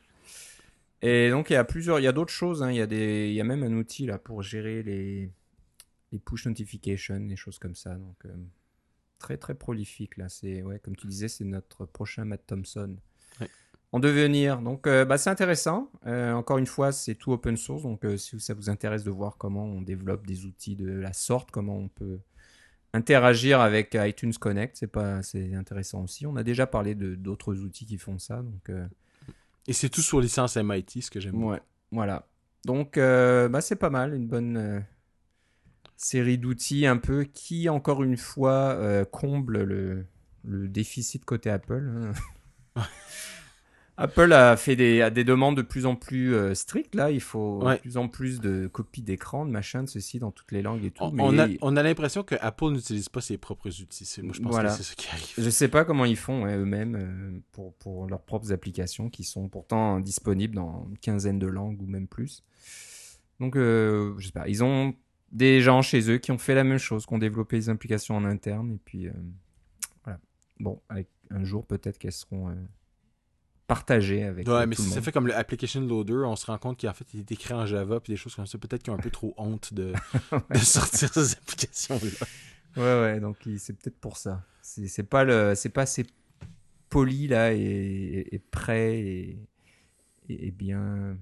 Et 1.02 1.30
donc, 1.30 1.50
il 1.50 1.54
y 1.54 1.56
a 1.56 1.64
plusieurs, 1.64 2.00
il 2.00 2.02
y 2.02 2.08
a 2.08 2.12
d'autres 2.12 2.32
choses. 2.32 2.62
Hein. 2.62 2.70
Il, 2.70 2.76
y 2.76 2.80
a 2.80 2.86
des, 2.86 3.28
il 3.28 3.34
y 3.34 3.40
a 3.40 3.44
même 3.44 3.62
un 3.62 3.72
outil 3.74 4.06
là 4.06 4.18
pour 4.18 4.42
gérer 4.42 4.82
les, 4.82 5.30
les 6.12 6.18
push 6.18 6.46
notifications, 6.46 7.20
des 7.20 7.36
choses 7.36 7.58
comme 7.58 7.74
ça. 7.74 7.94
Donc, 7.94 8.16
euh, 8.24 8.34
très 9.18 9.36
très 9.36 9.54
prolifique 9.54 10.16
là. 10.16 10.28
C'est 10.28 10.62
ouais, 10.62 10.78
comme 10.78 10.96
tu 10.96 11.06
disais, 11.06 11.28
c'est 11.28 11.44
notre 11.44 11.84
prochain 11.86 12.24
Matt 12.24 12.46
Thompson. 12.46 12.96
En 13.92 14.00
devenir. 14.00 14.60
Donc, 14.60 14.88
euh, 14.88 15.04
bah, 15.04 15.18
c'est 15.18 15.30
intéressant. 15.30 15.88
Euh, 16.04 16.32
encore 16.32 16.58
une 16.58 16.66
fois, 16.66 16.90
c'est 16.90 17.14
tout 17.14 17.30
open 17.30 17.56
source. 17.56 17.84
Donc, 17.84 18.04
si 18.16 18.40
ça 18.40 18.52
vous 18.52 18.68
intéresse 18.68 19.04
de 19.04 19.10
voir 19.12 19.36
comment 19.36 19.64
on 19.66 19.82
développe 19.82 20.26
des 20.26 20.46
outils 20.46 20.74
de 20.74 20.90
la 20.90 21.12
sorte, 21.12 21.52
comment 21.52 21.76
on 21.76 21.86
peut 21.86 22.18
interagir 22.92 23.60
avec 23.60 23.94
iTunes 23.94 24.32
Connect, 24.32 24.76
c'est 24.76 24.88
pas, 24.88 25.22
c'est 25.22 25.54
intéressant 25.54 26.02
aussi. 26.02 26.26
On 26.26 26.34
a 26.34 26.42
déjà 26.42 26.66
parlé 26.66 26.96
de 26.96 27.14
d'autres 27.14 27.54
outils 27.60 27.86
qui 27.86 27.98
font 27.98 28.18
ça. 28.18 28.42
Donc 28.42 28.68
et 29.66 29.72
c'est 29.72 29.88
tout 29.88 30.02
sur 30.02 30.20
licence 30.20 30.56
MIT, 30.56 31.02
ce 31.02 31.10
que 31.10 31.20
j'aime. 31.20 31.42
Ouais, 31.42 31.60
voilà. 31.90 32.26
Donc, 32.64 32.96
euh, 32.96 33.48
bah, 33.48 33.60
c'est 33.60 33.76
pas 33.76 33.90
mal, 33.90 34.14
une 34.14 34.26
bonne 34.26 34.56
euh, 34.56 34.80
série 35.96 36.38
d'outils 36.38 36.86
un 36.86 36.96
peu 36.96 37.24
qui, 37.24 37.68
encore 37.68 38.02
une 38.02 38.16
fois, 38.16 38.72
euh, 38.72 39.04
comble 39.04 39.62
le, 39.62 40.06
le, 40.44 40.68
déficit 40.68 41.24
côté 41.24 41.50
Apple. 41.50 42.12
Hein. 42.76 42.82
Apple 43.96 44.32
a 44.32 44.56
fait 44.56 44.74
des, 44.74 45.08
des 45.12 45.22
demandes 45.22 45.56
de 45.56 45.62
plus 45.62 45.86
en 45.86 45.94
plus 45.94 46.34
euh, 46.34 46.54
strictes. 46.54 46.96
Là, 46.96 47.12
il 47.12 47.20
faut 47.20 47.62
de 47.62 47.76
plus 47.76 47.96
en 47.96 48.08
plus 48.08 48.40
de 48.40 48.66
copies 48.66 49.02
d'écran, 49.02 49.46
de 49.46 49.50
machin, 49.50 49.84
de 49.84 49.88
ceci 49.88 50.18
dans 50.18 50.32
toutes 50.32 50.50
les 50.50 50.62
langues 50.62 50.84
et 50.84 50.90
tout. 50.90 51.04
On, 51.04 51.38
a, 51.38 51.46
on 51.62 51.76
a 51.76 51.82
l'impression 51.82 52.24
que 52.24 52.34
Apple 52.40 52.70
n'utilise 52.70 53.08
pas 53.08 53.20
ses 53.20 53.38
propres 53.38 53.68
outils. 53.80 54.20
Moi, 54.22 54.32
je 54.34 54.40
pense 54.40 54.58
que 54.58 54.68
c'est 54.70 54.82
ce 54.82 54.96
qui 54.96 55.08
arrive. 55.08 55.34
Je 55.38 55.50
sais 55.50 55.68
pas 55.68 55.84
comment 55.84 56.04
ils 56.04 56.16
font 56.16 56.46
eux-mêmes 56.46 56.96
euh, 56.96 57.40
pour, 57.52 57.74
pour 57.74 58.08
leurs 58.08 58.22
propres 58.22 58.52
applications 58.52 59.10
qui 59.10 59.22
sont 59.22 59.48
pourtant 59.48 60.00
disponibles 60.00 60.56
dans 60.56 60.88
une 60.90 60.98
quinzaine 60.98 61.38
de 61.38 61.46
langues 61.46 61.80
ou 61.80 61.86
même 61.86 62.08
plus. 62.08 62.42
Donc, 63.38 63.56
euh, 63.56 64.14
je 64.18 64.26
sais 64.26 64.32
pas. 64.32 64.48
Ils 64.48 64.64
ont 64.64 64.94
des 65.30 65.60
gens 65.60 65.82
chez 65.82 66.10
eux 66.10 66.18
qui 66.18 66.32
ont 66.32 66.38
fait 66.38 66.54
la 66.54 66.64
même 66.64 66.78
chose, 66.78 67.06
qui 67.06 67.14
ont 67.14 67.18
développé 67.18 67.58
des 67.58 67.68
applications 67.68 68.16
en 68.16 68.24
interne 68.24 68.72
et 68.72 68.78
puis 68.84 69.08
voilà. 70.02 70.18
Bon, 70.58 70.80
avec, 70.88 71.08
un 71.30 71.44
jour 71.44 71.64
peut-être 71.64 71.98
qu'elles 71.98 72.12
seront 72.12 72.54
partagé 73.74 74.22
avec 74.22 74.46
ouais, 74.46 74.66
mais 74.66 74.76
si 74.76 74.88
ça 74.88 75.02
fait 75.02 75.10
comme 75.10 75.26
le 75.26 75.34
application 75.34 75.80
loader, 75.80 76.22
on 76.26 76.36
se 76.36 76.46
rend 76.46 76.58
compte 76.58 76.80
qu'en 76.80 76.92
fait 76.92 77.06
il 77.14 77.20
est 77.20 77.32
écrit 77.32 77.54
en 77.54 77.66
Java 77.66 78.00
puis 78.00 78.12
des 78.12 78.16
choses 78.16 78.34
comme 78.34 78.46
ça. 78.46 78.58
Peut-être 78.58 78.82
qu'ils 78.82 78.92
ont 78.92 78.96
un 78.96 79.00
peu 79.00 79.10
trop 79.10 79.34
honte 79.36 79.74
de, 79.74 79.92
de 80.50 80.58
sortir 80.58 81.12
ces 81.12 81.32
applications-là. 81.32 82.26
Ouais, 82.76 83.00
ouais, 83.00 83.20
donc 83.20 83.36
c'est 83.58 83.72
peut-être 83.72 83.98
pour 83.98 84.16
ça. 84.16 84.42
C'est 84.62 85.02
pas 85.02 85.24
le, 85.24 85.54
c'est 85.54 85.68
pas 85.68 85.82
assez 85.82 86.06
poli 86.88 87.26
là 87.26 87.52
et, 87.52 88.28
et 88.30 88.38
prêt 88.38 88.98
et, 88.98 89.38
et, 90.28 90.50
bien, 90.52 91.16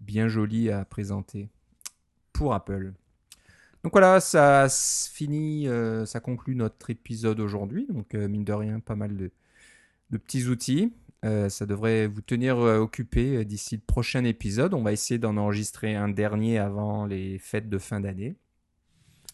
bien 0.00 0.28
joli 0.28 0.70
à 0.70 0.84
présenter 0.84 1.48
pour 2.32 2.54
Apple. 2.54 2.92
Donc 3.84 3.92
voilà, 3.92 4.20
ça 4.20 4.68
finit, 4.70 5.68
euh, 5.68 6.06
ça 6.06 6.20
conclut 6.20 6.54
notre 6.54 6.88
épisode 6.90 7.40
aujourd'hui. 7.40 7.86
Donc 7.90 8.14
euh, 8.14 8.28
mine 8.28 8.44
de 8.44 8.52
rien, 8.52 8.80
pas 8.80 8.96
mal 8.96 9.16
de, 9.16 9.30
de 10.10 10.18
petits 10.18 10.46
outils. 10.46 10.92
Euh, 11.24 11.48
ça 11.48 11.66
devrait 11.66 12.08
vous 12.08 12.20
tenir 12.20 12.58
euh, 12.58 12.78
occupé 12.78 13.36
euh, 13.36 13.44
d'ici 13.44 13.76
le 13.76 13.82
prochain 13.82 14.24
épisode. 14.24 14.74
On 14.74 14.82
va 14.82 14.92
essayer 14.92 15.18
d'en 15.18 15.36
enregistrer 15.36 15.94
un 15.94 16.08
dernier 16.08 16.58
avant 16.58 17.06
les 17.06 17.38
fêtes 17.38 17.68
de 17.68 17.78
fin 17.78 18.00
d'année, 18.00 18.34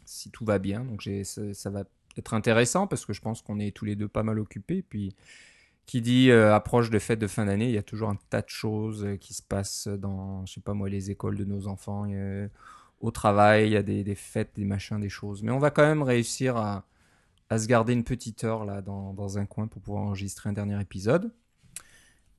si 0.05 0.31
tout 0.31 0.44
va 0.44 0.59
bien. 0.59 0.85
Donc 0.85 1.09
ça, 1.24 1.70
va 1.70 1.85
être 2.16 2.35
intéressant 2.35 2.87
parce 2.87 3.07
que 3.07 3.14
je 3.14 3.22
pense 3.22 3.40
qu'on 3.40 3.59
est 3.59 3.74
tous 3.74 3.87
les 3.87 3.96
deux 3.96 4.09
pas 4.09 4.22
mal 4.22 4.38
occupés. 4.38 4.83
Puis 4.83 5.14
qui 5.86 6.03
dit 6.03 6.30
approche 6.30 6.91
de 6.91 6.99
fêtes 6.99 7.18
de 7.18 7.26
fin 7.26 7.47
d'année, 7.47 7.68
il 7.68 7.74
y 7.74 7.78
a 7.78 7.82
toujours 7.82 8.11
un 8.11 8.18
tas 8.28 8.43
de 8.43 8.51
choses 8.51 9.09
qui 9.20 9.32
se 9.32 9.43
passent 9.43 9.89
dans, 9.89 10.45
je 10.45 10.55
sais 10.55 10.61
pas 10.61 10.74
moi, 10.74 10.91
les 10.91 11.11
écoles 11.11 11.39
de 11.39 11.47
nos 11.47 11.66
enfants, 11.66 12.07
au 13.01 13.11
travail, 13.11 13.68
il 13.68 13.72
y 13.72 13.76
a 13.76 13.82
des, 13.82 14.14
fêtes, 14.14 14.51
des 14.57 14.66
machins, 14.66 15.01
des 15.01 15.09
choses. 15.09 15.43
Mais 15.43 15.51
on 15.51 15.59
va 15.59 15.70
quand 15.70 15.86
même 15.86 16.03
réussir 16.03 16.59
à 16.59 16.84
à 17.51 17.59
se 17.59 17.66
garder 17.66 17.95
une 17.95 18.05
petite 18.05 18.45
heure 18.45 18.66
là 18.66 18.82
dans, 18.82 19.14
dans 19.14 19.39
un 19.39 19.47
coin 19.47 19.68
pour 19.68 19.80
pouvoir 19.80 20.03
enregistrer 20.03 20.51
un 20.51 20.53
dernier 20.53 20.78
épisode. 20.82 21.32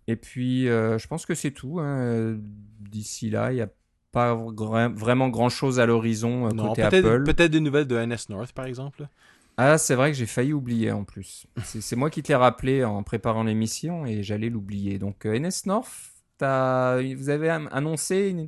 Et 0.09 0.15
puis, 0.15 0.67
euh, 0.67 0.97
je 0.97 1.07
pense 1.07 1.25
que 1.25 1.35
c'est 1.35 1.51
tout. 1.51 1.79
hein. 1.79 2.37
D'ici 2.79 3.29
là, 3.29 3.51
il 3.51 3.55
n'y 3.55 3.61
a 3.61 3.69
pas 4.11 4.33
vra- 4.35 4.91
vraiment 4.91 5.29
grand 5.29 5.49
chose 5.49 5.79
à 5.79 5.85
l'horizon 5.85 6.47
euh, 6.47 6.49
côté 6.49 6.81
peut-être 6.81 7.05
Apple. 7.05 7.23
peut-être 7.25 7.51
des 7.51 7.59
nouvelles 7.59 7.85
de 7.87 7.95
NS 7.95 8.29
North, 8.29 8.51
par 8.53 8.65
exemple. 8.65 9.07
Ah, 9.57 9.77
c'est 9.77 9.93
vrai 9.93 10.11
que 10.11 10.17
j'ai 10.17 10.25
failli 10.25 10.53
oublier 10.53 10.91
en 10.91 11.03
plus. 11.03 11.45
C'est 11.63 11.95
moi 11.95 12.09
qui 12.09 12.23
te 12.23 12.29
l'ai 12.29 12.35
rappelé 12.35 12.83
en 12.83 13.03
préparant 13.03 13.43
l'émission 13.43 14.05
et 14.05 14.23
j'allais 14.23 14.49
l'oublier. 14.49 14.97
Donc, 14.99 15.25
euh, 15.25 15.33
NS 15.37 15.65
North, 15.67 16.11
t'as- 16.37 17.01
vous 17.15 17.29
avez 17.29 17.49
annoncé 17.49 18.29
une- 18.29 18.47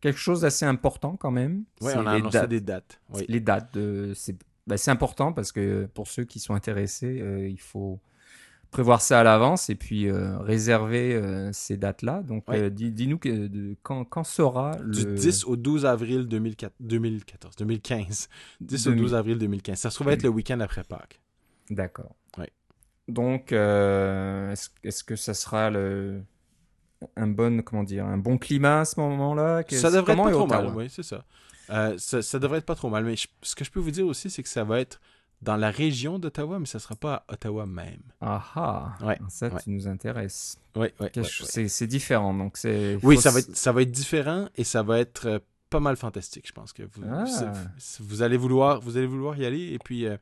quelque 0.00 0.18
chose 0.18 0.40
d'assez 0.40 0.64
important 0.64 1.16
quand 1.16 1.30
même. 1.30 1.64
Oui, 1.82 1.92
on 1.94 2.06
a 2.06 2.12
annoncé 2.12 2.38
dates. 2.38 2.48
des 2.50 2.60
dates. 2.60 3.00
Oui. 3.10 3.24
Les 3.28 3.40
dates, 3.40 3.78
c'est 4.14 4.34
bah, 4.66 4.76
c'est 4.76 4.90
important 4.90 5.32
parce 5.32 5.52
que 5.52 5.86
pour 5.94 6.08
ceux 6.08 6.24
qui 6.24 6.40
sont 6.40 6.54
intéressés, 6.54 7.20
euh, 7.20 7.48
il 7.48 7.60
faut 7.60 8.00
prévoir 8.70 9.00
ça 9.00 9.20
à 9.20 9.22
l'avance 9.22 9.70
et 9.70 9.74
puis 9.74 10.08
euh, 10.08 10.38
réserver 10.38 11.14
euh, 11.14 11.50
ces 11.52 11.76
dates-là. 11.76 12.22
Donc, 12.22 12.44
euh, 12.50 12.70
dis- 12.70 12.90
dis-nous 12.90 13.18
que- 13.18 13.46
de- 13.46 13.76
quand, 13.82 14.04
quand 14.04 14.24
sera 14.24 14.72
Du 14.84 15.04
le 15.04 15.14
10 15.14 15.44
au 15.44 15.56
12 15.56 15.86
avril 15.86 16.26
2004 16.26 16.72
2014, 16.80 17.56
2015. 17.56 18.28
10 18.60 18.86
au 18.86 18.90
2000. 18.90 19.02
12 19.02 19.14
avril 19.14 19.38
2015. 19.38 19.78
Ça 19.78 19.90
se 19.90 19.94
trouve 19.96 20.08
être 20.10 20.22
le 20.22 20.28
week-end 20.28 20.60
après 20.60 20.84
Pâques. 20.84 21.20
D'accord. 21.70 22.14
Donc, 23.08 23.52
est-ce 24.82 25.04
que 25.04 25.14
ça 25.16 25.32
sera 25.34 25.70
le 25.70 26.22
un 27.14 27.26
bon 27.28 27.62
comment 27.62 27.84
dire 27.84 28.04
un 28.06 28.18
bon 28.18 28.36
climat 28.38 28.80
à 28.80 28.84
ce 28.84 28.98
moment-là? 28.98 29.62
Ça 29.70 29.90
devrait 29.90 30.12
être 30.14 30.22
pas 30.24 30.30
trop 30.32 30.46
mal, 30.46 30.64
oui, 30.76 30.86
c'est 30.90 31.02
ça. 31.04 31.24
Ça. 31.98 32.22
ça 32.22 32.38
devrait 32.40 32.58
être 32.58 32.64
pas 32.66 32.74
trop 32.74 32.90
mal. 32.90 33.04
Mais 33.04 33.14
je- 33.16 33.28
ce 33.42 33.54
que 33.54 33.64
je 33.64 33.70
peux 33.70 33.78
vous 33.80 33.90
dire 33.92 34.06
aussi, 34.06 34.28
c'est 34.30 34.42
que 34.42 34.48
ça 34.48 34.64
va 34.64 34.80
être 34.80 35.00
dans 35.42 35.56
la 35.56 35.70
région 35.70 36.18
d'Ottawa, 36.18 36.58
mais 36.58 36.66
ça 36.66 36.78
sera 36.78 36.96
pas 36.96 37.24
à 37.28 37.34
Ottawa 37.34 37.66
même. 37.66 38.00
Ah 38.20 38.42
ah, 38.54 38.96
Ouais, 39.04 39.18
ça 39.28 39.48
ouais. 39.48 39.60
tu 39.62 39.70
nous 39.70 39.86
intéresses. 39.88 40.58
Oui, 40.74 40.88
oui. 41.00 41.08
C'est 41.68 41.86
différent, 41.86 42.32
donc 42.34 42.56
c'est. 42.56 42.98
Oui, 43.02 43.18
ça 43.18 43.30
va, 43.30 43.38
être, 43.40 43.54
ça 43.56 43.72
va 43.72 43.82
être 43.82 43.90
différent 43.90 44.48
et 44.56 44.64
ça 44.64 44.82
va 44.82 44.98
être 44.98 45.26
euh, 45.26 45.38
pas 45.70 45.80
mal 45.80 45.96
fantastique, 45.96 46.46
je 46.46 46.52
pense 46.52 46.72
que 46.72 46.82
vous, 46.84 47.02
Ah. 47.10 47.24
vous 48.00 48.22
allez 48.22 48.36
vouloir, 48.36 48.80
vous 48.80 48.96
allez 48.96 49.06
vouloir 49.06 49.36
y 49.38 49.44
aller 49.44 49.72
et 49.72 49.78
puis 49.78 50.06
euh, 50.06 50.16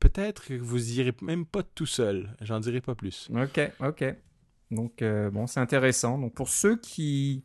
peut-être 0.00 0.46
que 0.46 0.54
vous 0.54 0.92
irez 0.98 1.14
même 1.22 1.44
pas 1.46 1.62
tout 1.62 1.86
seul. 1.86 2.34
J'en 2.40 2.58
dirai 2.60 2.80
pas 2.80 2.94
plus. 2.94 3.28
Ok, 3.34 3.60
ok. 3.80 4.04
Donc 4.70 5.02
euh, 5.02 5.30
bon, 5.30 5.46
c'est 5.46 5.60
intéressant. 5.60 6.18
Donc 6.18 6.34
pour 6.34 6.48
ceux 6.48 6.76
qui 6.76 7.44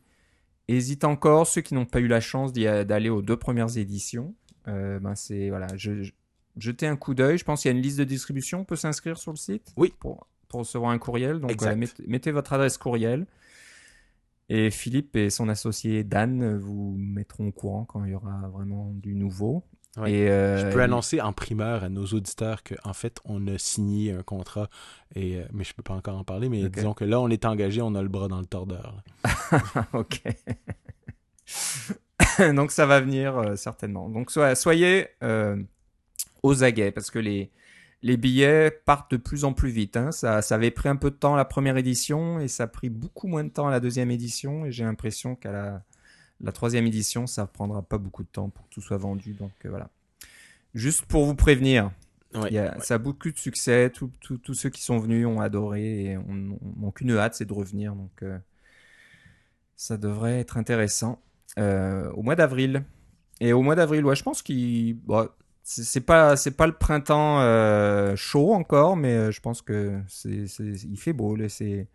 hésitent 0.68 1.04
encore, 1.04 1.46
ceux 1.46 1.60
qui 1.60 1.74
n'ont 1.74 1.84
pas 1.86 2.00
eu 2.00 2.06
la 2.08 2.20
chance 2.20 2.52
d'aller 2.52 3.08
aux 3.08 3.22
deux 3.22 3.36
premières 3.36 3.76
éditions, 3.78 4.34
euh, 4.68 4.98
ben 4.98 5.14
c'est 5.14 5.48
voilà, 5.50 5.66
je, 5.76 6.02
je- 6.02 6.12
jetez 6.56 6.86
un 6.86 6.96
coup 6.96 7.14
d'œil. 7.14 7.38
Je 7.38 7.44
pense 7.44 7.62
qu'il 7.62 7.70
y 7.70 7.74
a 7.74 7.76
une 7.76 7.82
liste 7.82 7.98
de 7.98 8.04
distribution. 8.04 8.60
On 8.60 8.64
peut 8.64 8.76
s'inscrire 8.76 9.18
sur 9.18 9.32
le 9.32 9.36
site. 9.36 9.72
Oui. 9.76 9.92
Pour, 9.98 10.26
pour 10.48 10.60
recevoir 10.60 10.90
un 10.90 10.98
courriel. 10.98 11.40
Donc 11.40 11.52
mettez, 12.06 12.30
votre 12.32 12.52
adresse 12.52 12.78
courriel. 12.78 13.26
Et 14.50 14.70
Philippe 14.70 15.16
et 15.16 15.30
son 15.30 15.48
associé 15.48 16.04
Dan 16.04 16.58
vous 16.58 16.94
mettront 16.98 17.48
au 17.48 17.52
courant 17.52 17.84
quand 17.86 18.04
il 18.04 18.10
y 18.12 18.14
aura 18.14 18.48
vraiment 18.52 18.90
du 18.92 19.14
nouveau. 19.14 19.64
Ouais. 19.96 20.12
Et, 20.12 20.28
euh, 20.28 20.58
Je 20.58 20.74
peux 20.74 20.82
annoncer 20.82 21.20
en 21.20 21.32
primeur 21.32 21.84
à 21.84 21.88
nos 21.88 22.04
auditeurs 22.04 22.62
qu'en 22.64 22.92
fait, 22.92 23.20
on 23.24 23.46
a 23.46 23.56
signé 23.58 24.10
un 24.12 24.22
contrat, 24.22 24.68
et, 25.14 25.36
euh, 25.36 25.44
mais 25.52 25.62
je 25.62 25.72
peux 25.72 25.84
pas 25.84 25.94
encore 25.94 26.18
en 26.18 26.24
parler, 26.24 26.48
mais 26.48 26.68
disons 26.68 26.94
que 26.94 27.04
là, 27.04 27.20
on 27.20 27.28
est 27.28 27.44
engagé, 27.44 27.80
on 27.80 27.94
a 27.94 28.02
le 28.02 28.08
bras 28.08 28.26
dans 28.26 28.40
le 28.40 28.46
tordeur. 28.46 29.02
ok. 29.92 30.20
Donc 32.54 32.70
ça 32.70 32.86
va 32.86 33.00
venir 33.00 33.36
euh, 33.38 33.56
certainement. 33.56 34.08
Donc 34.08 34.30
so- 34.30 34.54
soyez 34.54 35.08
euh, 35.22 35.62
aux 36.42 36.62
aguets 36.64 36.90
parce 36.92 37.10
que 37.10 37.18
les, 37.18 37.50
les 38.02 38.16
billets 38.16 38.70
partent 38.84 39.10
de 39.12 39.16
plus 39.16 39.44
en 39.44 39.52
plus 39.52 39.70
vite. 39.70 39.96
hein. 39.96 40.12
Ça, 40.12 40.42
ça 40.42 40.54
avait 40.56 40.70
pris 40.70 40.88
un 40.88 40.96
peu 40.96 41.10
de 41.10 41.16
temps 41.16 41.36
la 41.36 41.44
première 41.44 41.76
édition 41.76 42.38
et 42.40 42.48
ça 42.48 42.64
a 42.64 42.66
pris 42.66 42.90
beaucoup 42.90 43.28
moins 43.28 43.44
de 43.44 43.48
temps 43.50 43.66
à 43.68 43.70
la 43.70 43.80
deuxième 43.80 44.10
édition. 44.10 44.66
Et 44.66 44.72
j'ai 44.72 44.84
l'impression 44.84 45.36
qu'à 45.36 45.52
la, 45.52 45.82
la 46.40 46.52
troisième 46.52 46.86
édition, 46.86 47.26
ça 47.26 47.46
prendra 47.46 47.82
pas 47.82 47.98
beaucoup 47.98 48.22
de 48.22 48.28
temps 48.28 48.50
pour 48.50 48.68
que 48.68 48.74
tout 48.74 48.80
soit 48.82 48.98
vendu. 48.98 49.32
Donc 49.32 49.52
euh, 49.64 49.70
voilà. 49.70 49.88
Juste 50.74 51.06
pour 51.06 51.24
vous 51.24 51.34
prévenir, 51.34 51.90
Ouais, 52.34 52.48
il 52.50 52.54
y 52.54 52.58
a- 52.58 52.74
ouais. 52.76 52.80
ça 52.82 52.94
a 52.94 52.98
beaucoup 52.98 53.30
de 53.30 53.38
succès. 53.38 53.90
Tous 53.90 54.54
ceux 54.54 54.68
qui 54.68 54.82
sont 54.82 54.98
venus 54.98 55.24
ont 55.24 55.40
adoré 55.40 56.04
et 56.06 56.16
on 56.18 56.34
n'ont 56.34 56.90
qu'une 56.90 57.12
hâte, 57.12 57.36
c'est 57.36 57.44
de 57.44 57.52
revenir. 57.52 57.94
Donc, 57.94 58.10
euh, 58.24 58.36
ça 59.76 59.96
devrait 59.96 60.40
être 60.40 60.56
intéressant 60.56 61.20
euh, 61.58 62.10
au 62.12 62.22
mois 62.22 62.36
d'avril. 62.36 62.82
Et 63.40 63.52
au 63.52 63.62
mois 63.62 63.74
d'avril, 63.76 64.04
ouais, 64.04 64.16
je 64.16 64.22
pense 64.22 64.42
qu'il, 64.42 64.94
bon, 64.94 65.28
c'est 65.66 66.00
pas, 66.02 66.36
c'est 66.36 66.50
pas 66.50 66.66
le 66.66 66.74
printemps 66.74 67.40
euh, 67.40 68.14
chaud 68.16 68.52
encore, 68.52 68.96
mais 68.96 69.14
euh, 69.14 69.30
je 69.30 69.40
pense 69.40 69.62
que 69.62 69.98
c'est, 70.08 70.46
c'est- 70.46 70.84
il 70.84 70.96
fait 70.98 71.12
beau. 71.14 71.34
là, 71.36 71.48
C'est, 71.48 71.88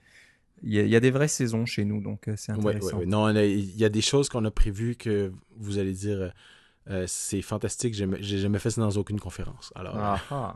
il 0.63 0.73
y, 0.73 0.79
a, 0.79 0.81
il 0.83 0.89
y 0.89 0.95
a 0.95 0.99
des 0.99 1.11
vraies 1.11 1.27
saisons 1.29 1.65
chez 1.65 1.85
nous, 1.85 2.01
donc 2.01 2.27
euh, 2.27 2.33
c'est 2.35 2.51
intéressant. 2.51 2.87
ouais, 2.87 2.93
ouais. 3.01 3.05
Non, 3.05 3.29
il 3.29 3.75
y 3.77 3.85
a 3.85 3.89
des 3.89 4.01
choses 4.01 4.27
qu'on 4.27 4.43
a 4.45 4.51
prévues 4.51 4.95
que 4.95 5.31
vous 5.57 5.77
allez 5.77 5.93
dire, 5.93 6.33
euh, 6.89 7.05
c'est 7.07 7.41
fantastique, 7.43 7.93
j'ai 7.93 8.37
jamais- 8.39 8.59
fait 8.59 8.71
ça 8.71 8.81
dans 8.81 8.89
aucune 8.97 9.19
conférence. 9.19 9.71
Alors, 9.75 9.95
Ah, 9.97 10.19
ah. 10.31 10.55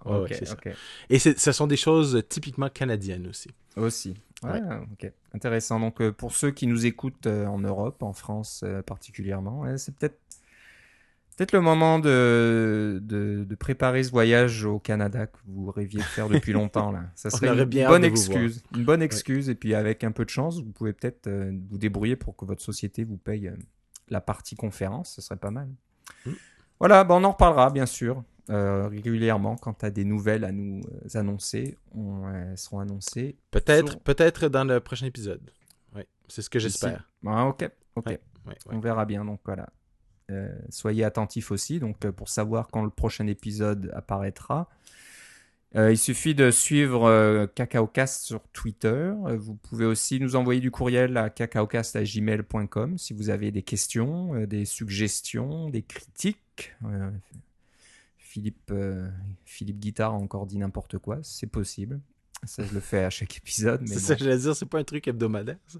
Et 1.09 1.19
ce 1.19 1.51
sont 1.51 1.67
des 1.67 1.77
choses 1.77 2.23
typiquement 2.27 2.67
canadiennes 2.69 3.27
aussi. 3.27 3.49
Aussi. 3.77 4.15
Ouais, 4.43 4.59
Ouais. 4.61 4.77
ok. 4.91 5.11
Intéressant. 5.33 5.79
Donc, 5.79 6.09
pour 6.11 6.33
ceux 6.35 6.51
qui 6.51 6.67
nous 6.67 6.85
écoutent 6.85 7.27
en 7.27 7.59
Europe, 7.59 8.03
en 8.03 8.11
France 8.13 8.65
particulièrement, 8.85 9.63
c'est 9.77 9.95
peut-être 9.95 10.19
peut-être 11.35 11.51
le 11.51 11.61
moment 11.61 11.99
de, 11.99 12.99
de, 13.01 13.43
de 13.43 13.55
préparer 13.55 14.03
ce 14.03 14.11
voyage 14.11 14.65
au 14.65 14.79
Canada 14.79 15.27
que 15.27 15.37
vous 15.45 15.71
rêviez 15.71 15.99
de 15.99 16.05
faire 16.05 16.29
depuis 16.29 16.51
longtemps. 16.53 16.91
Là. 16.91 17.05
Ça 17.15 17.29
serait 17.29 17.47
une 17.47 17.87
bonne 17.87 18.03
excuse. 18.03 18.63
Une 18.75 18.83
bonne 18.83 19.01
excuse. 19.01 19.49
Et 19.49 19.55
puis, 19.55 19.73
avec 19.75 20.03
un 20.03 20.11
peu 20.11 20.25
de 20.25 20.29
chance, 20.29 20.61
vous 20.61 20.71
pouvez 20.71 20.93
peut-être 20.93 21.27
euh, 21.27 21.51
vous 21.69 21.77
débrouiller 21.77 22.15
pour 22.15 22.35
que 22.35 22.45
votre 22.45 22.61
société 22.61 23.03
vous 23.03 23.17
paye 23.17 23.47
euh, 23.47 23.55
la 24.09 24.21
partie 24.21 24.55
conférence. 24.55 25.13
Ce 25.15 25.21
serait 25.21 25.37
pas 25.39 25.51
mal. 25.51 25.67
Mm. 26.25 26.31
Voilà, 26.79 27.03
ben 27.03 27.15
on 27.15 27.23
en 27.23 27.31
reparlera, 27.31 27.69
bien 27.69 27.85
sûr. 27.85 28.23
euh, 28.49 28.87
régulièrement 28.89 29.55
quand 29.55 29.73
tu 29.75 29.85
as 29.85 29.91
des 29.91 30.03
nouvelles 30.03 30.43
à 30.43 30.51
nous 30.51 30.81
annoncer, 31.13 31.77
on, 31.95 32.27
elles 32.29 32.57
seront 32.57 32.79
annoncées 32.81 33.37
Peut-être 33.51 33.91
Sur- 33.91 33.99
peut-être 34.01 34.49
dans 34.49 34.65
le 34.65 34.81
prochain 34.81 35.05
épisode. 35.05 35.49
Ouais, 35.95 36.07
c'est 36.27 36.41
ce 36.41 36.49
que 36.49 36.59
j'espère. 36.59 37.09
Ah, 37.25 37.45
ok, 37.47 37.69
ok. 37.95 38.05
Ouais, 38.07 38.19
ouais, 38.47 38.51
ouais. 38.65 38.75
On 38.75 38.79
verra 38.79 39.05
bien. 39.05 39.23
Donc 39.23 39.39
voilà. 39.45 39.69
Euh, 40.33 40.49
soyez 40.69 41.03
attentifs 41.03 41.51
aussi. 41.51 41.79
Donc 41.79 42.05
euh, 42.05 42.11
pour 42.11 42.29
savoir 42.29 42.67
quand 42.69 42.83
le 42.83 42.89
prochain 42.89 43.27
épisode 43.27 43.91
apparaîtra, 43.93 44.69
euh, 45.75 45.91
il 45.91 45.97
suffit 45.97 46.35
de 46.35 46.51
suivre 46.51 47.05
euh, 47.05 47.47
CacaoCast 47.47 48.23
sur 48.23 48.41
Twitter. 48.49 49.11
Vous 49.37 49.55
pouvez 49.55 49.85
aussi 49.85 50.19
nous 50.19 50.35
envoyer 50.35 50.61
du 50.61 50.69
courriel 50.69 51.17
à 51.17 51.29
cacaocast@gmail.com 51.31 52.97
si 52.99 53.13
vous 53.13 53.29
avez 53.31 53.49
des 53.51 53.63
questions, 53.63 54.35
euh, 54.35 54.45
des 54.45 54.65
suggestions, 54.65 55.69
des 55.69 55.81
critiques. 55.81 56.75
Philippe, 58.17 58.73
Philippe 59.45 59.79
Guitard 59.79 60.13
a 60.13 60.17
encore 60.17 60.45
dit 60.47 60.57
n'importe 60.57 60.97
quoi. 60.97 61.19
C'est 61.23 61.47
possible. 61.47 61.99
Ça, 62.45 62.63
je 62.63 62.73
le 62.73 62.79
fais 62.79 63.03
à 63.03 63.09
chaque 63.09 63.37
épisode. 63.37 63.81
Mais 63.81 63.87
C'est 63.87 63.93
bon. 63.95 63.99
ça 64.01 64.15
j'allais 64.17 64.37
dire, 64.37 64.55
c'est 64.55 64.65
pas 64.65 64.79
un 64.79 64.83
truc 64.83 65.07
hebdomadaire. 65.07 65.57
ça. 65.67 65.79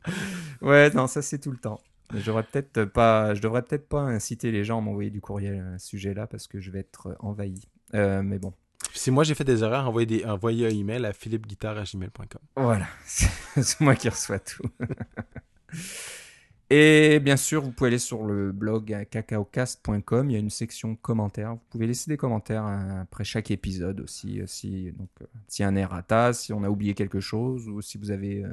Ouais, 0.62 0.90
non, 0.92 1.08
ça 1.08 1.22
c'est 1.22 1.40
tout 1.40 1.52
le 1.52 1.58
temps. 1.58 1.82
J'aurais 2.14 2.44
peut-être 2.44 2.86
pas, 2.86 3.34
je 3.34 3.42
devrais 3.42 3.62
peut-être 3.64 3.88
pas 3.88 4.02
inciter 4.02 4.52
les 4.52 4.64
gens 4.64 4.78
à 4.78 4.82
m'envoyer 4.82 5.10
du 5.10 5.22
courriel 5.22 5.60
à 5.76 5.80
ce 5.80 5.88
sujet-là 5.88 6.28
parce 6.28 6.48
que 6.48 6.60
je 6.60 6.70
vais 6.72 6.80
être 6.80 7.16
envahi. 7.20 7.62
Euh, 7.96 8.22
mais 8.24 8.40
bon, 8.40 8.54
Si 8.94 9.10
moi 9.12 9.24
j'ai 9.24 9.36
fait 9.36 9.44
des 9.44 9.64
erreurs, 9.64 9.88
envoyez, 9.88 10.06
des, 10.06 10.26
envoyez 10.26 10.68
un 10.68 10.70
email 10.70 11.06
à 11.06 11.14
philippe-guitare@gmail.com. 11.14 12.42
voilà, 12.56 12.88
c'est 13.06 13.80
moi 13.82 13.96
qui 13.96 14.10
reçois 14.10 14.40
tout. 14.40 14.64
Et 16.76 17.20
bien 17.20 17.38
sûr, 17.38 17.62
vous 17.62 17.72
pouvez 17.72 17.90
aller 17.90 18.00
sur 18.00 18.24
le 18.26 18.52
blog 18.52 19.06
cacaocast.com. 19.12 20.28
Il 20.32 20.34
y 20.34 20.36
a 20.36 20.40
une 20.40 20.50
section 20.50 20.96
commentaires. 20.96 21.54
Vous 21.54 21.62
pouvez 21.70 21.86
laisser 21.86 22.10
des 22.10 22.18
commentaires 22.18 22.66
euh, 22.66 23.02
après 23.04 23.24
chaque 23.24 23.52
épisode 23.52 24.00
aussi. 24.00 24.42
euh, 24.42 24.46
Si 24.48 24.92
donc 24.94 25.10
euh, 25.22 25.64
a 25.64 25.68
un 25.68 25.76
errata, 25.76 26.34
si 26.34 26.52
on 26.52 26.64
a 26.64 26.70
oublié 26.70 26.96
quelque 26.96 27.20
chose, 27.20 27.70
ou 27.70 27.84
si 27.84 28.00
vous 28.00 28.10
avez 28.10 28.44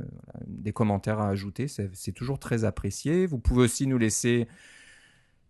des 0.47 0.71
commentaires 0.75 1.19
à 1.19 1.31
ajouter, 1.31 1.67
c'est 1.67 2.13
toujours 2.13 2.39
très 2.39 2.65
apprécié. 2.65 3.25
Vous 3.25 3.39
pouvez 3.39 3.63
aussi 3.63 3.87
nous 3.87 3.97
laisser, 3.97 4.49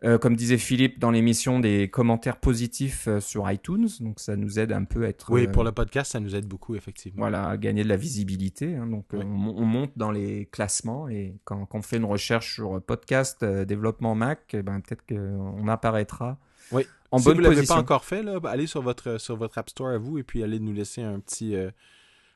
euh, 0.05 0.17
comme 0.19 0.35
disait 0.37 0.57
Philippe 0.59 0.99
dans 0.99 1.11
l'émission, 1.11 1.61
des 1.61 1.91
commentaires 1.91 2.39
positifs 2.39 3.07
euh, 3.09 3.21
sur 3.21 3.51
iTunes. 3.51 3.89
Donc 4.01 4.19
ça 4.21 4.35
nous 4.37 4.59
aide 4.59 4.73
un 4.73 4.85
peu 4.85 5.05
à 5.05 5.09
être 5.09 5.31
Oui, 5.31 5.47
euh, 5.47 5.51
pour 5.53 5.63
le 5.65 5.73
podcast, 5.73 6.13
ça 6.13 6.21
nous 6.21 6.35
aide 6.35 6.47
beaucoup, 6.47 6.75
effectivement. 6.75 7.21
voilà, 7.23 7.49
à 7.49 7.57
gagner 7.57 7.85
de 7.85 7.89
la 7.89 7.97
visibilité. 7.97 8.77
hein. 8.77 8.87
donc, 8.87 9.05
Oui. 9.13 9.21
on, 9.23 9.55
on 9.59 9.65
monte 9.65 9.93
dans 9.97 10.11
les 10.11 10.47
classements 10.47 11.09
et 11.09 11.37
quand, 11.45 11.67
quand 11.67 11.79
on 11.79 11.83
fait 11.83 11.99
une 11.99 12.05
recherche 12.07 12.55
sur 12.55 12.81
podcast 12.83 13.45
développement 13.45 14.15
Mac, 14.15 14.41
eh 14.55 14.63
ben, 14.63 14.81
peut-être 14.81 15.05
qu'on 15.07 15.69
apparaîtra 15.69 16.39
Oui. 16.73 16.87
en 17.11 17.19
si 17.19 17.25
bonne 17.27 17.35
vous 17.37 17.41
l'avez 17.43 17.57
position. 17.57 17.75
pas 17.75 17.81
encore 17.81 18.05
fait, 18.05 18.23
là, 18.23 18.39
allez 18.45 18.67
sur 18.67 18.81
votre, 18.83 19.19
sur 19.21 19.37
votre 19.37 19.59
App 19.59 19.69
Store 19.71 19.89
à 19.91 19.99
vous 19.99 20.19
et 20.19 20.23
puis 20.23 20.43
allez 20.43 20.61
nous 20.61 20.73
laisser 20.73 21.03
un 21.03 21.21
petit, 21.21 21.55
un, 21.57 21.71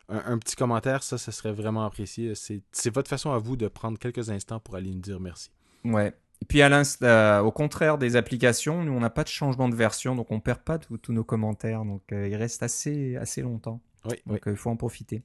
un 0.08 0.38
petit 0.38 0.54
commentaire. 0.56 1.02
Ça, 1.02 1.16
ça 1.16 1.32
serait 1.32 1.52
vraiment 1.52 1.84
apprécié. 1.86 2.34
C'est 2.34 2.60
c'est 2.72 2.92
votre 2.94 3.08
façon 3.08 3.32
à 3.32 3.38
vous 3.38 3.56
de 3.56 3.68
prendre 3.68 3.98
quelques 3.98 4.28
instants 4.28 4.60
pour 4.60 4.76
aller 4.76 4.90
nous 4.90 5.00
dire 5.00 5.18
merci. 5.20 5.50
Ouais. 5.84 6.12
Et 6.42 6.46
puis, 6.46 6.62
à 6.62 7.44
au 7.44 7.50
contraire 7.50 7.98
des 7.98 8.16
applications, 8.16 8.84
nous, 8.84 8.92
on 8.92 9.00
n'a 9.00 9.10
pas 9.10 9.24
de 9.24 9.28
changement 9.28 9.68
de 9.68 9.74
version, 9.74 10.14
donc 10.14 10.30
on 10.30 10.40
perd 10.40 10.60
pas 10.60 10.78
tous 10.78 11.12
nos 11.12 11.24
commentaires. 11.24 11.84
Donc, 11.84 12.02
il 12.10 12.36
reste 12.36 12.62
assez, 12.62 13.16
assez 13.16 13.42
longtemps. 13.42 13.80
Oui, 14.10 14.16
donc, 14.26 14.42
il 14.46 14.56
faut 14.56 14.70
en 14.70 14.76
profiter. 14.76 15.22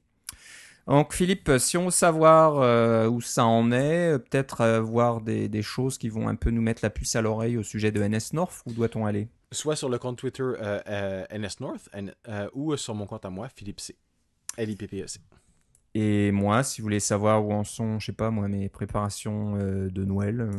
Donc 0.86 1.12
Philippe, 1.12 1.52
si 1.58 1.76
on 1.76 1.84
veut 1.84 1.90
savoir 1.90 2.60
euh, 2.60 3.08
où 3.08 3.20
ça 3.20 3.44
en 3.44 3.70
est, 3.70 4.18
peut-être 4.18 4.62
euh, 4.62 4.80
voir 4.80 5.20
des, 5.20 5.48
des, 5.48 5.62
choses 5.62 5.98
qui 5.98 6.08
vont 6.08 6.26
un 6.28 6.34
peu 6.34 6.50
nous 6.50 6.62
mettre 6.62 6.80
la 6.82 6.90
puce 6.90 7.14
à 7.14 7.22
l'oreille 7.22 7.56
au 7.56 7.62
sujet 7.62 7.92
de 7.92 8.02
NS 8.02 8.32
North, 8.32 8.62
où 8.66 8.72
doit-on 8.72 9.06
aller? 9.06 9.28
Soit 9.52 9.76
sur 9.76 9.88
le 9.88 9.98
compte 9.98 10.18
Twitter 10.18 10.42
euh, 10.42 11.24
NS 11.30 11.60
North 11.60 11.88
ou 12.54 12.76
sur 12.76 12.94
mon 12.94 13.06
compte 13.06 13.24
à 13.24 13.30
moi, 13.30 13.48
Philippe 13.54 13.80
C. 13.80 13.96
l 14.56 14.70
i 14.70 14.76
p 14.76 14.88
p 14.88 15.02
e 15.02 15.06
c 15.06 15.20
Et 15.94 16.30
moi, 16.30 16.62
si 16.62 16.80
vous 16.80 16.84
voulez 16.84 17.00
savoir 17.00 17.44
où 17.44 17.52
en 17.52 17.64
sont, 17.64 17.98
je 17.98 18.06
sais 18.06 18.12
pas 18.12 18.30
moi, 18.30 18.46
mes 18.46 18.68
préparations 18.68 19.56
de 19.56 20.04
Noël, 20.04 20.50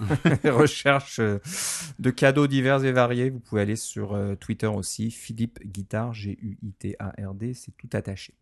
recherches 0.44 1.20
de 1.20 2.10
cadeaux 2.10 2.46
divers 2.46 2.84
et 2.84 2.92
variés, 2.92 3.30
vous 3.30 3.40
pouvez 3.40 3.62
aller 3.62 3.76
sur 3.76 4.18
Twitter 4.40 4.66
aussi, 4.66 5.10
Philippe 5.10 5.60
Guitard, 5.64 6.14
G-U-I-T-A-R-D, 6.14 7.54
c'est 7.54 7.76
tout 7.76 7.90
attaché. 7.92 8.34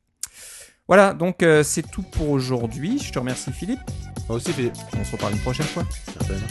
Voilà, 0.90 1.14
donc 1.14 1.44
euh, 1.44 1.62
c'est 1.62 1.88
tout 1.88 2.02
pour 2.02 2.30
aujourd'hui. 2.30 2.98
Je 2.98 3.12
te 3.12 3.18
remercie 3.20 3.52
Philippe. 3.52 3.78
Moi 4.28 4.38
aussi 4.38 4.52
Philippe. 4.52 4.74
On 4.98 5.04
se 5.04 5.12
reparle 5.12 5.34
une 5.34 5.38
prochaine 5.38 5.66
fois. 5.66 5.84
Certainement. 6.04 6.48